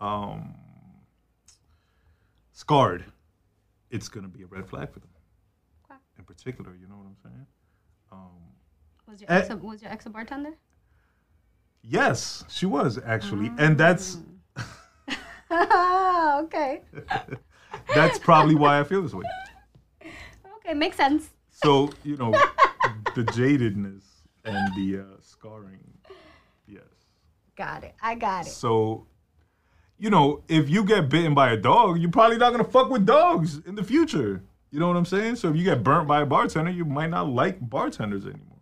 um, 0.00 0.54
scarred, 2.52 3.04
it's 3.90 4.08
going 4.08 4.24
to 4.24 4.28
be 4.30 4.42
a 4.42 4.46
red 4.46 4.68
flag 4.68 4.92
for 4.92 4.98
them. 5.00 5.08
Okay. 5.90 5.98
In 6.18 6.24
particular, 6.24 6.74
you 6.74 6.88
know 6.88 6.96
what 6.96 7.06
I'm 7.06 7.16
saying? 7.22 7.46
Um, 8.12 8.30
Was 9.08 9.20
your 9.20 9.30
Eh. 9.30 9.38
ex 9.38 9.50
a, 9.50 9.56
was 9.56 9.80
your 9.82 9.90
ex 9.92 10.06
a 10.06 10.10
bartender? 10.10 10.50
yes, 11.82 12.44
she 12.48 12.64
was 12.66 12.98
actually. 13.04 13.52
And 13.58 13.76
that's 13.78 14.16
okay. 15.52 16.80
that's 17.94 18.18
probably 18.18 18.54
why 18.54 18.80
I 18.80 18.84
feel 18.84 19.02
this 19.02 19.14
way. 19.14 19.24
Okay, 20.66 20.72
makes 20.72 20.96
sense. 20.96 21.28
So, 21.50 21.90
you 22.04 22.16
know, 22.16 22.30
the 23.14 23.22
jadedness 23.24 24.02
and 24.44 24.74
the 24.76 25.00
uh, 25.00 25.04
scarring. 25.20 25.80
Yes. 26.66 26.82
Got 27.56 27.84
it. 27.84 27.94
I 28.02 28.14
got 28.14 28.46
it. 28.46 28.50
So, 28.50 29.06
you 29.98 30.10
know, 30.10 30.42
if 30.48 30.68
you 30.68 30.84
get 30.84 31.08
bitten 31.08 31.34
by 31.34 31.52
a 31.52 31.56
dog, 31.56 31.98
you're 31.98 32.10
probably 32.10 32.36
not 32.36 32.50
gonna 32.50 32.64
fuck 32.64 32.90
with 32.90 33.06
dogs 33.06 33.60
in 33.66 33.74
the 33.74 33.84
future. 33.84 34.42
You 34.70 34.80
know 34.80 34.88
what 34.88 34.96
I'm 34.96 35.04
saying? 35.04 35.36
So 35.36 35.50
if 35.50 35.56
you 35.56 35.62
get 35.62 35.84
burnt 35.84 36.08
by 36.08 36.22
a 36.22 36.26
bartender, 36.26 36.70
you 36.70 36.84
might 36.84 37.10
not 37.10 37.28
like 37.28 37.58
bartenders 37.60 38.24
anymore. 38.24 38.58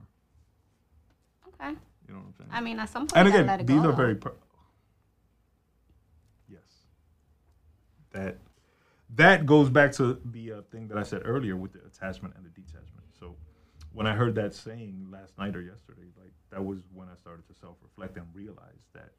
Okay. 1.48 1.70
You 2.06 2.14
know 2.14 2.20
what 2.20 2.26
I'm 2.26 2.34
saying? 2.36 2.50
I 2.52 2.60
mean, 2.60 2.78
at 2.78 2.88
some 2.90 3.06
point, 3.06 3.16
and 3.16 3.28
again, 3.28 3.66
these 3.66 3.76
go, 3.76 3.88
are 3.88 3.92
though. 3.92 3.96
very. 3.96 4.14
Per- 4.16 4.34
yes. 6.50 6.60
That 8.12 8.36
that 9.14 9.46
goes 9.46 9.70
back 9.70 9.92
to 9.92 10.20
the 10.24 10.52
uh, 10.52 10.62
thing 10.70 10.88
that 10.88 10.98
I 10.98 11.02
said 11.02 11.22
earlier 11.24 11.56
with 11.56 11.72
the 11.72 11.80
attachment 11.86 12.34
and 12.36 12.44
the 12.44 12.50
detachment. 12.50 13.04
So 13.18 13.34
when 13.92 14.06
I 14.06 14.14
heard 14.14 14.34
that 14.36 14.54
saying 14.54 15.08
last 15.10 15.36
night 15.38 15.54
or 15.56 15.62
yesterday, 15.62 16.08
like 16.18 16.32
that 16.50 16.64
was 16.64 16.80
when 16.92 17.08
I 17.08 17.16
started 17.16 17.46
to 17.48 17.54
self-reflect 17.54 18.16
and 18.16 18.26
realize 18.32 18.88
that 18.94 19.10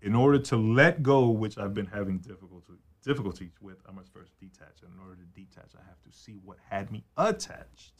in 0.00 0.14
order 0.14 0.38
to 0.38 0.56
let 0.56 1.02
go, 1.02 1.28
which 1.28 1.58
I've 1.58 1.74
been 1.74 1.86
having 1.86 2.18
difficulty 2.18 2.74
difficulties 3.04 3.52
with, 3.60 3.78
I 3.88 3.92
must 3.92 4.12
first 4.12 4.38
detach. 4.38 4.82
And 4.82 4.92
in 4.94 5.00
order 5.00 5.16
to 5.16 5.40
detach, 5.40 5.70
I 5.74 5.84
have 5.88 6.00
to 6.02 6.16
see 6.16 6.38
what 6.44 6.58
had 6.68 6.90
me 6.90 7.04
attached 7.16 7.94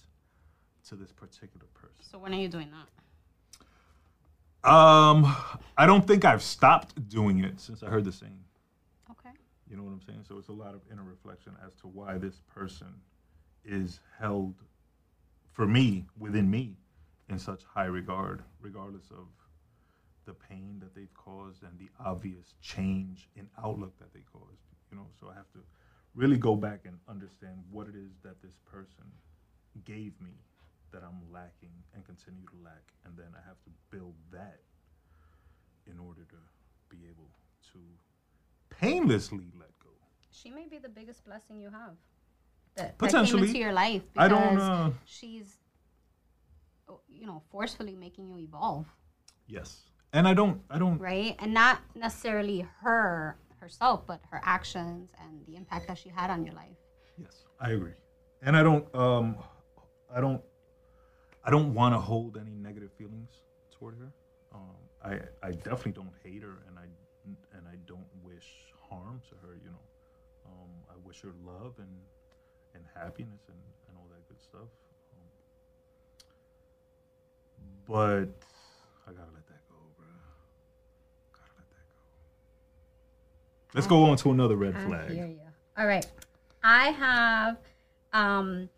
to 0.89 0.97
this 0.97 1.13
particular 1.13 1.67
person. 1.75 2.05
So 2.11 2.19
when 2.19 2.33
are 2.33 2.39
you 2.39 2.49
doing 2.49 2.71
that? 2.71 2.89
Um, 4.69 5.35
I 5.77 5.87
don't 5.87 6.07
think 6.07 6.25
I've 6.25 6.43
stopped 6.43 7.09
doing 7.09 7.45
it 7.45 7.61
since 7.61 7.83
I 7.83 7.87
heard 7.87 8.05
the 8.05 8.13
saying. 8.13 8.45
Okay. 9.11 9.31
You 9.71 9.77
know 9.77 9.85
what 9.85 9.93
I'm 9.93 10.03
saying? 10.03 10.25
So 10.29 10.37
it's 10.39 10.49
a 10.49 10.53
lot 10.53 10.75
of 10.75 10.81
inner 10.91 11.05
reflection 11.05 11.53
as 11.65 11.75
to 11.77 11.87
why 11.87 12.19
this 12.19 12.41
person 12.53 12.89
is 13.65 14.01
held, 14.19 14.55
for 15.59 15.67
me, 15.67 16.07
within 16.17 16.49
me, 16.49 16.77
in 17.29 17.37
such 17.37 17.65
high 17.65 17.87
regard, 17.87 18.45
regardless 18.61 19.11
of 19.11 19.27
the 20.25 20.33
pain 20.33 20.79
that 20.79 20.95
they've 20.95 21.13
caused 21.15 21.65
and 21.65 21.77
the 21.81 21.89
obvious 21.99 22.55
change 22.63 23.29
in 23.35 23.49
outlook 23.61 23.99
that 23.99 24.15
they 24.15 24.23
caused. 24.33 24.63
You 24.93 24.99
know, 24.99 25.07
so 25.19 25.27
I 25.29 25.35
have 25.35 25.51
to 25.55 25.59
really 26.15 26.37
go 26.37 26.55
back 26.55 26.83
and 26.85 26.97
understand 27.09 27.57
what 27.73 27.89
it 27.89 27.97
is 27.97 28.13
that 28.23 28.41
this 28.41 28.55
person 28.71 29.03
gave 29.85 30.13
me 30.21 30.31
that 30.93 31.03
I'm 31.03 31.21
lacking 31.33 31.75
and 31.93 32.07
continue 32.07 32.47
to 32.47 32.65
lack, 32.65 32.93
and 33.05 33.17
then 33.17 33.35
I 33.35 33.45
have 33.45 33.61
to 33.65 33.71
build 33.91 34.15
that 34.31 34.61
in 35.91 35.99
order 35.99 36.23
to 36.23 36.37
be 36.89 36.99
able 37.11 37.31
to 37.73 37.81
painlessly 38.71 39.51
let 39.59 39.77
go. 39.83 39.91
She 40.31 40.51
may 40.51 40.69
be 40.69 40.79
the 40.79 40.89
biggest 40.89 41.25
blessing 41.25 41.61
you 41.61 41.71
have. 41.71 41.97
That, 42.79 42.99
that 42.99 43.11
came 43.11 43.21
Potentially. 43.21 43.49
into 43.49 43.59
your 43.59 43.73
life 43.73 44.03
because 44.13 44.25
I 44.25 44.29
don't 44.29 44.59
uh, 44.59 44.91
she's, 45.05 45.59
you 47.09 47.27
know, 47.27 47.43
forcefully 47.51 47.95
making 47.97 48.29
you 48.29 48.39
evolve, 48.39 48.87
yes, 49.47 49.83
and 50.13 50.27
I 50.27 50.35
don't, 50.35 50.61
I 50.71 50.79
don't. 50.79 50.99
right? 50.99 51.37
And 51.41 51.53
not 51.53 51.81
necessarily 51.95 52.67
her 52.83 53.37
herself, 53.61 54.07
but 54.07 54.21
her 54.31 54.41
actions 54.45 55.11
and 55.23 55.45
the 55.47 55.57
impact 55.57 55.89
that 55.89 55.99
she 55.99 56.09
had 56.09 56.31
on 56.31 56.45
your 56.45 56.55
life. 56.55 56.79
Yes, 57.19 57.45
I 57.61 57.71
agree, 57.73 57.95
and 58.43 58.57
I 58.57 58.63
don't, 58.63 58.87
um, 58.95 59.37
I 60.15 60.21
don't, 60.21 60.41
I 61.45 61.51
don't 61.51 61.75
want 61.75 61.95
to 61.95 61.99
hold 61.99 62.37
any 62.37 62.55
negative 62.55 62.93
feelings 62.97 63.43
toward 63.77 63.97
her. 63.99 64.13
Um, 64.55 64.77
I, 65.05 65.19
I 65.47 65.51
definitely 65.53 65.93
don't 65.93 66.15
hate 66.25 66.43
her, 66.43 66.63
and 66.69 66.79
I, 66.79 66.87
and 67.57 67.67
I 67.67 67.77
don't 67.87 68.07
wish 68.23 68.47
harm 68.89 69.21
to 69.29 69.35
her. 69.47 69.55
You 69.63 69.71
know, 69.71 69.85
um, 70.47 70.71
I 70.91 70.95
wish 71.05 71.21
her 71.23 71.35
love 71.45 71.75
and, 71.79 71.89
and 72.75 72.85
happiness 72.95 73.41
and, 73.49 73.57
and 73.89 73.97
all 73.97 74.07
that 74.11 74.27
good 74.29 74.41
stuff. 74.41 74.69
Um, 75.13 75.29
but 77.87 78.29
I 79.07 79.13
gotta 79.13 79.33
let 79.35 79.47
that 79.49 79.69
go, 79.69 79.77
bro. 79.97 80.07
Gotta 81.33 81.53
let 81.57 81.69
that 81.71 81.87
go. 81.95 82.01
Let's 83.75 83.87
go 83.87 84.05
on 84.05 84.17
to 84.19 84.31
another 84.31 84.57
red 84.57 84.75
I 84.77 84.85
flag. 84.87 85.11
hear 85.11 85.27
you. 85.27 85.41
All 85.77 85.87
right. 85.87 86.07
I 86.63 86.91
have 86.91 87.59
um, 88.13 88.69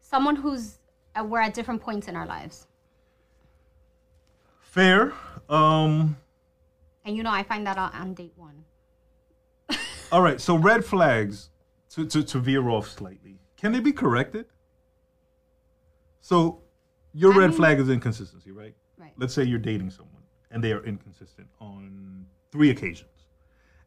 someone 0.00 0.36
who's 0.36 0.78
uh, 1.14 1.24
we're 1.24 1.40
at 1.40 1.54
different 1.54 1.80
points 1.80 2.08
in 2.08 2.16
our 2.16 2.26
lives, 2.26 2.66
Fair. 4.60 5.12
Um, 5.48 6.16
and 7.04 7.16
you 7.16 7.22
know 7.22 7.30
I 7.30 7.42
find 7.42 7.66
that 7.66 7.76
out 7.76 7.94
on 7.94 8.14
date 8.14 8.32
one. 8.36 8.64
all 10.12 10.22
right. 10.22 10.40
So 10.40 10.54
red 10.56 10.84
flags 10.84 11.50
to, 11.94 12.06
to, 12.06 12.22
to 12.22 12.38
veer 12.38 12.68
off 12.68 12.88
slightly. 12.88 13.38
Can 13.56 13.72
they 13.72 13.80
be 13.80 13.92
corrected? 13.92 14.46
So 16.20 16.62
your 17.12 17.32
I 17.34 17.38
red 17.38 17.50
mean- 17.50 17.56
flag 17.56 17.80
is 17.80 17.88
inconsistency, 17.88 18.50
right? 18.50 18.74
Right. 18.98 19.12
Let's 19.16 19.34
say 19.34 19.44
you're 19.44 19.58
dating 19.58 19.90
someone 19.90 20.22
and 20.50 20.62
they 20.62 20.72
are 20.72 20.84
inconsistent 20.84 21.48
on 21.60 22.26
three 22.52 22.70
occasions, 22.70 23.08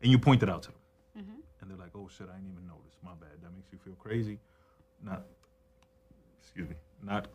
and 0.01 0.09
you 0.11 0.17
point 0.17 0.41
it 0.43 0.49
out 0.49 0.63
to 0.63 0.69
them, 0.71 0.79
Mm-hmm. 1.19 1.39
and 1.61 1.69
they're 1.69 1.77
like, 1.77 1.91
"Oh 1.93 2.07
shit, 2.07 2.27
I 2.31 2.35
didn't 2.37 2.51
even 2.51 2.65
notice. 2.65 2.95
My 3.03 3.11
bad. 3.19 3.29
That 3.43 3.53
makes 3.53 3.71
you 3.71 3.77
feel 3.83 3.93
crazy." 3.95 4.39
Not, 5.03 5.23
excuse 6.41 6.69
me, 6.69 6.75
not. 7.03 7.27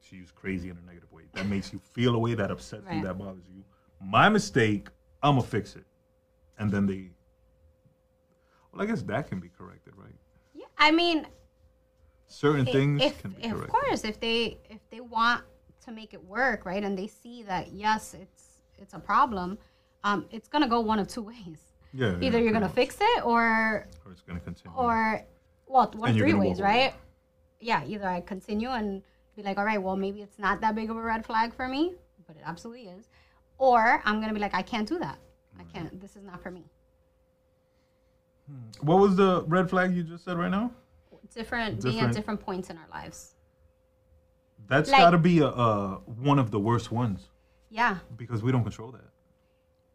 She 0.00 0.16
used 0.16 0.34
crazy 0.36 0.70
in 0.70 0.78
a 0.78 0.86
negative 0.86 1.10
way. 1.12 1.24
That 1.34 1.46
makes 1.46 1.72
you 1.72 1.80
feel 1.80 2.14
a 2.14 2.18
way 2.18 2.34
that 2.34 2.50
upsets 2.52 2.86
you, 2.92 3.02
that 3.02 3.18
bothers 3.18 3.42
you. 3.52 3.64
My 4.00 4.28
mistake. 4.28 4.88
I'ma 5.22 5.40
fix 5.40 5.74
it, 5.76 5.84
and 6.58 6.70
then 6.70 6.86
they. 6.86 7.10
Well, 8.76 8.84
I 8.84 8.86
guess 8.86 9.02
that 9.02 9.28
can 9.28 9.40
be 9.40 9.48
corrected, 9.48 9.94
right? 9.96 10.14
Yeah, 10.54 10.66
I 10.78 10.90
mean, 10.90 11.26
certain 12.28 12.66
i- 12.68 12.72
things 12.72 13.02
if, 13.02 13.22
can 13.22 13.30
be 13.32 13.44
of 13.48 13.66
course 13.68 14.04
if 14.04 14.18
they 14.20 14.58
if 14.68 14.80
they 14.90 15.00
want 15.00 15.42
to 15.84 15.92
make 15.92 16.12
it 16.12 16.24
work 16.24 16.66
right 16.66 16.82
and 16.82 16.98
they 16.98 17.06
see 17.06 17.44
that 17.44 17.70
yes 17.72 18.14
it's 18.14 18.62
it's 18.78 18.94
a 18.94 18.98
problem 18.98 19.56
um, 20.02 20.26
it's 20.32 20.48
gonna 20.48 20.66
go 20.68 20.80
one 20.80 20.98
of 20.98 21.06
two 21.06 21.22
ways 21.32 21.60
Yeah. 21.92 22.16
either 22.20 22.38
yeah, 22.38 22.38
you're 22.44 22.52
gonna 22.52 22.68
pretty 22.68 22.90
fix 22.90 22.98
it 23.00 23.24
or. 23.24 23.86
Or 24.04 24.10
it's 24.12 24.22
gonna 24.22 24.40
continue. 24.40 24.76
or 24.76 25.22
well 25.68 25.88
one 25.94 26.10
And 26.10 26.18
of 26.20 26.22
three 26.22 26.34
ways 26.34 26.60
right 26.60 26.94
yeah 27.60 27.84
either 27.86 28.08
i 28.08 28.20
continue 28.20 28.70
and 28.70 29.02
be 29.36 29.42
like 29.44 29.56
all 29.56 29.64
right 29.64 29.80
well 29.80 29.96
maybe 29.96 30.20
it's 30.20 30.38
not 30.38 30.60
that 30.62 30.74
big 30.74 30.90
of 30.90 30.96
a 30.96 31.00
red 31.00 31.24
flag 31.24 31.54
for 31.54 31.68
me 31.68 31.94
but 32.26 32.34
it 32.36 32.42
absolutely 32.44 32.88
is 32.88 33.08
or 33.58 34.02
i'm 34.04 34.20
gonna 34.20 34.34
be 34.34 34.40
like 34.40 34.54
i 34.54 34.62
can't 34.62 34.88
do 34.88 34.98
that 34.98 35.18
i 35.60 35.64
can't 35.72 36.00
this 36.00 36.16
is 36.16 36.24
not 36.24 36.42
for 36.42 36.50
me 36.50 36.64
what 38.80 38.98
was 38.98 39.16
the 39.16 39.42
red 39.46 39.68
flag 39.68 39.94
you 39.94 40.02
just 40.02 40.24
said 40.24 40.38
right 40.38 40.50
now? 40.50 40.70
different, 41.34 41.82
being 41.82 41.96
at 41.96 41.98
Different- 41.98 42.14
different 42.16 42.40
points 42.40 42.70
in 42.70 42.78
our 42.78 42.86
lives 42.88 43.34
That's 44.68 44.90
Like- 44.90 45.00
got 45.00 45.10
to 45.10 45.18
be 45.18 45.40
a, 45.40 45.48
uh, 45.48 45.96
one 45.98 46.38
of 46.38 46.50
the 46.50 46.58
worst 46.60 46.90
ones 46.92 47.28
yeah 47.68 47.98
because 48.16 48.42
we 48.42 48.52
don't 48.52 48.62
control 48.62 48.90
that. 48.92 49.10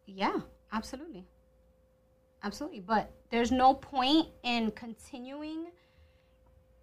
Yeah, 0.06 0.40
absolutely. 0.72 1.26
Absolutely. 2.42 2.80
But 2.80 3.10
there's 3.30 3.50
no 3.50 3.72
point 3.74 4.28
in 4.42 4.70
continuing 4.72 5.70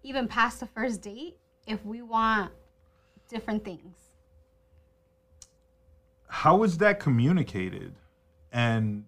even 0.02 0.26
past 0.26 0.58
the 0.60 0.66
first 0.66 1.00
date 1.02 1.38
if 1.66 1.84
we 1.84 2.02
want 2.02 2.50
different 3.28 3.64
things. 3.64 3.96
How 6.28 6.62
is 6.62 6.78
that 6.78 6.98
communicated? 7.00 7.94
And 8.52 9.04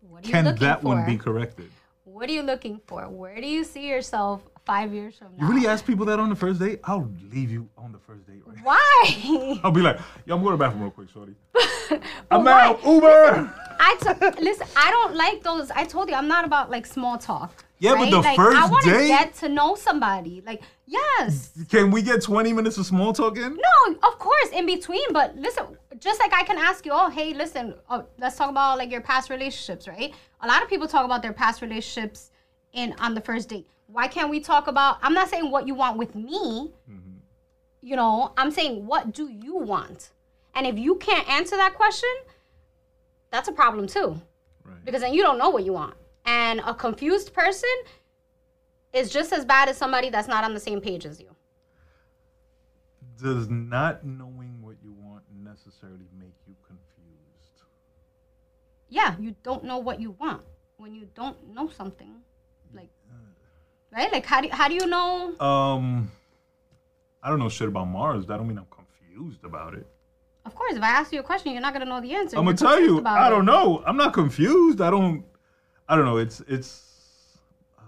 What 0.00 0.24
are 0.24 0.26
you 0.26 0.32
can 0.32 0.56
that 0.56 0.80
for? 0.80 0.86
one 0.88 1.06
be 1.06 1.16
corrected? 1.18 1.70
What 2.12 2.28
are 2.28 2.32
you 2.32 2.42
looking 2.42 2.80
for? 2.86 3.08
Where 3.08 3.40
do 3.40 3.46
you 3.46 3.64
see 3.64 3.88
yourself 3.88 4.42
five 4.66 4.92
years 4.92 5.16
from 5.16 5.28
now? 5.36 5.46
You 5.46 5.54
really 5.54 5.66
ask 5.66 5.84
people 5.84 6.04
that 6.06 6.20
on 6.20 6.28
the 6.28 6.36
first 6.36 6.60
date? 6.60 6.80
I'll 6.84 7.10
leave 7.32 7.50
you 7.50 7.68
on 7.78 7.90
the 7.90 7.98
first 7.98 8.26
date, 8.26 8.42
right? 8.44 8.58
Why? 8.62 9.60
I'll 9.64 9.70
be 9.70 9.80
like, 9.80 9.98
yo, 10.26 10.36
I'm 10.36 10.42
going 10.42 10.52
to 10.52 10.58
the 10.58 10.64
bathroom 10.64 10.82
real 10.82 10.90
quick, 10.90 11.08
shorty. 11.08 11.34
I'm 12.30 12.44
why? 12.44 12.66
out, 12.66 12.84
Uber. 12.84 13.52
I 13.80 13.96
took 14.00 14.38
listen. 14.40 14.66
I 14.76 14.90
don't 14.90 15.16
like 15.16 15.42
those. 15.42 15.70
I 15.70 15.84
told 15.84 16.08
you 16.08 16.14
I'm 16.14 16.28
not 16.28 16.44
about 16.44 16.70
like 16.70 16.86
small 16.86 17.16
talk. 17.18 17.64
Yeah, 17.78 17.94
but 17.94 18.02
right? 18.02 18.10
the 18.12 18.18
like, 18.18 18.26
I 18.26 18.36
first 18.36 18.70
want 18.70 18.84
to 18.84 19.08
get 19.08 19.34
to 19.36 19.48
know 19.48 19.74
somebody. 19.74 20.40
Like, 20.46 20.62
yes. 20.86 21.50
Can 21.68 21.90
we 21.90 22.00
get 22.00 22.22
20 22.22 22.52
minutes 22.52 22.78
of 22.78 22.86
small 22.86 23.12
talk 23.12 23.36
in? 23.36 23.56
No, 23.56 23.94
of 24.04 24.18
course, 24.20 24.50
in 24.52 24.66
between. 24.66 25.12
But 25.12 25.36
listen, 25.36 25.64
just 26.02 26.18
like 26.20 26.32
I 26.32 26.42
can 26.42 26.58
ask 26.58 26.84
you, 26.84 26.92
oh, 26.92 27.08
hey, 27.10 27.32
listen, 27.32 27.74
oh, 27.88 28.04
let's 28.18 28.36
talk 28.36 28.50
about 28.50 28.76
like 28.76 28.90
your 28.90 29.00
past 29.00 29.30
relationships, 29.30 29.86
right? 29.86 30.12
A 30.40 30.46
lot 30.46 30.62
of 30.62 30.68
people 30.68 30.88
talk 30.88 31.04
about 31.04 31.22
their 31.22 31.32
past 31.32 31.62
relationships 31.62 32.30
in 32.72 32.94
on 32.98 33.14
the 33.14 33.20
first 33.20 33.48
date. 33.48 33.68
Why 33.86 34.08
can't 34.08 34.28
we 34.28 34.40
talk 34.40 34.66
about? 34.66 34.98
I'm 35.02 35.14
not 35.14 35.28
saying 35.28 35.50
what 35.50 35.66
you 35.68 35.74
want 35.74 35.98
with 35.98 36.14
me. 36.14 36.72
Mm-hmm. 36.90 37.10
You 37.82 37.96
know, 37.96 38.32
I'm 38.36 38.50
saying 38.50 38.84
what 38.86 39.12
do 39.12 39.28
you 39.28 39.56
want? 39.56 40.10
And 40.54 40.66
if 40.66 40.76
you 40.78 40.96
can't 40.96 41.28
answer 41.28 41.56
that 41.56 41.74
question, 41.74 42.08
that's 43.30 43.48
a 43.48 43.52
problem 43.52 43.86
too, 43.86 44.20
Right. 44.64 44.84
because 44.84 45.00
then 45.02 45.14
you 45.14 45.22
don't 45.22 45.38
know 45.38 45.50
what 45.50 45.64
you 45.64 45.72
want. 45.72 45.94
And 46.24 46.60
a 46.66 46.74
confused 46.74 47.32
person 47.32 47.70
is 48.92 49.08
just 49.10 49.32
as 49.32 49.44
bad 49.44 49.68
as 49.68 49.76
somebody 49.76 50.10
that's 50.10 50.28
not 50.28 50.42
on 50.44 50.52
the 50.52 50.60
same 50.60 50.80
page 50.80 51.06
as 51.06 51.20
you. 51.20 51.28
Does 53.22 53.48
not 53.48 54.04
knowing 54.04 54.32
what 54.32 54.42
you 54.42 54.48
want 54.48 54.51
necessarily 55.82 56.08
make 56.18 56.34
you 56.46 56.54
confused? 56.66 57.62
yeah, 58.88 59.14
you 59.18 59.34
don't 59.42 59.64
know 59.64 59.78
what 59.78 60.00
you 60.00 60.12
want 60.20 60.42
when 60.76 60.94
you 60.94 61.08
don't 61.14 61.54
know 61.54 61.68
something. 61.68 62.16
Like, 62.74 62.90
right? 63.90 64.12
Like, 64.12 64.26
how 64.26 64.40
do 64.40 64.48
how 64.50 64.68
do 64.68 64.74
you 64.74 64.86
know? 64.86 65.38
Um, 65.40 66.10
I 67.22 67.30
don't 67.30 67.38
know 67.38 67.48
shit 67.48 67.68
about 67.68 67.86
Mars. 67.86 68.26
That 68.26 68.36
don't 68.36 68.48
mean 68.48 68.58
I'm 68.58 68.66
confused 68.70 69.44
about 69.44 69.74
it. 69.74 69.86
Of 70.44 70.54
course, 70.54 70.74
if 70.74 70.82
I 70.82 70.88
ask 70.88 71.12
you 71.12 71.20
a 71.20 71.22
question, 71.22 71.52
you're 71.52 71.62
not 71.62 71.72
gonna 71.72 71.84
know 71.86 72.00
the 72.00 72.14
answer. 72.14 72.36
I'm 72.36 72.44
gonna 72.44 72.56
tell 72.56 72.80
you. 72.80 73.02
I 73.06 73.30
don't 73.30 73.44
know. 73.44 73.82
I'm 73.86 73.96
not 73.96 74.12
confused. 74.12 74.80
I 74.80 74.90
don't. 74.90 75.24
I 75.88 75.96
don't 75.96 76.04
know. 76.04 76.18
It's 76.18 76.40
it's. 76.46 77.38
Uh, 77.78 77.82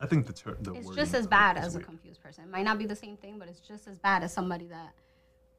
I 0.00 0.06
think 0.06 0.26
the 0.26 0.32
term. 0.32 0.56
The 0.60 0.74
It's 0.74 0.90
just 0.90 1.14
as 1.14 1.26
bad 1.26 1.56
as 1.56 1.76
a 1.76 1.80
confused 1.80 2.22
person. 2.22 2.44
It 2.44 2.50
might 2.50 2.64
not 2.64 2.78
be 2.78 2.86
the 2.86 2.96
same 2.96 3.16
thing, 3.16 3.38
but 3.38 3.48
it's 3.48 3.60
just 3.60 3.86
as 3.86 3.98
bad 3.98 4.22
as 4.22 4.32
somebody 4.32 4.66
that 4.66 4.92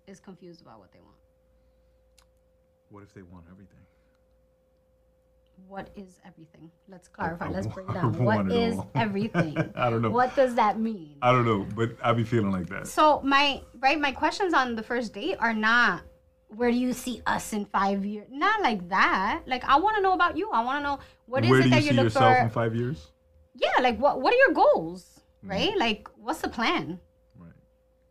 is 0.08 0.20
confused 0.20 0.62
about 0.62 0.80
what 0.80 0.92
they 0.92 1.00
want. 1.00 1.17
What 2.90 3.04
if 3.04 3.14
they 3.14 3.22
want 3.22 3.46
everything? 3.52 3.80
What 5.68 5.90
is 5.96 6.20
everything? 6.26 6.72
Let's 6.88 7.08
clarify. 7.08 7.48
I 7.48 7.50
Let's 7.50 7.68
break 7.68 7.88
down. 7.94 8.24
What 8.24 8.52
is 8.52 8.78
everything? 8.96 9.58
I 9.76 9.90
don't 9.90 10.02
know. 10.02 10.12
What 10.12 10.36
does 10.36 10.56
that 10.56 10.80
mean? 10.80 11.18
I 11.22 11.32
don't 11.32 11.46
know, 11.46 11.66
but 11.76 11.92
I 12.04 12.14
be 12.14 12.24
feeling 12.24 12.52
like 12.52 12.68
that. 12.70 12.88
So 12.88 13.22
my 13.24 13.62
right, 13.80 14.00
my 14.00 14.12
questions 14.12 14.54
on 14.54 14.76
the 14.76 14.84
first 14.84 15.14
date 15.14 15.38
are 15.40 15.54
not 15.54 16.04
where 16.50 16.72
do 16.72 16.78
you 16.78 16.94
see 16.94 17.22
us 17.26 17.52
in 17.52 17.66
five 17.66 18.06
years? 18.06 18.28
Not 18.32 18.62
like 18.62 18.88
that. 18.90 19.44
Like 19.48 19.64
I 19.66 19.78
want 19.80 19.98
to 19.98 20.02
know 20.02 20.14
about 20.14 20.38
you. 20.38 20.50
I 20.52 20.64
want 20.64 20.80
to 20.80 20.84
know 20.84 21.00
what 21.26 21.44
is 21.44 21.50
Where 21.50 21.60
it 21.60 21.64
do 21.64 21.70
you 21.70 21.76
that 21.76 21.82
see 21.82 21.90
you 21.90 21.94
look 21.96 22.04
yourself 22.06 22.38
for. 22.38 22.44
in 22.44 22.50
five 22.50 22.76
years? 22.76 23.08
yeah, 23.56 23.82
like 23.82 23.98
what 24.00 24.22
what 24.22 24.34
are 24.34 24.38
your 24.38 24.54
goals? 24.54 25.20
Mm-hmm. 25.40 25.50
Right? 25.50 25.78
Like 25.78 26.08
what's 26.18 26.40
the 26.42 26.50
plan? 26.50 27.00
Right. 27.38 27.52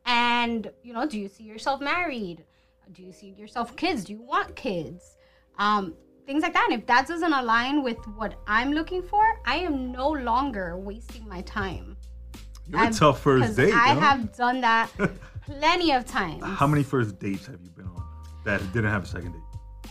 And 0.05 0.71
you 0.83 0.93
know, 0.93 1.07
do 1.07 1.19
you 1.19 1.29
see 1.29 1.45
yourself 1.45 1.81
married? 1.81 2.45
Do 2.93 3.03
you 3.03 3.13
see 3.13 3.29
yourself 3.37 3.75
kids? 3.77 4.05
Do 4.05 4.13
you 4.13 4.23
want 4.23 4.55
kids? 4.57 5.17
Um, 5.59 5.95
things 6.27 6.43
like 6.43 6.53
that. 6.55 6.69
And 6.71 6.81
if 6.81 6.87
that 6.87 7.07
doesn't 7.09 7.33
align 7.33 7.83
with 7.83 7.99
what 8.17 8.35
I'm 8.47 8.73
looking 8.73 9.03
for, 9.03 9.23
I 9.45 9.57
am 9.57 9.93
no 9.93 10.09
longer 10.11 10.77
wasting 10.79 11.29
my 11.29 11.43
time. 11.43 11.97
You're 12.69 12.81
a 12.81 12.85
I'm- 12.85 12.93
tough 12.93 13.21
first 13.21 13.57
date. 13.57 13.73
I 13.75 13.95
yo. 13.95 14.01
have 14.01 14.37
done 14.37 14.61
that 14.61 14.91
plenty 15.47 15.93
of 15.93 16.05
times. 16.07 16.43
How 16.45 16.67
many 16.67 16.83
first 16.83 17.19
dates 17.19 17.47
have 17.47 17.61
you 17.63 17.71
been 17.71 17.87
on 17.87 18.03
that 18.45 18.61
didn't 18.73 18.91
have 18.91 19.05
a 19.05 19.07
second 19.07 19.33
date 19.33 19.91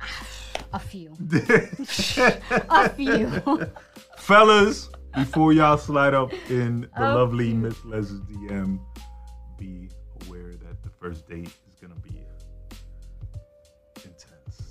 A 0.72 0.78
few. 0.78 1.16
A 2.68 2.88
few. 2.90 3.30
Fellas, 4.18 4.90
before 5.14 5.52
y'all 5.52 5.78
slide 5.78 6.14
up 6.14 6.32
in 6.50 6.82
the 6.82 6.88
Oh, 7.10 7.14
lovely. 7.14 7.52
Miss 7.54 7.82
Les's 7.84 8.20
DM, 8.20 8.78
be 9.56 9.88
aware 10.26 10.52
that 10.52 10.82
the 10.82 10.90
first 11.00 11.26
date 11.28 11.50
gonna 11.78 11.94
be 11.96 12.24
intense. 13.96 14.62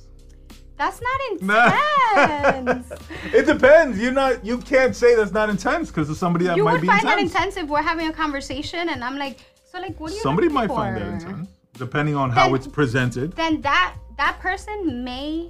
That's 0.77 1.01
not 1.01 1.21
intense. 2.57 2.91
It 3.33 3.45
depends. 3.45 3.99
You're 3.99 4.11
not. 4.11 4.45
You 4.45 4.59
can't 4.59 4.95
say 4.95 5.15
that's 5.15 5.31
not 5.31 5.49
intense 5.49 5.89
because 5.89 6.09
of 6.09 6.17
somebody 6.17 6.45
that 6.45 6.57
might 6.57 6.81
be 6.81 6.87
like. 6.87 7.01
you 7.01 7.05
might 7.05 7.05
would 7.05 7.05
find 7.05 7.19
intense. 7.19 7.33
that 7.33 7.39
intense 7.39 7.57
if 7.57 7.67
we're 7.69 7.81
having 7.81 8.07
a 8.09 8.13
conversation 8.13 8.89
and 8.89 9.03
I'm 9.03 9.17
like, 9.17 9.39
so 9.71 9.79
like, 9.79 9.99
what 9.99 10.09
do 10.09 10.15
you? 10.15 10.21
Somebody 10.21 10.49
might 10.49 10.67
find 10.67 10.95
that 10.97 11.07
intense, 11.07 11.49
depending 11.73 12.15
on 12.15 12.29
how 12.29 12.53
it's 12.53 12.67
presented. 12.67 13.33
Then 13.33 13.61
that 13.61 13.95
that 14.17 14.39
person 14.39 15.03
may 15.03 15.49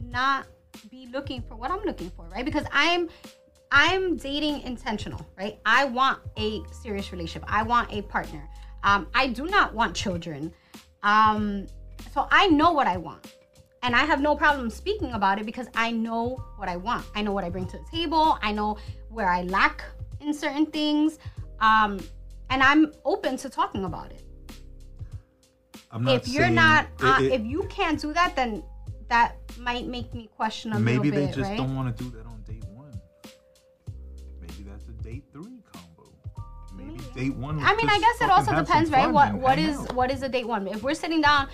not 0.00 0.46
be 0.90 1.08
looking 1.12 1.42
for 1.42 1.56
what 1.56 1.70
I'm 1.70 1.82
looking 1.82 2.10
for, 2.10 2.26
right? 2.28 2.44
Because 2.44 2.64
I'm 2.72 3.08
I'm 3.72 4.16
dating 4.16 4.62
intentional, 4.62 5.26
right? 5.36 5.58
I 5.66 5.84
want 5.86 6.20
a 6.36 6.62
serious 6.72 7.12
relationship. 7.12 7.44
I 7.48 7.62
want 7.62 7.92
a 7.92 8.02
partner. 8.02 8.48
Um, 8.84 9.08
I 9.14 9.26
do 9.28 9.46
not 9.46 9.74
want 9.74 9.96
children. 9.96 10.52
Um, 11.06 11.66
so 12.12 12.26
I 12.30 12.48
know 12.48 12.72
what 12.72 12.88
I 12.88 12.96
want. 12.96 13.24
And 13.82 13.94
I 13.94 14.04
have 14.04 14.20
no 14.20 14.34
problem 14.34 14.68
speaking 14.68 15.12
about 15.12 15.38
it 15.38 15.46
because 15.46 15.68
I 15.76 15.92
know 15.92 16.42
what 16.56 16.68
I 16.68 16.76
want. 16.76 17.06
I 17.14 17.22
know 17.22 17.30
what 17.30 17.44
I 17.44 17.50
bring 17.50 17.66
to 17.66 17.78
the 17.78 17.84
table. 17.96 18.36
I 18.42 18.50
know 18.50 18.78
where 19.10 19.28
I 19.28 19.42
lack 19.42 19.84
in 20.20 20.34
certain 20.34 20.66
things. 20.66 21.18
Um, 21.60 22.00
and 22.50 22.62
I'm 22.62 22.92
open 23.04 23.36
to 23.38 23.48
talking 23.48 23.84
about 23.84 24.10
it. 24.10 24.22
I'm 25.92 26.02
not 26.02 26.14
if 26.16 26.28
you're 26.28 26.50
not, 26.50 26.88
uh, 27.00 27.18
it- 27.20 27.32
if 27.32 27.42
you 27.46 27.62
can't 27.68 28.00
do 28.00 28.12
that, 28.12 28.34
then 28.34 28.64
that 29.08 29.36
might 29.58 29.86
make 29.86 30.12
me 30.12 30.28
question 30.36 30.72
a 30.72 30.80
maybe 30.80 31.10
little 31.10 31.26
they 31.28 31.32
just 31.32 31.50
right? 31.50 31.56
don't 31.56 31.76
want 31.76 31.96
to 31.96 32.04
do 32.04 32.10
that 32.10 32.25
date 37.16 37.34
one. 37.34 37.58
I 37.58 37.74
mean, 37.74 37.88
I 37.88 37.98
guess 37.98 38.20
it 38.20 38.30
also 38.30 38.54
depends, 38.54 38.90
right? 38.90 39.10
What 39.10 39.34
what 39.34 39.58
is 39.58 39.78
out. 39.78 39.94
what 39.94 40.10
is 40.10 40.22
a 40.22 40.28
date 40.28 40.46
one? 40.46 40.68
If 40.68 40.82
we're 40.82 40.94
sitting 40.94 41.20
down, 41.20 41.48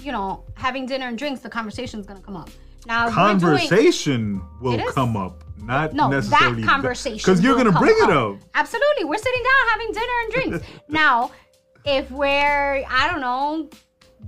you 0.00 0.12
know, 0.12 0.44
having 0.54 0.86
dinner 0.86 1.08
and 1.08 1.16
drinks, 1.16 1.40
the 1.40 1.48
conversation's 1.48 2.06
gonna 2.06 2.20
come 2.20 2.36
up. 2.36 2.50
Now, 2.86 3.06
we're 3.06 3.38
doing, 3.38 3.40
conversation 3.40 4.42
will 4.60 4.78
come 4.92 5.16
up, 5.16 5.42
not 5.62 5.94
no, 5.94 6.08
necessarily 6.08 6.62
that 6.62 6.68
conversation 6.68 7.16
because 7.16 7.42
you're 7.42 7.56
gonna 7.56 7.72
bring 7.72 7.96
it 7.96 8.10
up. 8.10 8.36
Absolutely, 8.54 9.04
we're 9.04 9.16
sitting 9.18 9.42
down 9.42 9.68
having 9.70 9.92
dinner 9.92 10.12
and 10.22 10.32
drinks. 10.32 10.66
now, 10.88 11.30
if 11.86 12.10
we're 12.10 12.84
I 12.88 13.08
don't 13.10 13.22
know, 13.22 13.70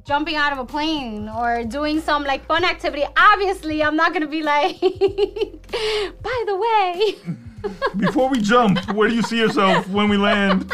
jumping 0.06 0.36
out 0.36 0.52
of 0.52 0.58
a 0.58 0.64
plane 0.64 1.28
or 1.28 1.64
doing 1.64 2.00
some 2.00 2.24
like 2.24 2.46
fun 2.46 2.64
activity, 2.64 3.04
obviously 3.16 3.82
I'm 3.82 3.96
not 3.96 4.14
gonna 4.14 4.28
be 4.28 4.42
like, 4.42 4.80
by 4.80 6.44
the 6.46 6.56
way. 6.56 7.16
Before 7.96 8.28
we 8.28 8.40
jump, 8.40 8.78
where 8.92 9.08
do 9.08 9.14
you 9.14 9.22
see 9.22 9.38
yourself 9.38 9.88
when 9.88 10.08
we 10.08 10.16
land? 10.16 10.70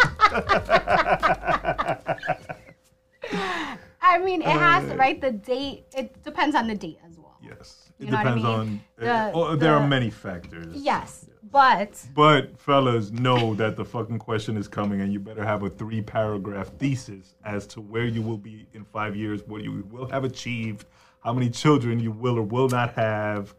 I 4.04 4.18
mean, 4.18 4.42
it 4.42 4.48
has 4.48 4.84
Uh, 4.84 4.88
to, 4.92 4.96
right? 4.96 5.20
The 5.20 5.32
date, 5.32 5.84
it 5.96 6.22
depends 6.24 6.54
on 6.56 6.66
the 6.66 6.74
date 6.74 6.98
as 7.08 7.16
well. 7.18 7.36
Yes, 7.42 7.90
it 7.98 8.06
You 8.06 8.10
know 8.10 8.18
what 8.18 8.26
I 8.26 8.30
depends 8.34 8.44
mean? 8.44 8.52
on. 8.60 8.80
The- 8.98 9.10
uh, 9.10 9.30
oh, 9.34 9.56
there 9.56 9.72
the- 9.72 9.78
are 9.80 9.88
many 9.88 10.10
factors. 10.10 10.74
Yes, 10.76 11.26
But 11.50 12.02
But 12.14 12.58
fellas, 12.58 13.10
know 13.12 13.54
that 13.56 13.76
the 13.76 13.84
fucking 13.84 14.18
question 14.20 14.56
is 14.56 14.66
coming, 14.68 15.02
and 15.02 15.12
you 15.12 15.20
better 15.20 15.44
have 15.44 15.62
a 15.62 15.68
three-paragraph 15.68 16.68
thesis 16.78 17.34
as 17.44 17.66
to 17.68 17.80
where 17.82 18.06
you 18.06 18.22
will 18.22 18.38
be 18.38 18.66
in 18.72 18.84
five 18.86 19.14
years, 19.16 19.42
what 19.46 19.62
you 19.62 19.84
will 19.90 20.06
have 20.06 20.24
achieved, 20.24 20.86
how 21.22 21.34
many 21.34 21.50
children 21.50 22.00
you 22.00 22.10
will 22.10 22.38
or 22.38 22.42
will 22.42 22.68
not 22.70 22.94
have, 22.94 23.54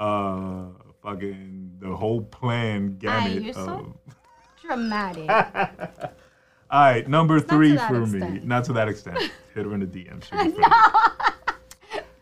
uh, 0.00 0.64
fucking 1.06 1.70
the 1.78 1.94
whole 1.94 2.22
plan 2.22 2.96
gamut. 2.98 3.42
you're 3.42 3.52
so- 3.54 3.96
dramatic. 4.60 5.30
All 6.68 6.80
right, 6.80 7.08
number 7.08 7.38
three 7.38 7.76
for 7.76 8.04
me. 8.06 8.40
Not 8.42 8.64
to 8.64 8.72
that 8.72 8.88
extent. 8.88 9.18
Hit 9.54 9.64
her 9.66 9.72
in 9.74 9.80
the 9.80 9.86
DM. 9.86 10.22
fine. 10.24 10.52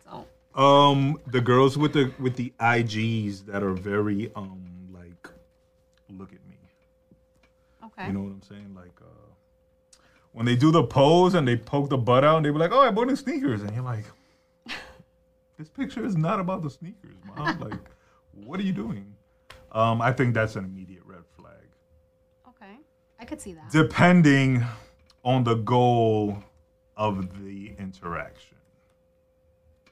so, 0.55 0.61
Um, 0.61 1.19
the 1.25 1.41
girls 1.41 1.79
with 1.79 1.93
the 1.93 2.11
with 2.19 2.35
the 2.35 2.53
IGs 2.59 3.47
that 3.47 3.63
are 3.63 3.73
very 3.73 4.31
um 4.35 4.61
like, 4.93 5.27
look 6.11 6.31
at 6.31 6.39
me. 6.47 6.57
okay. 7.85 8.05
You 8.07 8.13
know 8.13 8.19
what 8.21 8.33
I'm 8.33 8.43
saying? 8.43 8.75
Like, 8.75 8.93
uh, 9.01 9.99
when 10.33 10.45
they 10.45 10.55
do 10.55 10.69
the 10.71 10.83
pose 10.83 11.33
and 11.33 11.47
they 11.47 11.57
poke 11.57 11.89
the 11.89 11.97
butt 11.97 12.23
out 12.23 12.37
and 12.37 12.45
they 12.45 12.51
be 12.51 12.59
like, 12.59 12.71
"Oh, 12.71 12.81
I 12.81 12.91
bought 12.91 13.07
new 13.07 13.15
sneakers," 13.15 13.63
and 13.63 13.73
you're 13.73 13.83
like, 13.83 14.05
"This 15.57 15.69
picture 15.69 16.05
is 16.05 16.15
not 16.15 16.39
about 16.39 16.61
the 16.61 16.69
sneakers, 16.69 17.15
mom. 17.35 17.59
like, 17.59 17.79
what 18.43 18.59
are 18.59 18.63
you 18.63 18.73
doing?" 18.73 19.15
Um, 19.71 20.01
I 20.01 20.11
think 20.13 20.33
that's 20.33 20.55
an 20.55 20.63
immediate 20.65 21.03
red 21.05 21.23
flag. 21.37 21.67
okay. 22.47 22.77
I 23.19 23.25
could 23.25 23.41
see 23.41 23.53
that. 23.53 23.71
depending 23.71 24.63
on 25.23 25.43
the 25.43 25.55
goal 25.55 26.37
of 26.97 27.43
the 27.43 27.73
interaction, 27.77 28.57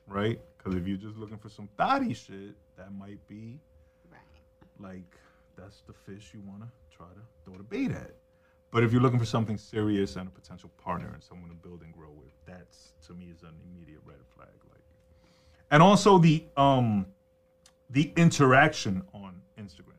right? 0.08 0.40
Because 0.58 0.76
if 0.78 0.88
you're 0.88 0.98
just 0.98 1.18
looking 1.18 1.38
for 1.38 1.50
some 1.50 1.68
thotty 1.78 2.14
shit, 2.14 2.56
that 2.78 2.94
might 2.94 3.26
be 3.28 3.60
right. 4.12 4.22
like 4.80 5.18
that's 5.58 5.82
the 5.82 5.94
fish 5.94 6.32
you 6.34 6.42
want 6.48 6.62
to 6.62 6.68
try 6.96 7.08
to 7.08 7.22
throw 7.44 7.58
the 7.58 7.64
bait 7.64 7.92
at. 7.92 8.12
But 8.72 8.84
if 8.84 8.92
you're 8.92 9.02
looking 9.02 9.20
for 9.20 9.26
something 9.26 9.58
serious 9.58 10.16
and 10.16 10.28
a 10.28 10.32
potential 10.32 10.72
partner 10.84 11.12
and 11.14 11.22
someone 11.24 11.50
to 11.50 11.56
build 11.56 11.82
and 11.84 11.94
grow 11.94 12.10
with, 12.10 12.32
that's 12.48 12.94
to 13.08 13.14
me 13.14 13.26
is 13.36 13.44
an 13.44 13.54
immediate 13.70 14.00
red 14.06 14.18
flag. 14.36 14.48
Like, 14.72 14.82
and 15.72 15.84
also 15.84 16.18
the 16.18 16.46
um 16.58 17.06
the 17.94 18.12
interaction 18.18 19.02
on 19.14 19.42
Instagram, 19.60 19.94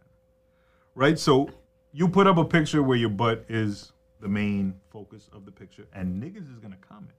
right? 0.95 1.19
So 1.19 1.49
you 1.93 2.09
put 2.09 2.27
up 2.27 2.37
a 2.37 2.45
picture 2.45 2.83
where 2.83 2.99
your 2.99 3.09
butt 3.09 3.45
is 3.49 3.93
the 4.21 4.29
main 4.29 4.75
focus 4.91 5.29
of 5.33 5.45
the 5.47 5.53
picture, 5.53 5.87
and 5.95 6.23
niggas 6.23 6.51
is 6.53 6.59
gonna 6.59 6.77
comment. 6.87 7.15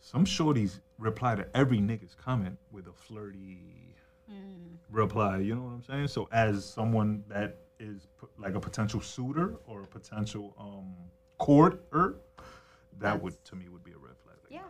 Some 0.00 0.24
shorties 0.24 0.78
reply 0.98 1.34
to 1.34 1.46
every 1.56 1.78
nigga's 1.78 2.14
comment 2.14 2.56
with 2.70 2.86
a 2.86 2.92
flirty 2.92 3.94
reply. 4.90 5.38
You 5.38 5.54
know 5.56 5.62
what 5.62 5.70
I'm 5.72 5.82
saying? 5.82 6.08
So 6.08 6.28
as 6.32 6.64
someone 6.64 7.24
that 7.28 7.58
is 7.80 8.06
p- 8.20 8.26
like 8.38 8.54
a 8.54 8.60
potential 8.60 9.00
suitor 9.00 9.56
or 9.66 9.82
a 9.82 9.86
potential 9.86 10.54
um 10.58 10.94
courter, 11.38 12.16
that 12.98 13.20
would 13.22 13.42
to 13.46 13.56
me 13.56 13.68
would 13.68 13.82
be 13.84 13.92
a 13.92 13.98
red 13.98 14.16
flag. 14.24 14.36
Like, 14.44 14.52
Yeah, 14.52 14.60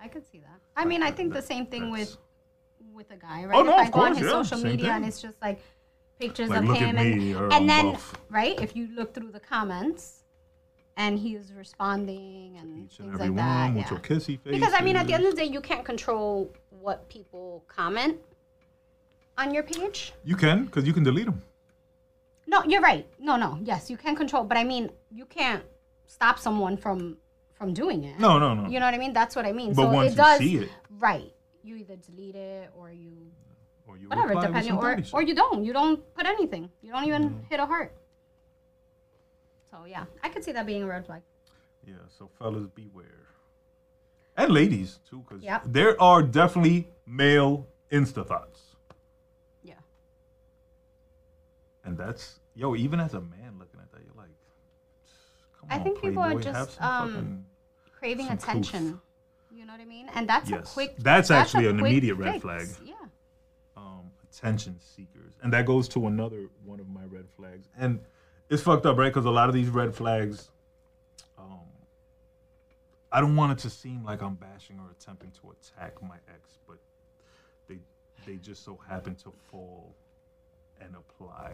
I 0.00 0.08
could 0.08 0.26
see 0.26 0.38
that. 0.40 0.60
I 0.76 0.84
mean, 0.86 1.02
I 1.02 1.10
think 1.10 1.32
the 1.34 1.42
same 1.42 1.66
thing 1.66 1.90
with 1.90 2.10
that's- 2.10 2.18
with 2.96 3.10
a 3.10 3.16
guy, 3.16 3.42
oh, 3.44 3.48
right? 3.48 3.56
Oh, 3.58 3.62
no, 3.62 3.78
if 3.78 3.88
I 3.88 3.90
go 3.90 4.00
on 4.00 4.16
his 4.16 4.24
yeah, 4.24 4.30
social 4.32 4.58
same 4.58 4.70
media 4.72 4.92
and 4.92 5.04
it's 5.04 5.20
just 5.20 5.36
like 5.42 5.60
pictures 6.18 6.48
Like, 6.48 6.62
of 6.68 6.74
him 6.76 6.96
and, 6.96 7.36
or 7.36 7.52
and 7.52 7.68
then 7.68 7.92
buff. 7.92 8.14
right, 8.30 8.58
if 8.60 8.74
you 8.74 8.88
look 8.94 9.12
through 9.14 9.32
the 9.32 9.40
comments 9.40 10.24
and 10.96 11.18
he's 11.18 11.52
responding 11.52 12.56
and 12.58 12.86
Each 12.86 12.98
and 12.98 13.10
things 13.10 13.20
every 13.20 13.28
like 13.28 13.36
that. 13.36 13.74
with 13.74 13.82
yeah. 13.84 13.90
your 13.90 14.00
kissy 14.00 14.40
face. 14.40 14.54
Because 14.54 14.72
I 14.74 14.80
mean, 14.80 14.96
at 14.96 15.06
the 15.06 15.12
end 15.12 15.24
of 15.26 15.30
the 15.34 15.40
day, 15.42 15.46
you 15.46 15.60
can't 15.60 15.84
control 15.84 16.50
what 16.70 17.08
people 17.10 17.64
comment 17.68 18.16
on 19.36 19.52
your 19.52 19.62
page. 19.62 20.14
you 20.24 20.34
can 20.36 20.64
because 20.64 20.86
you 20.86 20.94
can 20.94 21.04
delete 21.04 21.26
them. 21.26 21.42
No, 22.46 22.62
you're 22.64 22.80
right. 22.80 23.06
No, 23.18 23.36
no, 23.36 23.58
yes, 23.62 23.90
you 23.90 23.96
can 23.98 24.16
control, 24.16 24.44
but 24.44 24.56
I 24.56 24.64
mean, 24.64 24.90
you 25.10 25.26
can't 25.26 25.62
stop 26.06 26.38
someone 26.38 26.76
from 26.78 27.18
from 27.52 27.74
doing 27.74 28.04
it. 28.04 28.18
No, 28.18 28.38
no, 28.38 28.54
no. 28.54 28.68
You 28.68 28.78
know 28.80 28.86
what 28.86 28.94
I 28.94 28.98
mean? 28.98 29.12
That's 29.12 29.34
what 29.36 29.44
I 29.46 29.52
mean. 29.52 29.74
But 29.74 29.82
so 29.82 29.90
once 29.90 30.08
it 30.08 30.10
you 30.12 30.16
does, 30.16 30.38
see 30.38 30.56
it- 30.58 30.68
right? 30.98 31.32
You 31.66 31.74
either 31.76 31.96
delete 31.96 32.36
it 32.36 32.70
or 32.78 32.92
you 32.92 33.10
or 33.88 33.96
you 33.96 34.08
whatever, 34.08 34.34
depending, 34.34 34.72
or 34.74 34.96
or 35.12 35.22
you 35.22 35.34
don't. 35.34 35.64
You 35.64 35.72
don't 35.72 35.98
put 36.14 36.24
anything. 36.24 36.70
You 36.80 36.92
don't 36.92 37.04
even 37.04 37.22
Mm-hmm. 37.30 37.46
hit 37.50 37.58
a 37.58 37.66
heart. 37.66 37.92
So 39.70 39.84
yeah, 39.84 40.04
I 40.22 40.28
could 40.28 40.44
see 40.44 40.52
that 40.52 40.64
being 40.64 40.84
a 40.84 40.86
red 40.86 41.04
flag. 41.06 41.22
Yeah, 41.84 41.94
so 42.18 42.30
fellas 42.38 42.66
beware. 42.68 43.26
And 44.36 44.52
ladies 44.52 45.00
too, 45.10 45.24
because 45.28 45.42
Yep. 45.42 45.62
there 45.66 46.00
are 46.00 46.22
definitely 46.22 46.88
male 47.04 47.66
insta 47.90 48.24
thots. 48.24 48.76
Yeah. 49.64 49.74
And 51.84 51.98
that's 51.98 52.38
yo, 52.54 52.76
even 52.76 53.00
as 53.00 53.14
a 53.14 53.20
man 53.20 53.58
looking 53.58 53.80
at 53.80 53.90
that, 53.92 54.02
you're 54.04 54.14
like, 54.16 54.30
come 55.58 55.68
I 55.70 55.78
on, 55.78 55.82
think 55.82 56.00
people 56.00 56.22
are 56.22 56.40
just, 56.40 56.80
um, 56.80 57.44
Craving 57.98 58.28
attention. 58.28 59.00
You 59.56 59.64
know 59.64 59.72
what 59.72 59.80
I 59.80 59.86
mean? 59.86 60.10
And 60.14 60.28
that's 60.28 60.50
a 60.50 60.58
quick. 60.58 60.96
That's 60.98 61.30
a 61.30 61.34
actually 61.34 61.66
an 61.66 61.80
immediate 61.80 62.16
red 62.16 62.34
fix. 62.34 62.42
flag. 62.42 62.68
Yeah. 62.84 62.94
um, 63.76 64.10
attention 64.30 64.78
seekers, 64.78 65.32
and 65.42 65.52
that 65.54 65.64
goes 65.64 65.88
to 65.88 66.06
another 66.06 66.48
one 66.64 66.78
of 66.78 66.88
my 66.88 67.04
red 67.08 67.24
flags. 67.36 67.68
And 67.78 68.00
it's 68.50 68.62
fucked 68.62 68.84
up, 68.84 68.98
right? 68.98 69.12
Because 69.12 69.24
a 69.24 69.30
lot 69.30 69.48
of 69.48 69.54
these 69.54 69.68
red 69.68 69.94
flags, 69.94 70.50
um, 71.38 71.60
I 73.10 73.20
don't 73.20 73.34
want 73.34 73.52
it 73.52 73.58
to 73.62 73.70
seem 73.70 74.04
like 74.04 74.20
I'm 74.22 74.34
bashing 74.34 74.78
or 74.78 74.90
attempting 74.90 75.32
to 75.40 75.52
attack 75.52 76.02
my 76.02 76.16
ex, 76.28 76.58
but 76.68 76.76
they 77.66 77.78
they 78.26 78.36
just 78.36 78.62
so 78.62 78.78
happen 78.86 79.14
to 79.16 79.32
fall 79.50 79.94
and 80.82 80.94
apply. 80.94 81.52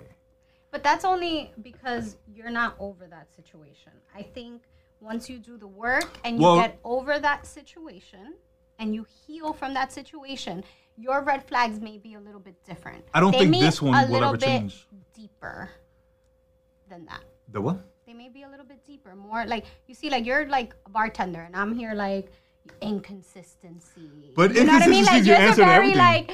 But 0.73 0.83
that's 0.83 1.05
only 1.05 1.53
because 1.63 2.17
you're 2.35 2.51
not 2.51 2.75
over 2.81 3.07
that 3.07 3.33
situation. 3.37 3.93
I 4.13 4.23
think 4.23 4.63
once 5.03 5.29
you 5.29 5.39
do 5.39 5.57
the 5.59 5.67
work 5.67 6.09
and 6.25 6.37
you 6.37 6.43
Well- 6.43 6.57
get 6.57 6.79
over 6.85 7.19
that 7.19 7.47
situation 7.47 8.35
and 8.79 8.95
you 8.95 9.05
heal 9.27 9.53
from 9.53 9.75
that 9.75 9.93
situation, 9.93 10.65
your 10.97 11.23
red 11.23 11.43
flags 11.47 11.81
may 11.81 11.99
be 11.99 12.15
a 12.15 12.21
little 12.21 12.41
bit 12.41 12.63
different. 12.65 13.05
I 13.15 13.21
don't 13.21 13.33
They 13.33 13.39
think 13.51 13.57
this 13.61 13.83
one 13.83 13.95
a 13.95 14.07
will 14.07 14.13
little 14.13 14.29
ever 14.31 14.39
bit 14.39 14.47
change. 14.47 14.87
deeper 15.15 15.71
than 16.89 17.05
that. 17.07 17.23
The 17.49 17.61
what? 17.61 17.79
They 18.07 18.13
may 18.15 18.29
be 18.29 18.43
a 18.43 18.49
little 18.49 18.67
bit 18.67 18.85
deeper, 18.85 19.15
more 19.15 19.45
like 19.47 19.65
you 19.87 19.95
see, 19.95 20.11
like 20.11 20.25
you're 20.27 20.47
like 20.49 20.75
a 20.87 20.91
bartender, 20.91 21.41
and 21.41 21.57
I'm 21.57 21.75
here 21.75 21.95
like 21.95 22.31
inconsistency. 22.81 24.33
But 24.37 24.55
you 24.55 24.65
know 24.65 24.73
what 24.75 24.83
I 24.83 24.87
mean? 24.87 25.05
Like 25.05 25.25
you're 25.25 25.37
answer 25.37 25.65
very 25.65 25.93
everything. 25.93 25.99
like 25.99 26.33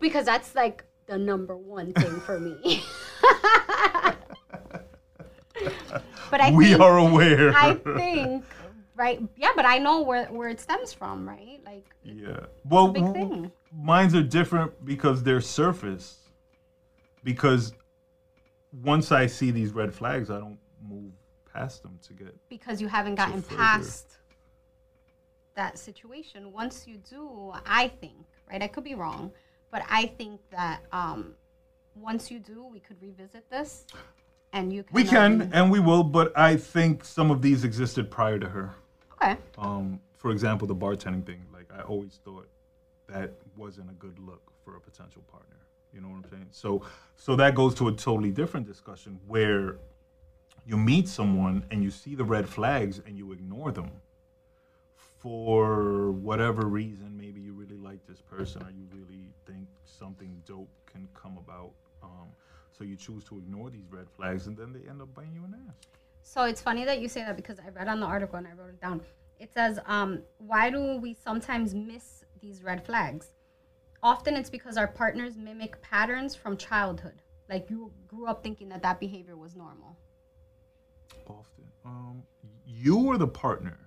because 0.00 0.26
that's 0.26 0.54
like 0.54 0.84
the 1.06 1.18
number 1.18 1.56
one 1.56 1.92
thing 1.92 2.20
for 2.20 2.38
me. 2.38 2.54
but 6.30 6.40
I 6.40 6.50
we 6.50 6.66
think, 6.68 6.80
are 6.80 6.98
aware. 6.98 7.52
I 7.54 7.74
think 7.74 8.44
right, 8.94 9.20
yeah, 9.36 9.50
but 9.54 9.64
I 9.64 9.78
know 9.78 10.02
where 10.02 10.26
where 10.26 10.48
it 10.48 10.60
stems 10.60 10.92
from, 10.92 11.28
right? 11.28 11.60
Like 11.64 11.84
Yeah. 12.02 12.46
Well, 12.64 12.88
big 12.88 13.12
thing. 13.12 13.52
mine's 13.72 14.14
are 14.14 14.22
different 14.22 14.84
because 14.84 15.22
they're 15.22 15.40
surface. 15.40 16.18
Because 17.24 17.72
once 18.82 19.10
I 19.10 19.26
see 19.26 19.50
these 19.50 19.72
red 19.72 19.92
flags, 19.92 20.30
I 20.30 20.38
don't 20.38 20.58
move 20.80 21.12
past 21.52 21.82
them 21.82 21.98
to 22.06 22.12
get. 22.12 22.34
because 22.48 22.80
you 22.80 22.88
haven't 22.88 23.16
gotten 23.16 23.42
past 23.42 24.18
that 25.54 25.78
situation. 25.78 26.52
Once 26.52 26.86
you 26.86 26.98
do, 26.98 27.52
I 27.64 27.88
think, 27.88 28.26
right? 28.50 28.62
I 28.62 28.68
could 28.68 28.84
be 28.84 28.94
wrong, 28.94 29.32
but 29.70 29.82
I 29.88 30.06
think 30.06 30.40
that 30.50 30.82
um, 30.92 31.34
once 31.94 32.30
you 32.30 32.38
do, 32.38 32.64
we 32.66 32.78
could 32.78 33.00
revisit 33.00 33.48
this, 33.50 33.86
and 34.56 34.72
you 34.72 34.82
can. 34.82 34.94
We 34.94 35.04
can 35.04 35.42
um, 35.42 35.50
and 35.52 35.70
we 35.70 35.80
will, 35.80 36.02
but 36.02 36.36
I 36.36 36.56
think 36.56 37.04
some 37.04 37.30
of 37.30 37.42
these 37.42 37.62
existed 37.62 38.10
prior 38.10 38.38
to 38.38 38.48
her. 38.48 38.74
okay. 39.14 39.36
Um, 39.58 40.00
for 40.16 40.30
example, 40.30 40.66
the 40.66 40.74
bartending 40.74 41.24
thing. 41.24 41.42
Like 41.52 41.70
I 41.76 41.82
always 41.82 42.18
thought 42.24 42.48
that 43.08 43.32
wasn't 43.56 43.90
a 43.90 43.94
good 43.94 44.18
look 44.18 44.42
for 44.64 44.76
a 44.76 44.80
potential 44.80 45.22
partner. 45.30 45.56
You 45.92 46.00
know 46.00 46.08
what 46.08 46.24
I'm 46.24 46.30
saying? 46.30 46.46
So, 46.50 46.82
so 47.14 47.36
that 47.36 47.54
goes 47.54 47.74
to 47.76 47.88
a 47.88 47.92
totally 47.92 48.30
different 48.30 48.66
discussion 48.66 49.20
where 49.26 49.76
you 50.66 50.76
meet 50.76 51.08
someone 51.08 51.64
and 51.70 51.82
you 51.82 51.90
see 51.90 52.14
the 52.14 52.24
red 52.24 52.48
flags 52.48 53.00
and 53.06 53.16
you 53.16 53.32
ignore 53.32 53.70
them 53.70 53.90
for 54.94 56.10
whatever 56.10 56.66
reason. 56.66 57.16
Maybe 57.16 57.40
you 57.40 57.52
really 57.52 57.76
like 57.76 58.04
this 58.06 58.20
person 58.20 58.62
or 58.62 58.70
you 58.70 58.86
really 58.92 59.28
think 59.46 59.68
something 59.84 60.42
dope 60.46 60.68
can 60.86 61.08
come 61.14 61.38
about. 61.38 61.70
Um, 62.02 62.28
so 62.76 62.84
you 62.84 62.96
choose 62.96 63.24
to 63.24 63.38
ignore 63.38 63.70
these 63.70 63.90
red 63.90 64.06
flags 64.10 64.46
and 64.46 64.56
then 64.56 64.72
they 64.72 64.88
end 64.88 65.00
up 65.00 65.14
biting 65.14 65.34
you 65.34 65.44
in 65.44 65.50
the 65.50 65.58
ass. 65.68 65.74
So 66.22 66.44
it's 66.44 66.60
funny 66.60 66.84
that 66.84 67.00
you 67.00 67.08
say 67.08 67.20
that 67.20 67.36
because 67.36 67.58
I 67.58 67.70
read 67.70 67.88
on 67.88 68.00
the 68.00 68.06
article 68.06 68.36
and 68.36 68.46
I 68.46 68.52
wrote 68.52 68.70
it 68.70 68.80
down. 68.80 69.00
It 69.38 69.52
says, 69.52 69.78
um, 69.86 70.22
"Why 70.38 70.70
do 70.70 70.96
we 70.96 71.14
sometimes 71.14 71.74
miss 71.74 72.24
these 72.40 72.62
red 72.62 72.84
flags? 72.84 73.32
Often 74.02 74.36
it's 74.36 74.50
because 74.50 74.76
our 74.76 74.88
partners 74.88 75.36
mimic 75.36 75.80
patterns 75.82 76.34
from 76.34 76.56
childhood. 76.56 77.22
Like 77.48 77.70
you 77.70 77.92
grew 78.08 78.26
up 78.26 78.42
thinking 78.42 78.68
that 78.70 78.82
that 78.82 78.98
behavior 78.98 79.36
was 79.36 79.54
normal." 79.54 79.96
Often. 81.26 81.64
Um, 81.84 82.22
you 82.66 83.06
or 83.06 83.18
the 83.18 83.28
partner? 83.28 83.85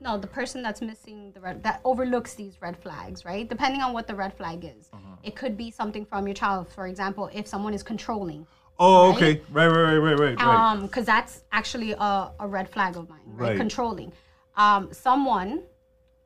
No, 0.00 0.18
the 0.18 0.26
person 0.26 0.62
that's 0.62 0.82
missing 0.82 1.32
the 1.32 1.40
red 1.40 1.62
that 1.62 1.80
overlooks 1.84 2.34
these 2.34 2.60
red 2.60 2.76
flags, 2.76 3.24
right? 3.24 3.48
Depending 3.48 3.80
on 3.80 3.92
what 3.94 4.06
the 4.06 4.14
red 4.14 4.34
flag 4.36 4.64
is. 4.64 4.88
Uh-huh. 4.92 5.16
It 5.22 5.34
could 5.36 5.56
be 5.56 5.70
something 5.70 6.04
from 6.04 6.26
your 6.26 6.34
child. 6.34 6.68
For 6.70 6.86
example, 6.86 7.30
if 7.32 7.46
someone 7.46 7.72
is 7.74 7.82
controlling, 7.82 8.46
Oh, 8.78 9.08
Right? 9.08 9.16
okay. 9.16 9.42
Right, 9.50 9.66
right, 9.68 9.96
right, 9.96 10.18
right, 10.18 10.36
right. 10.36 10.38
um, 10.72 10.82
because 10.82 11.06
that's 11.06 11.44
actually 11.50 11.92
a, 11.92 12.30
a 12.38 12.46
red 12.46 12.68
flag 12.68 12.96
of 12.96 13.08
mine, 13.08 13.20
right? 13.24 13.48
Right. 13.48 13.56
Controlling. 13.56 14.12
Um, 14.54 14.92
someone 14.92 15.62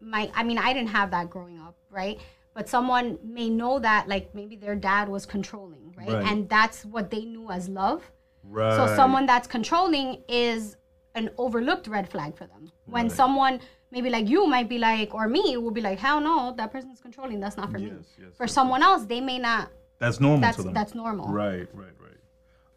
might. 0.00 0.32
I 0.34 0.42
mean, 0.42 0.58
I 0.58 0.72
didn't 0.72 0.88
have 0.88 1.12
that 1.12 1.30
growing 1.30 1.60
up, 1.60 1.76
right? 1.90 2.18
But 2.52 2.68
someone 2.68 3.18
may 3.22 3.48
know 3.48 3.78
that, 3.78 4.08
like 4.08 4.34
maybe 4.34 4.56
their 4.56 4.74
dad 4.74 5.08
was 5.08 5.26
controlling, 5.26 5.94
right? 5.96 6.08
Right. 6.08 6.26
And 6.26 6.48
that's 6.48 6.84
what 6.84 7.08
they 7.12 7.24
knew 7.24 7.48
as 7.52 7.68
love. 7.68 8.10
right. 8.42 8.74
So 8.74 8.96
someone 8.96 9.26
that's 9.26 9.46
controlling 9.46 10.22
is 10.28 10.76
an 11.14 11.30
overlooked 11.38 11.86
red 11.86 12.08
flag 12.08 12.36
for 12.36 12.46
them. 12.46 12.70
When 12.86 13.04
Right. 13.06 13.12
someone 13.12 13.60
maybe 13.90 14.08
like 14.10 14.28
you 14.28 14.46
might 14.46 14.68
be 14.68 14.78
like, 14.78 15.12
or 15.14 15.28
me 15.28 15.56
will 15.56 15.72
be 15.72 15.80
like, 15.80 15.98
hell 15.98 16.20
no, 16.20 16.54
that 16.56 16.70
person's 16.70 17.00
controlling. 17.00 17.40
That's 17.40 17.56
not 17.56 17.70
for 17.70 17.78
me. 17.78 17.86
Yes, 17.88 18.14
yes, 18.18 18.28
For 18.36 18.44
yes, 18.44 18.52
someone 18.52 18.82
else, 18.82 19.04
they 19.06 19.20
may 19.20 19.38
not. 19.38 19.70
That's 19.98 20.20
normal 20.20 20.40
That's 20.40 20.56
to 20.58 20.62
them. 20.62 20.74
that's 20.74 20.94
normal. 20.94 21.26
Right, 21.28 21.68
right, 21.74 21.96
right. 22.00 22.20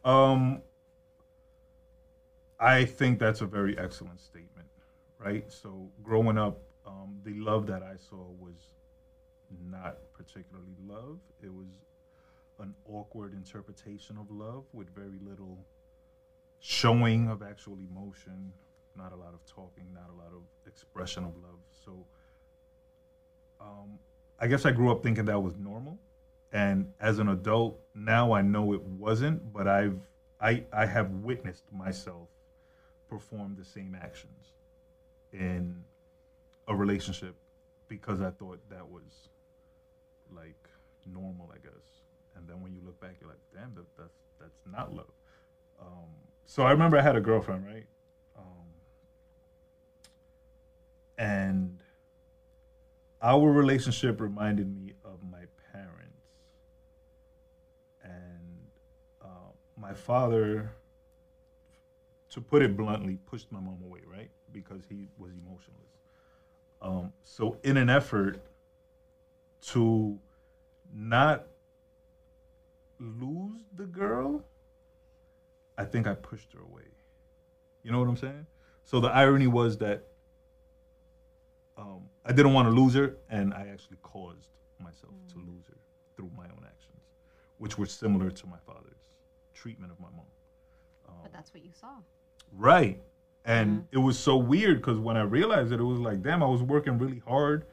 Um, 0.03 0.61
I 2.59 2.85
think 2.85 3.19
that's 3.19 3.41
a 3.41 3.45
very 3.45 3.77
excellent 3.77 4.19
statement, 4.19 4.67
right? 5.19 5.49
So 5.51 5.89
growing 6.01 6.37
up, 6.37 6.61
um, 6.85 7.19
the 7.23 7.33
love 7.35 7.67
that 7.67 7.83
I 7.83 7.95
saw 7.97 8.25
was 8.39 8.73
not 9.69 9.97
particularly 10.13 10.75
love. 10.85 11.19
It 11.41 11.53
was 11.53 11.67
an 12.59 12.73
awkward 12.85 13.33
interpretation 13.33 14.17
of 14.17 14.29
love 14.31 14.63
with 14.73 14.89
very 14.95 15.19
little 15.21 15.65
showing 16.65 17.27
of 17.27 17.43
actual 17.43 17.77
emotion, 17.91 18.53
not 18.95 19.11
a 19.11 19.15
lot 19.15 19.33
of 19.33 19.45
talking, 19.45 19.83
not 19.93 20.09
a 20.09 20.17
lot 20.17 20.31
of 20.33 20.43
expression 20.65 21.25
of 21.25 21.35
love. 21.43 21.59
So 21.85 22.05
um, 23.59 23.99
I 24.39 24.47
guess 24.47 24.65
I 24.65 24.71
grew 24.71 24.89
up 24.89 25.03
thinking 25.03 25.25
that 25.25 25.39
was 25.41 25.57
normal. 25.57 25.99
And 26.53 26.87
as 27.01 27.19
an 27.19 27.29
adult 27.29 27.79
now 27.95 28.31
i 28.31 28.41
know 28.41 28.73
it 28.73 28.81
wasn't 28.81 29.53
but 29.53 29.67
i've 29.67 29.99
i 30.41 30.63
i 30.73 30.85
have 30.85 31.09
witnessed 31.11 31.63
myself 31.71 32.27
perform 33.07 33.55
the 33.57 33.65
same 33.65 33.95
actions 34.01 34.53
in 35.31 35.75
a 36.67 36.75
relationship 36.75 37.35
because 37.87 38.21
i 38.21 38.31
thought 38.31 38.59
that 38.69 38.87
was 38.87 39.29
like 40.35 40.69
normal 41.05 41.51
i 41.53 41.57
guess. 41.57 41.85
And 42.35 42.47
then 42.47 42.61
when 42.61 42.73
you 42.73 42.81
look 42.83 42.99
back 42.99 43.15
you're 43.19 43.29
like 43.29 43.39
damn 43.53 43.73
that, 43.75 43.85
that's 43.97 44.17
that's 44.39 44.61
not 44.71 44.93
love 44.93 45.13
so 46.45 46.63
i 46.63 46.71
remember 46.71 46.97
i 46.97 47.01
had 47.01 47.15
a 47.15 47.21
girlfriend 47.21 47.65
right? 47.65 47.85
Um, 48.37 48.67
and 51.17 51.83
our 53.23 53.49
relationship 53.49 54.19
reminded 54.19 54.75
me 54.75 54.93
of 55.05 55.23
my 55.31 55.45
parents. 55.71 56.27
And 58.03 58.67
uh, 59.21 59.53
my 59.77 59.93
father 59.93 60.71
to 62.31 62.41
put 62.41 62.61
it 62.61 62.75
bluntly 62.75 63.17
pushed 63.25 63.51
my 63.51 63.59
mom 63.59 63.79
away 63.83 64.01
right? 64.05 64.29
Because 64.51 64.81
he 64.89 65.07
was 65.17 65.31
emotionless. 65.31 65.79
Um, 66.81 67.13
so 67.23 67.57
in 67.63 67.77
an 67.77 67.89
effort 67.89 68.43
to 69.67 70.19
not 70.93 71.47
lose 72.99 73.61
the 73.73 73.85
girl 73.85 74.43
i 75.77 75.83
think 75.83 76.07
i 76.07 76.13
pushed 76.13 76.51
her 76.53 76.59
away 76.61 76.83
you 77.83 77.91
know 77.91 77.99
what 77.99 78.07
i'm 78.07 78.17
saying 78.17 78.45
so 78.85 78.99
the 78.99 79.09
irony 79.09 79.47
was 79.47 79.77
that 79.77 80.03
um, 81.77 82.01
I 82.25 82.31
didn't 82.31 82.53
want 82.53 82.67
to 82.67 82.71
lose 82.71 82.93
her, 82.93 83.17
and 83.29 83.53
I 83.53 83.67
actually 83.71 83.97
caused 84.03 84.49
myself 84.79 85.13
to 85.33 85.39
lose 85.39 85.65
her 85.67 85.77
through 86.15 86.29
my 86.37 86.45
own 86.45 86.65
actions, 86.65 87.01
which 87.57 87.77
were 87.77 87.85
similar 87.85 88.29
to 88.29 88.47
my 88.47 88.57
father's 88.65 89.17
treatment 89.53 89.91
of 89.91 89.99
my 89.99 90.09
mom. 90.15 90.25
But 91.21 91.31
that's 91.31 91.53
what 91.53 91.63
you 91.63 91.71
saw. 91.73 91.95
Right. 92.51 93.01
And 93.45 93.87
it 93.91 93.97
was 93.97 94.17
so 94.17 94.37
weird 94.37 94.77
because 94.77 94.99
when 94.99 95.17
I 95.17 95.23
realized 95.23 95.71
it, 95.71 95.79
it 95.79 95.83
was 95.83 95.99
like, 95.99 96.21
damn, 96.21 96.41
I 96.43 96.45
was 96.45 96.61
working 96.61 96.97
really 96.97 97.21
hard 97.27 97.65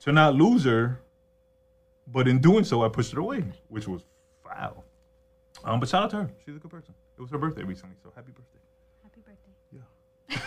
to 0.00 0.12
not 0.12 0.34
lose 0.34 0.64
her, 0.64 1.00
but 2.06 2.26
in 2.26 2.38
doing 2.40 2.64
so, 2.64 2.82
I 2.84 2.88
pushed 2.88 3.12
her 3.12 3.20
away, 3.20 3.44
which 3.68 3.86
was 3.86 4.02
foul. 4.42 4.84
Um, 5.64 5.80
but 5.80 5.88
shout 5.88 6.04
out 6.04 6.10
to 6.10 6.16
her; 6.16 6.30
she's 6.44 6.56
a 6.56 6.58
good 6.58 6.70
person. 6.70 6.94
It 7.20 7.24
was 7.24 7.30
her 7.32 7.38
birthday 7.38 7.64
recently, 7.64 7.96
so 8.02 8.10
happy 8.16 8.32
birthday. 8.32 8.60
Happy 9.02 9.20
birthday. 9.20 10.40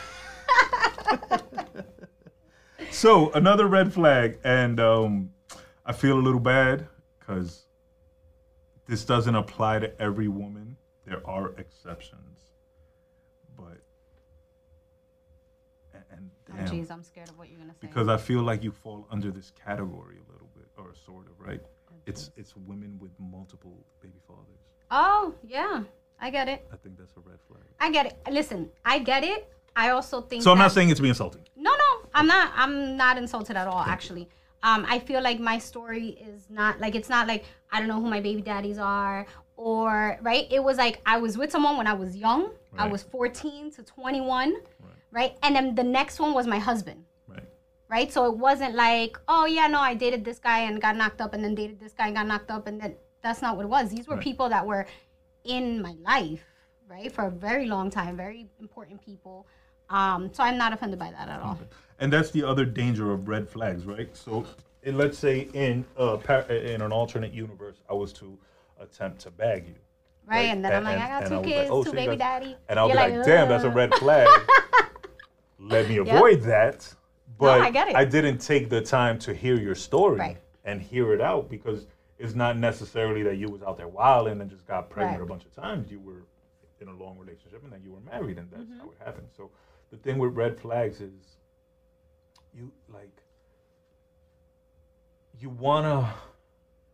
Yeah. 1.69 2.85
so 2.91 3.31
another 3.33 3.67
red 3.67 3.93
flag, 3.93 4.39
and 4.43 4.79
um, 4.79 5.29
I 5.85 5.93
feel 5.93 6.17
a 6.17 6.19
little 6.27 6.39
bad 6.39 6.87
because 7.19 7.67
this 8.87 9.05
doesn't 9.05 9.35
apply 9.35 9.79
to 9.81 10.01
every 10.01 10.27
woman. 10.27 10.75
There 11.05 11.21
are 11.29 11.51
exceptions, 11.59 12.39
but 13.55 13.77
and, 15.93 16.03
and 16.09 16.31
Oh, 16.51 16.55
damn, 16.55 16.67
jeez, 16.69 16.89
I'm 16.89 17.03
scared 17.03 17.29
of 17.29 17.37
what 17.37 17.49
you're 17.49 17.59
gonna 17.59 17.73
say. 17.73 17.77
because 17.81 18.07
I 18.07 18.17
feel 18.17 18.41
like 18.41 18.63
you 18.63 18.71
fall 18.71 19.05
under 19.11 19.29
this 19.29 19.51
category 19.63 20.15
a 20.27 20.31
little 20.31 20.49
bit, 20.55 20.65
or 20.75 20.95
sort 21.05 21.27
of, 21.27 21.39
right? 21.39 21.61
It's 22.07 22.31
it's 22.35 22.55
women 22.55 22.97
with 22.99 23.11
multiple 23.19 23.85
baby 24.01 24.17
fathers. 24.27 24.63
oh 24.89 25.35
yeah, 25.43 25.83
I 26.19 26.29
get 26.29 26.47
it. 26.47 26.65
I 26.71 26.77
think 26.77 26.97
that's 26.97 27.13
a 27.17 27.19
red 27.19 27.39
flag. 27.47 27.63
I 27.79 27.91
get 27.91 28.05
it. 28.05 28.17
Listen, 28.31 28.69
I 28.85 28.99
get 28.99 29.23
it. 29.23 29.49
I 29.75 29.89
also 29.89 30.21
think. 30.21 30.43
So 30.43 30.51
I'm 30.51 30.57
that- 30.57 30.65
not 30.65 30.71
saying 30.71 30.89
it 30.89 30.95
to 30.95 31.01
be 31.01 31.09
insulting. 31.09 31.41
No, 31.55 31.71
no, 31.71 32.07
I'm 32.13 32.27
not. 32.27 32.51
I'm 32.55 32.95
not 32.97 33.17
insulted 33.17 33.55
at 33.57 33.67
all. 33.67 33.81
Actually, 33.81 34.29
um, 34.61 34.85
I 34.87 34.99
feel 34.99 35.21
like 35.21 35.39
my 35.39 35.57
story 35.57 36.09
is 36.29 36.49
not 36.49 36.79
like 36.79 36.95
it's 36.95 37.09
not 37.09 37.27
like 37.27 37.43
I 37.71 37.79
don't 37.79 37.87
know 37.87 37.99
who 38.01 38.09
my 38.09 38.21
baby 38.21 38.41
daddies 38.41 38.77
are 38.77 39.25
or 39.57 40.17
right. 40.21 40.47
It 40.51 40.63
was 40.63 40.77
like 40.77 41.01
I 41.05 41.17
was 41.17 41.37
with 41.37 41.51
someone 41.51 41.77
when 41.77 41.87
I 41.87 41.93
was 41.93 42.15
young. 42.15 42.51
I 42.75 42.87
was 42.87 43.03
14 43.03 43.69
to 43.73 43.83
21, 43.83 44.55
right? 45.11 45.37
And 45.43 45.55
then 45.55 45.75
the 45.75 45.83
next 45.83 46.19
one 46.19 46.33
was 46.33 46.47
my 46.47 46.57
husband. 46.57 47.03
Right. 47.27 47.43
right? 47.87 48.11
So 48.11 48.25
it 48.25 48.35
wasn't 48.35 48.73
like, 48.73 49.15
oh 49.27 49.45
yeah, 49.45 49.67
no, 49.67 49.79
I 49.79 49.93
dated 49.93 50.25
this 50.25 50.39
guy 50.39 50.59
and 50.61 50.81
got 50.81 50.95
knocked 50.95 51.21
up, 51.21 51.33
and 51.35 51.43
then 51.43 51.53
dated 51.53 51.79
this 51.79 51.93
guy 51.93 52.07
and 52.07 52.15
got 52.15 52.25
knocked 52.25 52.49
up, 52.49 52.65
and 52.65 52.81
then 52.81 52.95
that's 53.21 53.43
not 53.43 53.57
what 53.57 53.65
it 53.65 53.69
was. 53.69 53.89
These 53.91 54.07
were 54.07 54.15
Right. 54.15 54.23
people 54.23 54.49
that 54.49 54.65
were 54.65 54.87
in 55.43 55.81
my 55.81 55.95
life, 56.03 56.43
right, 56.87 57.11
for 57.11 57.25
a 57.27 57.31
very 57.31 57.65
long 57.67 57.89
time, 57.89 58.15
very 58.17 58.47
important 58.59 59.03
people. 59.03 59.47
Um, 59.89 60.29
so 60.33 60.43
I'm 60.43 60.57
not 60.57 60.73
offended 60.73 60.99
by 60.99 61.11
that 61.11 61.27
at 61.29 61.39
all. 61.41 61.59
And 61.99 62.11
that's 62.11 62.31
the 62.31 62.43
other 62.43 62.65
danger 62.65 63.11
of 63.11 63.27
red 63.27 63.47
flags, 63.47 63.85
right? 63.85 64.15
So, 64.15 64.45
in, 64.83 64.97
let's 64.97 65.17
say 65.17 65.47
in 65.53 65.85
a 65.97 66.17
par- 66.17 66.41
in 66.51 66.81
an 66.81 66.91
alternate 66.91 67.33
universe, 67.33 67.77
I 67.89 67.93
was 67.93 68.11
to 68.13 68.37
attempt 68.79 69.19
to 69.21 69.31
bag 69.31 69.67
you, 69.67 69.75
Right, 70.25 70.49
and 70.49 70.63
then 70.63 70.73
I'm 70.73 70.83
like, 70.83 70.97
I 70.99 71.07
got 71.07 71.31
and 71.31 71.43
two 71.43 71.49
kids, 71.49 71.69
oh, 71.71 71.83
two 71.83 71.91
baby 71.93 72.15
daddy. 72.15 72.57
and 72.69 72.79
I'll 72.79 72.87
You're 72.87 72.97
be 73.07 73.15
like, 73.17 73.25
damn, 73.25 73.47
that's 73.49 73.63
a 73.65 73.69
red 73.69 73.93
flag. 73.95 74.27
Let 75.59 75.87
me 75.87 75.97
avoid 75.97 76.41
that. 76.41 76.91
But 77.37 77.61
I 77.61 77.71
get 77.71 77.87
it. 77.89 78.09
didn't 78.09 78.39
take 78.39 78.69
the 78.69 78.81
time 78.81 79.17
to 79.19 79.33
hear 79.33 79.55
your 79.59 79.75
story 79.75 80.17
Right. 80.19 80.37
and 80.65 80.81
hear 80.81 81.13
it 81.13 81.21
out 81.21 81.49
because 81.49 81.87
it's 82.19 82.35
not 82.35 82.57
necessarily 82.57 83.23
that 83.23 83.37
you 83.37 83.47
was 83.49 83.61
out 83.63 83.77
there 83.77 83.87
wilding 83.87 84.39
and 84.41 84.49
just 84.49 84.65
got 84.67 84.89
pregnant 84.89 85.19
Right. 85.19 85.25
a 85.25 85.27
bunch 85.27 85.45
of 85.45 85.53
times. 85.55 85.89
You 85.91 85.99
were 85.99 86.23
in 86.79 86.87
a 86.87 86.93
long 86.95 87.17
relationship 87.17 87.63
and 87.63 87.71
then 87.71 87.81
you 87.83 87.91
were 87.91 88.01
married, 88.01 88.37
and 88.37 88.49
that's 88.51 88.63
Mm-hmm. 88.63 88.79
how 88.79 88.89
it 88.91 88.97
happened. 89.03 89.27
So 89.35 89.51
the 89.91 89.97
thing 89.97 90.17
with 90.19 90.33
red 90.35 90.59
flags 90.59 90.99
is 91.01 91.37
you 92.53 92.71
like 92.87 93.21
you 95.39 95.49
want 95.49 95.85
to 95.85 96.13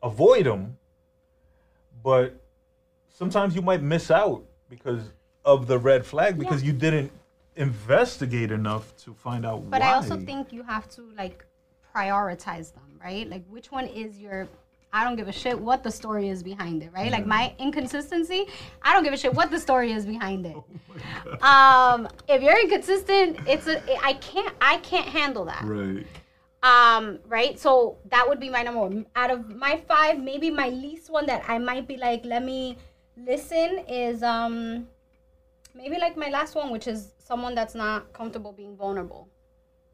avoid 0.01 0.45
them 0.45 0.77
but 2.01 2.33
sometimes 3.09 3.55
you 3.55 3.61
might 3.61 3.81
miss 3.81 4.09
out 4.09 4.43
because 4.69 5.11
of 5.43 5.67
the 5.67 5.77
red 5.77 6.05
flag 6.05 6.37
because 6.39 6.63
you 6.63 6.71
didn't 6.71 7.11
investigate 7.55 8.51
enough 8.51 8.95
to 8.97 9.13
find 9.13 9.45
out 9.45 9.69
But 9.69 9.81
why 9.81 9.87
I 9.89 9.93
also 9.95 10.17
think 10.17 10.53
you 10.53 10.63
have 10.63 10.89
to 10.91 11.01
like 11.17 11.45
prioritize 11.93 12.73
them, 12.73 12.99
right? 13.03 13.29
Like 13.29 13.43
which 13.49 13.71
one 13.71 13.85
is 13.85 14.19
your 14.19 14.47
I 14.91 15.03
don't 15.03 15.15
give 15.15 15.27
a 15.27 15.31
shit 15.31 15.59
what 15.59 15.83
the 15.83 15.91
story 15.91 16.29
is 16.29 16.41
behind 16.41 16.81
it, 16.83 16.91
right? 16.93 17.11
Like 17.11 17.25
my 17.27 17.53
inconsistency, 17.59 18.47
I 18.81 18.93
don't 18.93 19.03
give 19.03 19.13
a 19.13 19.17
shit 19.17 19.33
what 19.33 19.51
the 19.51 19.59
story 19.59 19.91
is 19.91 20.05
behind 20.05 20.45
it. 20.47 20.57
um, 21.43 22.07
if 22.27 22.41
you're 22.41 22.59
inconsistent, 22.59 23.37
it's 23.47 23.67
a 23.67 23.81
I 24.03 24.13
can't 24.13 24.53
I 24.61 24.77
can't 24.77 25.07
handle 25.07 25.45
that. 25.45 25.63
right 25.63 26.05
Um, 26.63 27.19
right? 27.27 27.57
So 27.59 27.97
that 28.09 28.27
would 28.27 28.39
be 28.39 28.49
my 28.49 28.63
number 28.63 28.81
one. 28.81 29.05
Out 29.15 29.31
of 29.31 29.55
my 29.55 29.77
five, 29.87 30.19
maybe 30.19 30.49
my 30.49 30.69
least 30.69 31.09
one 31.09 31.25
that 31.27 31.43
I 31.47 31.57
might 31.59 31.87
be 31.87 31.95
like, 31.97 32.25
let 32.25 32.43
me 32.43 32.77
listen 33.15 33.79
is 33.87 34.23
um 34.23 34.87
maybe 35.75 35.97
like 35.99 36.17
my 36.17 36.29
last 36.29 36.55
one, 36.55 36.71
which 36.71 36.87
is 36.87 37.13
someone 37.19 37.53
that's 37.53 37.75
not 37.75 38.11
comfortable 38.13 38.51
being 38.51 38.75
vulnerable. 38.75 39.29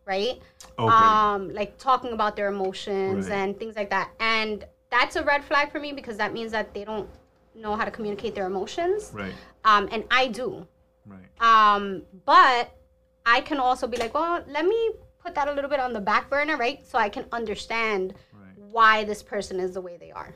Right? 0.06 0.40
okay 0.80 0.94
Um, 0.94 1.54
like 1.54 1.78
talking 1.78 2.14
about 2.14 2.36
their 2.36 2.48
emotions 2.48 3.28
Right. 3.30 3.36
and 3.40 3.60
things 3.60 3.76
like 3.76 3.90
that. 3.90 4.12
And 4.20 4.64
that's 4.96 5.16
a 5.18 5.24
red 5.24 5.44
flag 5.44 5.72
for 5.72 5.80
me 5.80 5.92
because 5.92 6.18
that 6.18 6.32
means 6.34 6.52
that 6.52 6.74
they 6.74 6.86
don't 6.86 7.10
know 7.54 7.76
how 7.76 7.86
to 7.86 7.92
communicate 7.92 8.34
their 8.36 8.48
emotions. 8.54 9.12
right 9.14 9.34
Um, 9.64 9.88
and 9.92 10.04
I 10.10 10.28
do. 10.28 10.68
right 11.06 11.30
Um, 11.40 12.04
but 12.26 12.64
I 13.26 13.42
can 13.42 13.60
also 13.60 13.88
be 13.88 13.98
like, 13.98 14.14
well, 14.14 14.44
let 14.48 14.66
me 14.66 14.92
put 15.24 15.36
that 15.36 15.48
a 15.48 15.54
little 15.54 15.70
bit 15.70 15.80
on 15.80 15.92
the 15.94 16.02
back 16.02 16.30
burner, 16.30 16.58
right? 16.58 16.86
So 16.86 16.98
I 16.98 17.10
can 17.10 17.26
understand 17.32 18.14
right 18.34 18.58
why 18.76 19.04
this 19.04 19.22
person 19.24 19.60
is 19.60 19.74
the 19.74 19.82
way 19.82 19.98
they 19.98 20.12
are. 20.12 20.34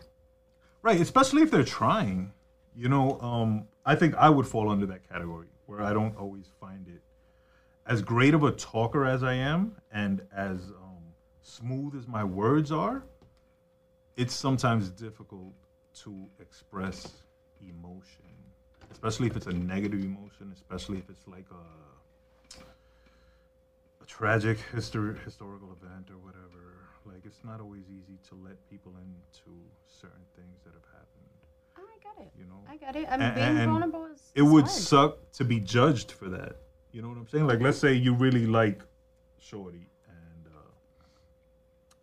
Right, 0.81 0.99
especially 0.99 1.41
if 1.41 1.51
they're 1.51 1.63
trying. 1.63 2.31
You 2.75 2.89
know, 2.89 3.19
um, 3.19 3.67
I 3.85 3.95
think 3.95 4.15
I 4.15 4.29
would 4.29 4.47
fall 4.47 4.69
under 4.69 4.85
that 4.87 5.07
category 5.09 5.47
where 5.65 5.81
I 5.81 5.93
don't 5.93 6.15
always 6.17 6.47
find 6.59 6.87
it 6.87 7.01
as 7.85 8.01
great 8.01 8.33
of 8.33 8.43
a 8.43 8.51
talker 8.51 9.05
as 9.05 9.23
I 9.23 9.33
am 9.33 9.75
and 9.91 10.21
as 10.35 10.59
um, 10.85 11.03
smooth 11.41 11.95
as 11.95 12.07
my 12.07 12.23
words 12.23 12.71
are. 12.71 13.03
It's 14.21 14.33
sometimes 14.33 14.89
difficult 14.89 15.53
to 16.03 16.11
express 16.41 17.23
emotion, 17.61 18.25
especially 18.91 19.27
if 19.27 19.37
it's 19.37 19.47
a 19.47 19.53
negative 19.53 20.01
emotion, 20.03 20.51
especially 20.53 20.97
if 20.97 21.09
it's 21.09 21.25
like 21.25 21.45
a 21.51 21.63
a 24.03 24.05
tragic 24.05 24.57
histor- 24.73 25.17
historical 25.23 25.69
event 25.81 26.09
or 26.11 26.17
whatever. 26.17 26.63
Like 27.05 27.21
it's 27.25 27.43
not 27.45 27.61
always 27.61 27.85
easy 27.89 28.17
to 28.29 28.35
let 28.43 28.57
people 28.69 28.91
into 28.97 29.51
certain 29.87 30.25
things 30.35 30.57
that 30.65 30.73
have 30.73 30.87
happened. 30.91 31.39
Oh, 31.77 31.83
I 31.95 31.97
get 32.03 32.25
it. 32.25 32.31
You 32.37 32.45
know, 32.45 32.61
I 32.67 32.75
get 32.75 32.95
it. 32.97 33.07
I 33.09 33.15
mean, 33.15 33.21
And- 33.21 33.35
being 33.35 33.57
and 33.57 33.71
vulnerable 33.71 34.05
is. 34.13 34.21
it 34.35 34.41
would 34.41 34.65
hard. 34.65 34.81
suck 34.91 35.31
to 35.39 35.45
be 35.45 35.61
judged 35.61 36.11
for 36.11 36.27
that. 36.27 36.57
You 36.91 37.01
know 37.01 37.07
what 37.07 37.17
I'm 37.17 37.27
saying? 37.29 37.47
Like, 37.47 37.61
let's 37.61 37.77
say 37.77 37.93
you 37.93 38.13
really 38.13 38.45
like 38.47 38.83
Shorty, 39.37 39.87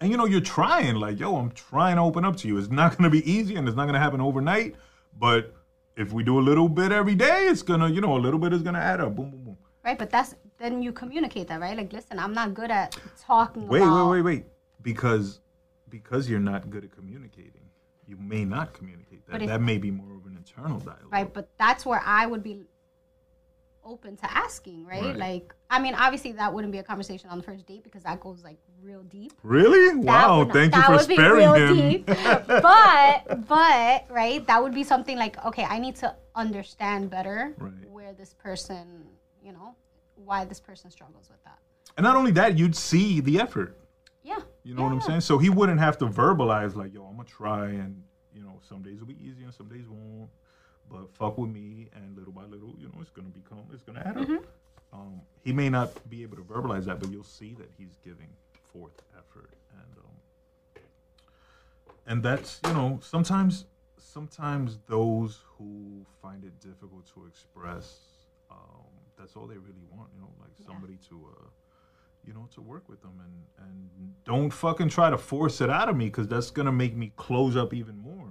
and 0.01 0.11
you 0.11 0.16
know 0.16 0.26
you're 0.26 0.40
trying. 0.40 0.97
Like, 0.97 1.18
yo, 1.18 1.36
I'm 1.36 1.51
trying 1.51 1.97
to 1.97 2.03
open 2.03 2.24
up 2.24 2.36
to 2.38 2.49
you. 2.49 2.59
It's 2.59 2.70
not 2.70 2.97
gonna 2.97 3.11
be 3.11 3.28
easy, 3.30 3.57
and 3.57 3.66
it's 3.66 3.76
not 3.76 3.86
gonna 3.86 3.99
happen 3.99 4.20
overnight. 4.20 4.74
But 5.18 5.55
if 5.97 6.12
we 6.12 6.22
do 6.22 6.38
a 6.38 6.42
little 6.42 6.68
bit 6.68 6.92
every 6.92 7.14
day, 7.14 7.47
it's 7.47 7.62
gonna, 7.62 7.88
you 7.88 8.01
know, 8.01 8.16
a 8.16 8.18
little 8.18 8.38
bit 8.38 8.53
is 8.53 8.62
gonna 8.62 8.78
add 8.78 9.01
up. 9.01 9.16
Boom, 9.16 9.30
boom, 9.30 9.44
boom. 9.44 9.59
Right, 9.84 9.99
but 9.99 10.11
that's 10.11 10.34
then 10.59 10.82
you 10.82 10.92
communicate 10.92 11.49
that, 11.49 11.61
right? 11.61 11.76
Like, 11.76 11.92
listen, 11.92 12.18
I'm 12.18 12.32
not 12.32 12.55
good 12.55 12.70
at 12.70 12.99
talking 13.20 13.68
Wait, 13.68 13.82
about. 13.82 14.11
wait, 14.11 14.22
wait, 14.22 14.36
wait. 14.38 14.44
Because 14.82 15.40
because 15.88 16.28
you're 16.28 16.40
not 16.40 16.68
good 16.70 16.84
at 16.84 16.92
communicating, 16.92 17.70
you 18.07 18.16
may 18.16 18.44
not 18.44 18.74
communicate 18.74 19.26
that. 19.28 19.42
If- 19.42 19.49
that 19.49 19.61
may 19.61 19.78
be 19.78 19.90
more 19.90 20.16
of 20.16 20.26
an 20.26 20.36
internal 20.36 20.78
dialogue. 20.80 21.12
Right, 21.12 21.32
but 21.32 21.49
that's 21.59 21.86
where 21.86 22.03
I 22.05 22.26
would 22.26 22.42
be 22.42 22.66
open 23.84 24.16
to 24.16 24.30
asking, 24.36 24.84
right? 24.84 25.03
Right. 25.03 25.16
Like, 25.16 25.55
I 25.70 25.80
mean, 25.80 25.94
obviously 25.94 26.32
that 26.32 26.53
wouldn't 26.53 26.72
be 26.72 26.78
a 26.78 26.82
conversation 26.82 27.30
on 27.30 27.38
the 27.38 27.44
first 27.44 27.66
date 27.66 27.84
because 27.84 28.03
that 28.03 28.20
goes 28.20 28.42
like 28.42 28.59
real 28.83 29.03
deep. 29.03 29.33
Really? 29.43 29.89
That 29.95 30.05
Wow! 30.05 30.39
would- 30.45 30.53
thank 30.53 30.74
you 30.74 30.83
for 30.83 30.99
sparing 30.99 31.55
him. 31.55 31.77
deep. 31.77 32.07
but 32.47 33.47
but 33.49 34.05
right, 34.11 34.47
that 34.47 34.62
would 34.62 34.74
be 34.74 34.85
something 34.85 35.16
like 35.18 35.43
okay, 35.45 35.64
I 35.64 35.79
need 35.79 35.97
to 35.97 36.14
understand 36.35 37.11
better 37.11 37.55
Right. 37.59 37.72
where 37.91 38.12
this 38.12 38.35
person, 38.35 39.05
you 39.43 39.53
know, 39.53 39.74
why 40.16 40.45
this 40.45 40.61
person 40.61 40.91
struggles 40.91 41.29
with 41.31 41.43
that. 41.45 41.59
and 41.97 42.05
not 42.05 42.16
only 42.16 42.31
that, 42.33 42.59
you'd 42.59 42.77
see 42.77 43.20
the 43.20 43.41
effort. 43.41 43.77
Yeah. 44.22 44.39
You 44.64 44.74
know 44.74 44.83
what 44.83 44.93
I'm 44.93 45.01
saying? 45.01 45.20
So 45.20 45.39
he 45.39 45.51
wouldn't 45.51 45.79
have 45.79 45.97
to 45.99 46.07
verbalize 46.07 46.74
like, 46.74 46.93
"Yo, 46.93 47.05
I'm 47.05 47.16
gonna 47.16 47.29
try," 47.29 47.66
and 47.68 48.03
you 48.35 48.43
know, 48.43 48.59
some 48.68 48.83
days 48.83 48.99
will 49.01 49.07
be 49.07 49.16
easy 49.24 49.45
and 49.45 49.55
some 49.55 49.68
days 49.68 49.87
won't. 49.89 50.29
But 50.91 51.12
fuck 51.14 51.39
with 51.39 51.51
me, 51.51 51.89
and 51.95 52.16
little 52.16 52.33
by 52.33 52.45
little, 52.45 52.74
you 52.79 52.87
know, 52.89 52.95
it's 53.01 53.11
gonna 53.11 53.29
become, 53.29 53.59
it's 53.72 53.83
gonna 53.83 54.01
add 54.05 54.16
Mm-hmm. 54.16 54.35
up. 54.37 54.45
Um, 54.93 55.20
he 55.43 55.53
may 55.53 55.68
not 55.68 55.89
be 56.09 56.22
able 56.22 56.37
to 56.37 56.43
verbalize 56.43 56.85
that, 56.85 57.01
but 57.01 57.11
you'll 57.11 57.24
see 57.24 57.55
that 57.55 57.70
he's 57.77 57.97
giving 58.05 58.29
forth 58.79 59.03
effort, 59.16 59.51
and 59.72 59.99
um, 60.05 60.83
and 62.07 62.22
that's 62.22 62.61
you 62.66 62.72
know, 62.74 62.99
sometimes, 63.03 63.64
sometimes 63.99 64.79
those 64.87 65.43
who 65.59 66.05
find 66.22 66.45
it 66.45 66.59
difficult 66.61 67.07
to 67.14 67.27
express, 67.27 67.99
um, 68.51 68.57
that's 69.18 69.37
all 69.37 69.47
they 69.47 69.57
really 69.57 69.85
want. 69.91 70.09
You 70.14 70.20
know, 70.22 70.31
like 70.41 70.51
Yeah. 70.59 70.66
somebody 70.66 70.99
to. 71.09 71.29
Uh, 71.37 71.45
you 72.27 72.33
know, 72.35 72.49
to 72.53 72.61
work 72.61 72.89
with 72.89 73.01
them 73.03 73.12
and 73.24 73.68
and 73.68 74.12
don't 74.24 74.51
fucking 74.51 74.89
try 74.89 75.09
to 75.11 75.16
force 75.16 75.61
it 75.61 75.70
out 75.70 75.89
of 75.89 75.97
me 75.97 76.07
because 76.07 76.27
that's 76.27 76.51
gonna 76.51 76.72
make 76.72 76.97
me 76.97 77.12
close 77.14 77.55
up 77.57 77.72
even 77.72 77.97
more. 78.01 78.27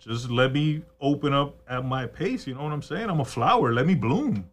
Just 0.00 0.28
let 0.30 0.52
me 0.52 0.82
open 1.00 1.32
up 1.32 1.54
at 1.68 1.84
my 1.84 2.06
pace. 2.06 2.48
You 2.48 2.54
know 2.54 2.64
what 2.64 2.72
I'm 2.72 2.82
saying? 2.82 3.08
I'm 3.08 3.20
a 3.20 3.24
flower. 3.24 3.72
Let 3.72 3.86
me 3.86 3.94
bloom. 3.94 4.50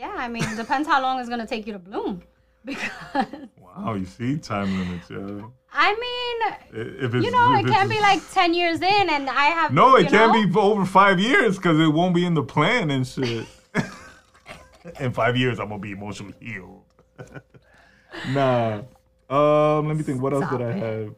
Yeah, 0.00 0.14
I 0.16 0.28
mean, 0.28 0.44
it 0.44 0.56
depends 0.56 0.88
how 0.88 1.02
long 1.02 1.20
it's 1.20 1.28
gonna 1.28 1.46
take 1.46 1.66
you 1.66 1.74
to 1.74 1.78
bloom. 1.78 2.22
Because 2.62 3.26
wow, 3.58 3.94
you 3.94 4.04
see, 4.04 4.36
time 4.36 4.78
limits. 4.78 5.08
Yeah. 5.08 5.46
I 5.72 5.94
mean, 6.04 6.36
If 7.04 7.14
it's, 7.14 7.24
you 7.24 7.30
know, 7.30 7.54
it 7.54 7.66
can't 7.66 7.88
be 7.88 7.98
like 8.00 8.20
ten 8.32 8.52
years 8.52 8.82
in, 8.82 9.08
and 9.10 9.30
I 9.30 9.46
have 9.46 9.72
No, 9.72 9.96
it 9.96 10.08
can't 10.08 10.34
know? 10.34 10.46
be 10.46 10.58
over 10.58 10.84
five 10.84 11.18
years 11.18 11.56
because 11.56 11.78
it 11.80 11.88
won't 11.88 12.14
be 12.14 12.26
in 12.26 12.34
the 12.34 12.42
plan 12.42 12.90
and 12.90 13.06
shit. 13.06 13.46
in 15.00 15.12
five 15.12 15.38
years, 15.38 15.58
I'm 15.58 15.68
gonna 15.68 15.80
be 15.80 15.92
emotionally 15.92 16.34
healed. 16.40 16.84
nah. 18.28 18.82
Um, 19.30 19.88
let 19.88 19.96
me 19.96 20.02
think. 20.02 20.20
What 20.20 20.34
else 20.34 20.50
did 20.50 20.60
I 20.60 20.72
have? 20.72 21.14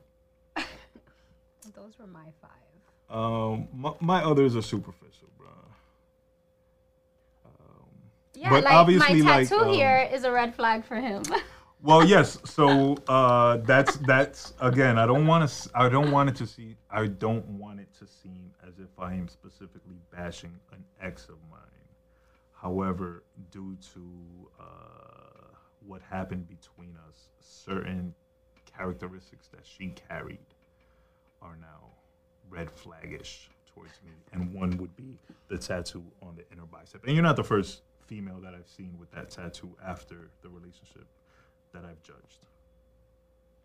Those 1.74 1.98
were 1.98 2.06
my 2.06 2.28
five. 2.40 3.16
Um, 3.16 3.68
my, 3.74 3.92
my 4.00 4.24
others 4.24 4.54
are 4.54 4.62
superficial, 4.62 5.28
bro. 5.36 5.48
Yeah, 8.42 8.50
But 8.50 8.64
like 8.64 8.74
obviously, 8.74 9.22
my 9.22 9.38
like, 9.38 9.48
tattoo 9.48 9.66
um, 9.66 9.72
here 9.72 10.08
is 10.12 10.24
a 10.24 10.32
red 10.32 10.52
flag 10.56 10.84
for 10.84 10.96
him. 10.96 11.22
Well, 11.84 12.06
yes. 12.06 12.38
So 12.44 12.96
uh, 13.08 13.56
that's 13.56 13.96
that's 13.96 14.54
again. 14.60 14.98
I 14.98 15.04
don't 15.04 15.26
want 15.26 15.50
to. 15.50 15.70
I 15.74 15.88
don't 15.88 16.12
want 16.12 16.28
it 16.28 16.36
to 16.36 16.46
see. 16.46 16.76
I 16.88 17.08
don't 17.08 17.44
want 17.58 17.80
it 17.80 17.88
to 17.98 18.06
seem 18.06 18.52
as 18.64 18.78
if 18.78 18.96
I 19.00 19.14
am 19.14 19.26
specifically 19.26 19.96
bashing 20.12 20.54
an 20.72 20.84
ex 21.00 21.24
of 21.24 21.38
mine. 21.50 21.60
However, 22.52 23.24
due 23.50 23.76
to 23.94 24.00
uh, 24.60 25.56
what 25.84 26.02
happened 26.08 26.46
between 26.46 26.96
us, 27.08 27.26
certain 27.40 28.14
characteristics 28.64 29.48
that 29.48 29.66
she 29.66 29.88
carried 30.08 30.38
are 31.42 31.56
now 31.60 31.90
red 32.48 32.68
flaggish 32.76 33.48
towards 33.74 33.98
me, 34.04 34.12
and 34.32 34.54
one 34.54 34.76
would 34.78 34.94
be 34.94 35.18
the 35.48 35.58
tattoo 35.58 36.04
on 36.22 36.36
the 36.36 36.44
inner 36.52 36.66
bicep. 36.66 37.04
And 37.04 37.14
you're 37.14 37.24
not 37.24 37.34
the 37.34 37.42
first 37.42 37.82
female 38.06 38.40
that 38.42 38.54
I've 38.54 38.68
seen 38.68 38.96
with 38.98 39.10
that 39.12 39.30
tattoo 39.30 39.76
after 39.84 40.30
the 40.42 40.48
relationship 40.48 41.06
that 41.72 41.84
I've 41.84 42.02
judged. 42.02 42.46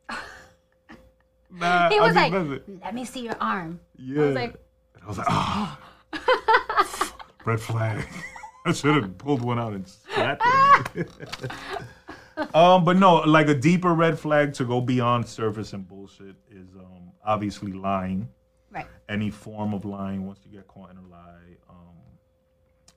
nah, 1.51 1.89
he 1.89 1.97
I 1.97 2.01
was 2.01 2.15
mean, 2.15 2.49
like, 2.51 2.63
"Let 2.83 2.93
me 2.95 3.05
see 3.05 3.21
your 3.21 3.35
arm." 3.39 3.79
yeah. 3.95 4.21
was 4.21 4.35
like- 4.35 4.55
and 4.95 5.03
I 5.03 5.07
was 5.07 5.17
like, 5.19 5.27
ah, 5.29 5.79
red 7.45 7.59
flag. 7.59 8.05
I 8.65 8.71
should 8.73 8.95
have 8.95 9.17
pulled 9.17 9.41
one 9.41 9.59
out 9.59 9.73
and 9.73 9.87
slapped 9.87 10.95
it. 10.95 11.09
um, 12.53 12.83
but 12.83 12.97
no, 12.97 13.17
like 13.17 13.47
a 13.47 13.53
deeper 13.55 13.93
red 13.93 14.19
flag 14.19 14.53
to 14.55 14.65
go 14.65 14.81
beyond 14.81 15.25
surface 15.27 15.71
and 15.73 15.87
bullshit 15.87 16.35
is 16.51 16.67
um, 16.75 17.11
obviously 17.25 17.71
lying. 17.71 18.27
Right. 18.71 18.87
Any 19.07 19.29
form 19.29 19.73
of 19.73 19.85
lying, 19.85 20.25
once 20.27 20.39
you 20.43 20.51
get 20.51 20.67
caught 20.67 20.91
in 20.91 20.97
a 20.97 21.01
lie, 21.07 21.55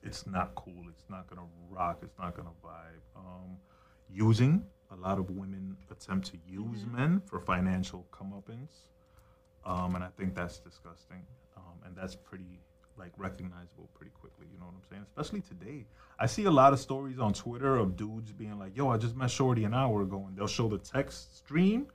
it's 0.03 0.25
not 0.25 0.55
cool. 0.55 0.83
It's 0.89 1.05
not 1.09 1.27
gonna 1.27 1.47
rock. 1.69 1.99
It's 2.01 2.17
not 2.17 2.35
gonna 2.35 2.49
vibe. 2.63 3.01
Um, 3.15 3.57
using 4.09 4.65
a 4.91 4.95
lot 4.95 5.19
of 5.19 5.29
women 5.29 5.77
attempt 5.89 6.27
to 6.31 6.37
use 6.45 6.85
men 6.85 7.21
for 7.25 7.39
financial 7.39 8.05
comeuppance, 8.11 8.87
um, 9.65 9.95
and 9.95 10.03
I 10.03 10.09
think 10.17 10.35
that's 10.35 10.59
disgusting. 10.59 11.25
Um, 11.55 11.79
and 11.85 11.95
that's 11.95 12.15
pretty 12.15 12.59
like 12.97 13.11
recognizable 13.17 13.89
pretty 13.93 14.11
quickly. 14.11 14.47
You 14.51 14.59
know 14.59 14.65
what 14.65 14.75
I'm 14.75 14.89
saying? 14.89 15.05
Especially 15.07 15.41
today, 15.41 15.85
I 16.19 16.25
see 16.25 16.45
a 16.45 16.51
lot 16.51 16.73
of 16.73 16.79
stories 16.79 17.19
on 17.19 17.33
Twitter 17.33 17.77
of 17.77 17.95
dudes 17.95 18.31
being 18.31 18.57
like, 18.59 18.75
"Yo, 18.75 18.89
I 18.89 18.97
just 18.97 19.15
met 19.15 19.31
Shorty 19.31 19.63
an 19.63 19.73
hour 19.73 20.01
ago," 20.01 20.25
and 20.27 20.35
they'll 20.35 20.47
show 20.47 20.67
the 20.67 20.77
text 20.77 21.37
stream, 21.37 21.87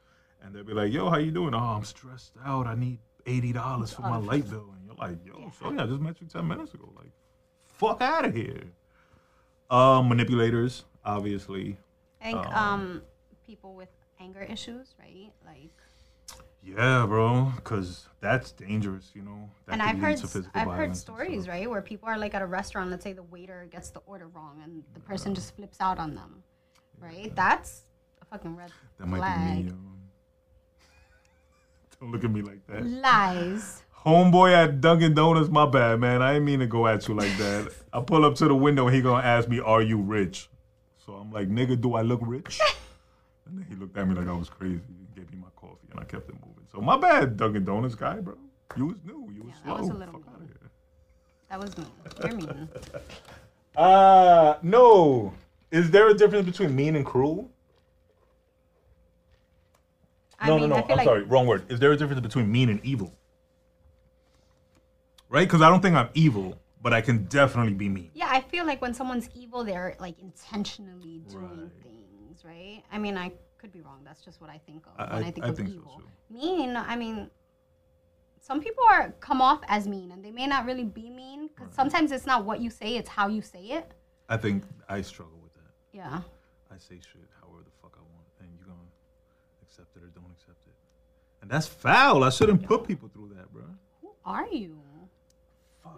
and 0.43 0.55
they'll 0.55 0.65
be 0.65 0.73
like, 0.73 0.93
"Yo, 0.93 1.11
how 1.11 1.19
you 1.19 1.31
doing? 1.31 1.55
Oh, 1.55 1.59
I'm 1.59 1.85
stressed 1.85 2.33
out. 2.45 2.67
I 2.67 2.75
need 2.75 2.99
eighty 3.27 3.53
dollars 3.53 3.93
for 3.93 4.03
my 4.03 4.17
light 4.17 4.49
bill." 4.49 4.73
And 4.77 4.87
you're 4.87 4.95
like, 4.95 5.25
"Yo, 5.25 5.51
Shorty, 5.59 5.79
I 5.79 5.87
just 5.87 6.01
met 6.01 6.21
you 6.21 6.27
ten 6.29 6.47
minutes 6.49 6.73
ago. 6.75 6.93
Like, 6.97 7.13
fuck 7.79 8.01
out 8.03 8.25
of 8.25 8.35
here." 8.35 8.65
Uh, 9.71 10.03
manipulators, 10.03 10.85
obviously. 11.05 11.77
I 12.21 12.25
think 12.33 12.47
Um, 12.47 12.55
um, 12.55 13.03
people 13.47 13.75
with 13.75 13.89
anger 14.21 14.43
issues, 14.43 14.95
right? 14.99 15.31
Like, 15.45 15.71
Yeah, 16.63 17.07
bro, 17.07 17.53
because 17.57 18.09
that's 18.21 18.51
dangerous. 18.53 19.11
You 19.15 19.23
know. 19.23 19.51
That 19.67 19.75
and 19.75 19.83
I've 19.83 19.99
heard 19.99 20.19
I've 20.55 20.69
heard 20.69 20.85
and 20.91 20.97
stories, 20.97 21.47
right, 21.49 21.69
where 21.71 21.83
people 21.83 22.09
are 22.09 22.19
like 22.19 22.35
at 22.35 22.43
a 22.43 22.47
restaurant. 22.47 22.91
Let's 22.91 23.05
say 23.05 23.13
the 23.13 23.23
waiter 23.23 23.67
gets 23.71 23.91
the 23.91 24.01
order 24.07 24.27
wrong, 24.29 24.61
and 24.65 24.83
the 24.95 25.01
person 25.01 25.35
just 25.35 25.55
flips 25.57 25.81
out 25.81 25.99
on 25.99 26.15
them, 26.15 26.43
right? 26.99 27.33
That's 27.37 27.83
a 28.23 28.25
fucking 28.25 28.57
red 28.57 28.73
That 28.99 29.07
might 29.07 29.19
flag. 29.19 29.57
be 29.57 29.63
me. 29.65 29.71
Yo. 29.71 29.77
Don't 32.01 32.13
look 32.13 32.25
at 32.25 32.31
me 32.31 32.43
like 32.43 32.67
that. 32.67 32.85
Lies. 32.85 33.83
Homeboy 34.07 34.53
at 34.53 34.81
Dunkin' 34.81 35.15
Donuts, 35.15 35.49
my 35.49 35.67
bad, 35.67 35.99
man. 35.99 36.23
I 36.23 36.35
didn't 36.35 36.45
mean 36.47 36.61
to 36.61 36.67
go 36.67 36.87
at 36.87 37.09
you 37.09 37.15
like 37.15 37.37
that. 37.39 37.73
I 37.93 38.01
pull 38.01 38.25
up 38.25 38.37
to 38.37 38.47
the 38.47 38.55
window 38.55 38.87
and 38.87 38.95
he 38.95 39.03
gonna 39.03 39.27
ask 39.27 39.49
me, 39.49 39.59
"Are 39.59 39.83
you 39.83 40.01
rich?" 40.01 40.49
So 41.05 41.15
I'm 41.15 41.33
like, 41.33 41.49
"Nigga, 41.49 41.81
do 41.81 41.95
I 41.95 42.03
look 42.03 42.21
rich?" 42.23 42.61
and 43.47 43.59
then 43.59 43.67
he 43.69 43.75
looked 43.75 43.97
at 43.97 44.07
me 44.07 44.15
like 44.15 44.29
I 44.29 44.33
was 44.33 44.49
crazy. 44.49 44.81
and 44.89 45.15
gave 45.17 45.29
me 45.33 45.39
my 45.39 45.49
coffee, 45.57 45.89
and 45.91 45.99
I 45.99 46.05
kept 46.05 46.29
it 46.29 46.35
moving. 46.35 46.67
So 46.71 46.81
my 46.81 46.97
bad, 46.97 47.37
Dunkin' 47.37 47.65
Donuts 47.65 47.97
guy, 47.97 48.21
bro. 48.21 48.35
You 48.77 48.87
was 48.87 48.97
new. 49.05 49.29
You 49.35 49.43
was 49.43 49.55
Yeah, 49.57 49.63
slow. 49.65 49.75
that 49.75 49.81
was 49.83 49.91
a 49.91 49.95
little 49.95 50.21
Fuck 50.21 50.41
mean. 50.41 50.51
That 51.51 51.61
was 51.61 51.77
mean. 51.79 51.87
You're 52.23 52.35
mean. 52.57 52.69
Uh 53.77 54.57
no. 54.63 55.35
Is 55.71 55.91
there 55.91 56.09
a 56.09 56.15
difference 56.15 56.47
between 56.47 56.75
mean 56.75 56.97
and 56.97 57.05
cruel? 57.05 57.51
I 60.39 60.49
no, 60.49 60.59
mean, 60.59 60.69
no, 60.71 60.77
I 60.77 60.81
no. 60.81 60.87
feel 60.87 60.93
I'm 60.93 60.97
like 60.99 61.07
sorry. 61.07 61.23
Wrong 61.25 61.47
word. 61.47 61.71
Is 61.71 61.79
there 61.81 61.93
a 61.93 61.97
difference 61.97 62.21
between 62.23 62.51
mean 62.51 62.69
and 62.71 62.83
evil? 62.85 63.13
Right? 65.29 65.47
Because 65.47 65.63
I 65.63 65.69
don't 65.69 65.81
think 65.81 65.97
I'm 65.97 66.09
evil, 66.15 66.59
but 66.81 66.93
I 66.93 67.01
can 67.01 67.25
definitely 67.25 67.75
be 67.75 67.89
mean. 67.89 68.11
Yeah, 68.15 68.29
I 68.31 68.41
feel 68.41 68.65
like 68.65 68.81
when 68.81 68.95
someone's 68.95 69.29
evil, 69.35 69.65
they're 69.65 69.97
like 69.99 70.19
intentionally 70.21 71.21
doing 71.29 71.63
Right. 71.63 71.83
things, 71.83 72.45
right? 72.45 72.83
I 72.93 72.99
mean, 72.99 73.17
I 73.17 73.33
could 73.59 73.73
be 73.73 73.81
wrong. 73.81 74.03
That's 74.05 74.21
just 74.25 74.41
what 74.41 74.51
I 74.51 74.59
think 74.59 74.87
of 74.87 74.93
I- 74.99 75.15
when 75.15 75.25
I- 75.25 75.31
think 75.33 75.45
I 75.47 75.49
of 75.49 75.57
think 75.57 75.69
so, 75.71 75.75
evil. 75.75 76.01
too. 76.01 76.09
Mean, 76.35 76.77
I 76.77 76.95
mean, 76.97 77.31
some 78.41 78.61
people 78.61 78.85
are 78.89 79.11
come 79.21 79.41
off 79.43 79.61
as 79.67 79.89
mean, 79.89 80.13
and 80.13 80.25
they 80.25 80.31
may 80.31 80.47
not 80.47 80.65
really 80.65 80.85
be 80.85 81.11
mean 81.11 81.49
because 81.49 81.75
sometimes 81.75 82.13
it's 82.13 82.27
not 82.27 82.45
what 82.45 82.61
you 82.61 82.71
say; 82.71 82.97
it's 82.97 83.09
how 83.09 83.27
you 83.27 83.43
say 83.43 83.65
it. 83.71 83.93
I 84.29 84.37
think 84.37 84.63
I 84.89 85.03
struggle 85.03 85.39
with 85.43 85.55
that. 85.55 85.73
Yeah. 85.93 86.23
I 86.71 86.79
say 86.79 87.01
shit 87.01 87.29
however 87.41 87.63
the 87.65 87.71
fuck 87.83 87.97
I 87.99 88.03
want, 88.03 88.27
and 88.41 88.49
you're 88.57 88.67
gonna 88.67 88.79
accept 89.63 89.97
it 89.97 90.03
or 90.05 90.09
don't 90.09 90.31
accept 90.31 90.65
it. 90.69 90.75
And 91.43 91.51
that's 91.51 91.67
foul. 91.67 92.23
I 92.23 92.31
shouldn't 92.31 92.63
put 92.63 92.87
people 92.87 93.09
through 93.09 93.31
that, 93.35 93.53
bro. 93.53 93.65
Who 94.03 94.13
are 94.25 94.47
you? 94.49 94.79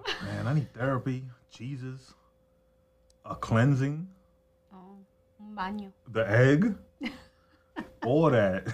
Fuck, 0.07 0.22
man. 0.22 0.46
I 0.46 0.55
need 0.55 0.72
therapy, 0.74 1.24
Jesus, 1.51 2.12
a 3.24 3.34
cleansing, 3.34 4.09
Oh, 4.72 4.96
un 5.40 5.55
baño. 5.57 5.92
the 6.11 6.28
egg, 6.30 6.74
all 8.05 8.30
that. 8.30 8.66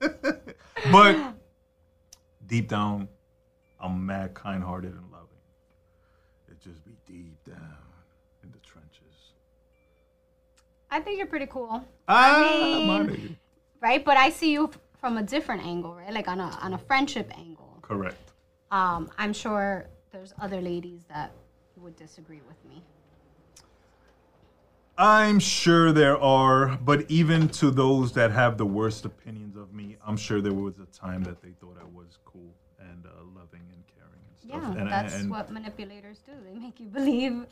but 0.92 1.34
deep 2.46 2.68
down, 2.68 3.08
I'm 3.80 4.04
mad, 4.06 4.34
kind-hearted, 4.34 4.92
and 4.92 5.10
loving. 5.12 5.28
It 6.48 6.60
just 6.60 6.84
be 6.84 6.92
deep 7.06 7.42
down 7.44 7.76
in 8.42 8.50
the 8.52 8.58
trenches. 8.58 9.32
I 10.90 11.00
think 11.00 11.18
you're 11.18 11.26
pretty 11.26 11.46
cool, 11.46 11.84
Ah, 12.08 12.78
mean- 12.78 12.86
my 12.86 13.36
right? 13.80 14.04
But 14.04 14.16
I 14.16 14.30
see 14.30 14.52
you 14.52 14.70
from 15.00 15.18
a 15.18 15.22
different 15.22 15.64
angle, 15.64 15.94
right? 15.94 16.12
Like 16.12 16.28
on 16.28 16.40
a 16.40 16.48
on 16.62 16.74
a 16.74 16.78
friendship 16.78 17.30
angle. 17.36 17.78
Correct. 17.82 18.27
Um, 18.70 19.10
I'm 19.18 19.32
sure 19.32 19.88
there's 20.12 20.34
other 20.40 20.60
ladies 20.60 21.04
that 21.08 21.32
would 21.76 21.96
disagree 21.96 22.40
with 22.46 22.62
me. 22.68 22.82
I'm 25.00 25.38
sure 25.38 25.92
there 25.92 26.18
are, 26.20 26.76
but 26.78 27.08
even 27.08 27.48
to 27.50 27.70
those 27.70 28.12
that 28.14 28.32
have 28.32 28.58
the 28.58 28.66
worst 28.66 29.04
opinions 29.04 29.56
of 29.56 29.72
me, 29.72 29.96
I'm 30.04 30.16
sure 30.16 30.40
there 30.40 30.52
was 30.52 30.80
a 30.80 30.86
time 30.86 31.22
that 31.22 31.40
they 31.40 31.50
thought 31.60 31.76
I 31.80 31.84
was 31.84 32.18
cool 32.24 32.52
and 32.80 33.06
uh, 33.06 33.10
loving 33.32 33.62
and 33.72 33.84
caring 33.94 34.20
and 34.28 34.38
stuff. 34.38 34.74
Yeah, 34.74 34.82
and, 34.82 34.90
that's 34.90 35.14
and, 35.14 35.30
what 35.30 35.52
manipulators 35.52 36.18
do. 36.26 36.32
They 36.44 36.58
make 36.58 36.80
you 36.80 36.88
believe. 36.88 37.46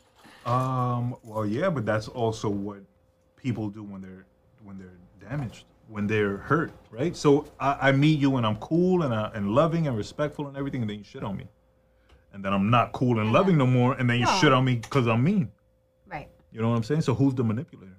Um. 0.44 1.16
Well, 1.22 1.46
yeah, 1.46 1.70
but 1.70 1.86
that's 1.86 2.08
also 2.08 2.48
what 2.48 2.78
people 3.36 3.68
do 3.68 3.84
when 3.84 4.02
they're 4.02 4.26
when 4.66 4.78
they're 4.78 5.28
damaged, 5.30 5.64
when 5.88 6.06
they're 6.08 6.38
hurt, 6.38 6.72
right? 6.90 7.16
So 7.16 7.46
I, 7.60 7.88
I 7.88 7.92
meet 7.92 8.18
you 8.18 8.36
and 8.36 8.44
I'm 8.44 8.56
cool 8.56 9.02
and 9.04 9.14
I, 9.14 9.30
and 9.34 9.52
loving 9.54 9.86
and 9.86 9.96
respectful 9.96 10.48
and 10.48 10.56
everything, 10.56 10.80
and 10.82 10.90
then 10.90 10.98
you 10.98 11.04
shit 11.04 11.22
on 11.22 11.36
me, 11.36 11.46
and 12.32 12.44
then 12.44 12.52
I'm 12.52 12.68
not 12.68 12.92
cool 12.92 13.20
and 13.20 13.32
loving 13.32 13.56
no 13.56 13.66
more, 13.66 13.94
and 13.94 14.10
then 14.10 14.18
you 14.18 14.26
No. 14.26 14.38
shit 14.40 14.52
on 14.52 14.64
me 14.64 14.74
because 14.76 15.06
I'm 15.06 15.22
mean. 15.22 15.52
Right. 16.06 16.28
You 16.50 16.60
know 16.60 16.70
what 16.70 16.76
I'm 16.76 16.82
saying? 16.82 17.02
So 17.02 17.14
who's 17.14 17.34
the 17.34 17.44
manipulator? 17.44 17.96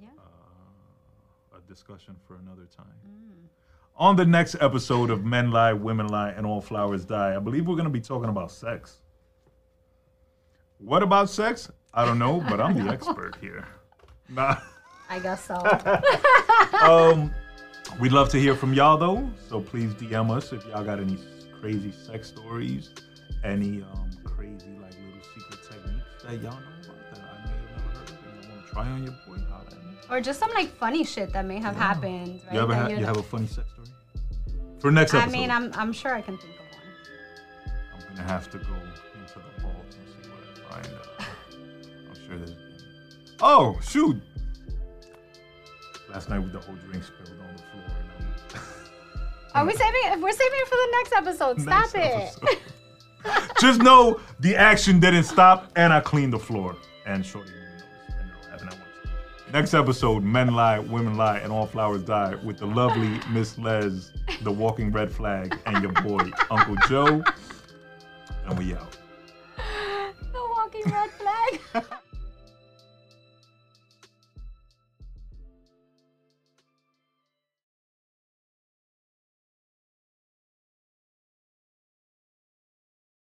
Yeah. 0.00 0.08
Uh, 0.18 1.58
a 1.58 1.60
discussion 1.68 2.14
for 2.26 2.36
another 2.36 2.68
time. 2.76 2.86
Mm. 3.06 3.48
On 3.96 4.16
the 4.16 4.24
next 4.24 4.56
episode 4.60 5.10
of 5.10 5.24
Men 5.24 5.50
Lie, 5.50 5.72
Women 5.74 6.08
Lie, 6.08 6.30
and 6.30 6.46
All 6.46 6.60
Flowers 6.60 7.04
Die, 7.04 7.36
I 7.36 7.38
believe 7.40 7.66
we're 7.66 7.74
going 7.74 7.84
to 7.84 7.90
be 7.90 8.00
talking 8.00 8.28
about 8.30 8.50
sex. 8.52 9.00
What 10.78 11.02
about 11.02 11.28
sex? 11.28 11.70
I 11.94 12.04
don't 12.04 12.18
know, 12.18 12.40
but 12.48 12.60
I'm 12.60 12.74
the 12.74 12.90
expert 12.92 13.36
here. 13.40 13.66
Nah. 14.28 14.56
I 15.12 15.18
guess 15.18 15.44
so. 15.44 15.56
Um, 16.82 17.32
we'd 18.00 18.10
love 18.12 18.28
to 18.30 18.38
hear 18.40 18.56
from 18.56 18.72
y'all 18.72 18.96
though, 18.96 19.30
so 19.48 19.60
please 19.60 19.92
DM 19.94 20.30
us 20.30 20.52
if 20.52 20.64
y'all 20.66 20.82
got 20.82 20.98
any 20.98 21.16
crazy 21.60 21.92
sex 21.92 22.28
stories, 22.28 22.90
any 23.44 23.82
um, 23.82 24.10
crazy 24.24 24.76
like 24.80 24.94
little 24.94 25.22
secret 25.34 25.60
techniques 25.70 26.22
that 26.24 26.32
y'all 26.42 26.50
know 26.52 26.58
about 26.82 27.14
that 27.14 27.20
I 27.20 27.46
may 27.46 27.52
have 27.52 27.76
never 27.76 27.98
heard 27.98 28.10
of 28.10 28.16
and 28.34 28.42
you 28.44 28.50
want 28.50 28.66
to 28.66 28.72
try 28.72 28.86
on 28.88 29.02
your 29.04 29.12
boy. 29.28 29.36
Or 30.10 30.20
just 30.20 30.40
some 30.40 30.50
like 30.54 30.68
funny 30.76 31.04
shit 31.04 31.32
that 31.34 31.44
may 31.46 31.58
have 31.60 31.76
happened. 31.76 32.40
Right? 32.46 32.54
You 32.54 32.60
ever 32.60 32.74
ha- 32.74 32.86
like- 32.88 32.98
have 32.98 33.16
a 33.18 33.22
funny 33.22 33.46
sex 33.46 33.68
story? 33.70 33.88
For 34.80 34.90
next 34.90 35.14
I 35.14 35.18
episode. 35.22 35.32
mean, 35.32 35.50
I'm 35.50 35.72
I'm 35.74 35.92
sure 35.92 36.12
I 36.14 36.20
can 36.20 36.36
think 36.38 36.54
of 36.54 36.60
one. 36.60 37.74
I'm 38.10 38.16
gonna 38.16 38.28
have 38.28 38.50
to 38.50 38.58
go 38.58 38.64
into 38.74 39.34
the 39.38 39.62
vault 39.62 39.74
and 39.84 40.24
see 40.24 40.28
what 40.30 40.80
I 40.80 40.82
find. 40.82 40.94
Uh, 41.20 41.24
I'm 42.10 42.26
sure 42.26 42.38
there's. 42.38 42.56
Oh 43.40 43.78
shoot! 43.82 44.20
Last 46.12 46.28
night 46.28 46.40
with 46.40 46.52
the 46.52 46.60
whole 46.60 46.74
drink 46.76 47.02
spilled 47.04 47.30
on 47.40 47.56
the 47.56 47.62
floor. 47.62 47.84
And 48.54 48.62
Are 49.54 49.64
we 49.66 49.72
saving 49.74 50.00
it? 50.04 50.20
We're 50.20 50.32
saving 50.32 50.58
it 50.60 50.68
for 50.68 50.76
the 50.76 50.88
next 50.92 51.12
episode. 51.14 51.60
Stop 51.60 51.94
Next 51.94 51.94
it. 51.94 52.38
episode. 52.42 52.58
Just 53.60 53.80
know 53.80 54.20
the 54.40 54.56
action 54.56 54.98
didn't 55.00 55.24
stop, 55.24 55.70
and 55.76 55.92
I 55.92 56.00
cleaned 56.00 56.32
the 56.32 56.38
floor. 56.38 56.76
And 57.06 57.24
Shorty 57.24 57.50
didn't 57.50 57.84
and 58.18 58.30
it'll 58.30 58.50
happen 58.50 58.68
at 58.68 58.74
once. 58.74 59.52
Next 59.52 59.74
episode: 59.74 60.22
Men 60.22 60.54
lie, 60.54 60.80
women 60.80 61.16
lie, 61.16 61.38
and 61.38 61.52
all 61.52 61.66
flowers 61.66 62.02
die. 62.02 62.34
With 62.44 62.58
the 62.58 62.66
lovely 62.66 63.20
Miss 63.30 63.56
Les, 63.58 64.10
the 64.42 64.52
walking 64.52 64.90
red 64.92 65.10
flag, 65.12 65.58
and 65.66 65.82
your 65.82 65.92
boy 65.92 66.30
Uncle 66.50 66.76
Joe. 66.88 67.22
And 68.46 68.58
we 68.58 68.74
out. 68.74 68.96
the 70.32 70.40
walking 70.56 70.84
red 70.92 71.10
flag. 71.12 71.84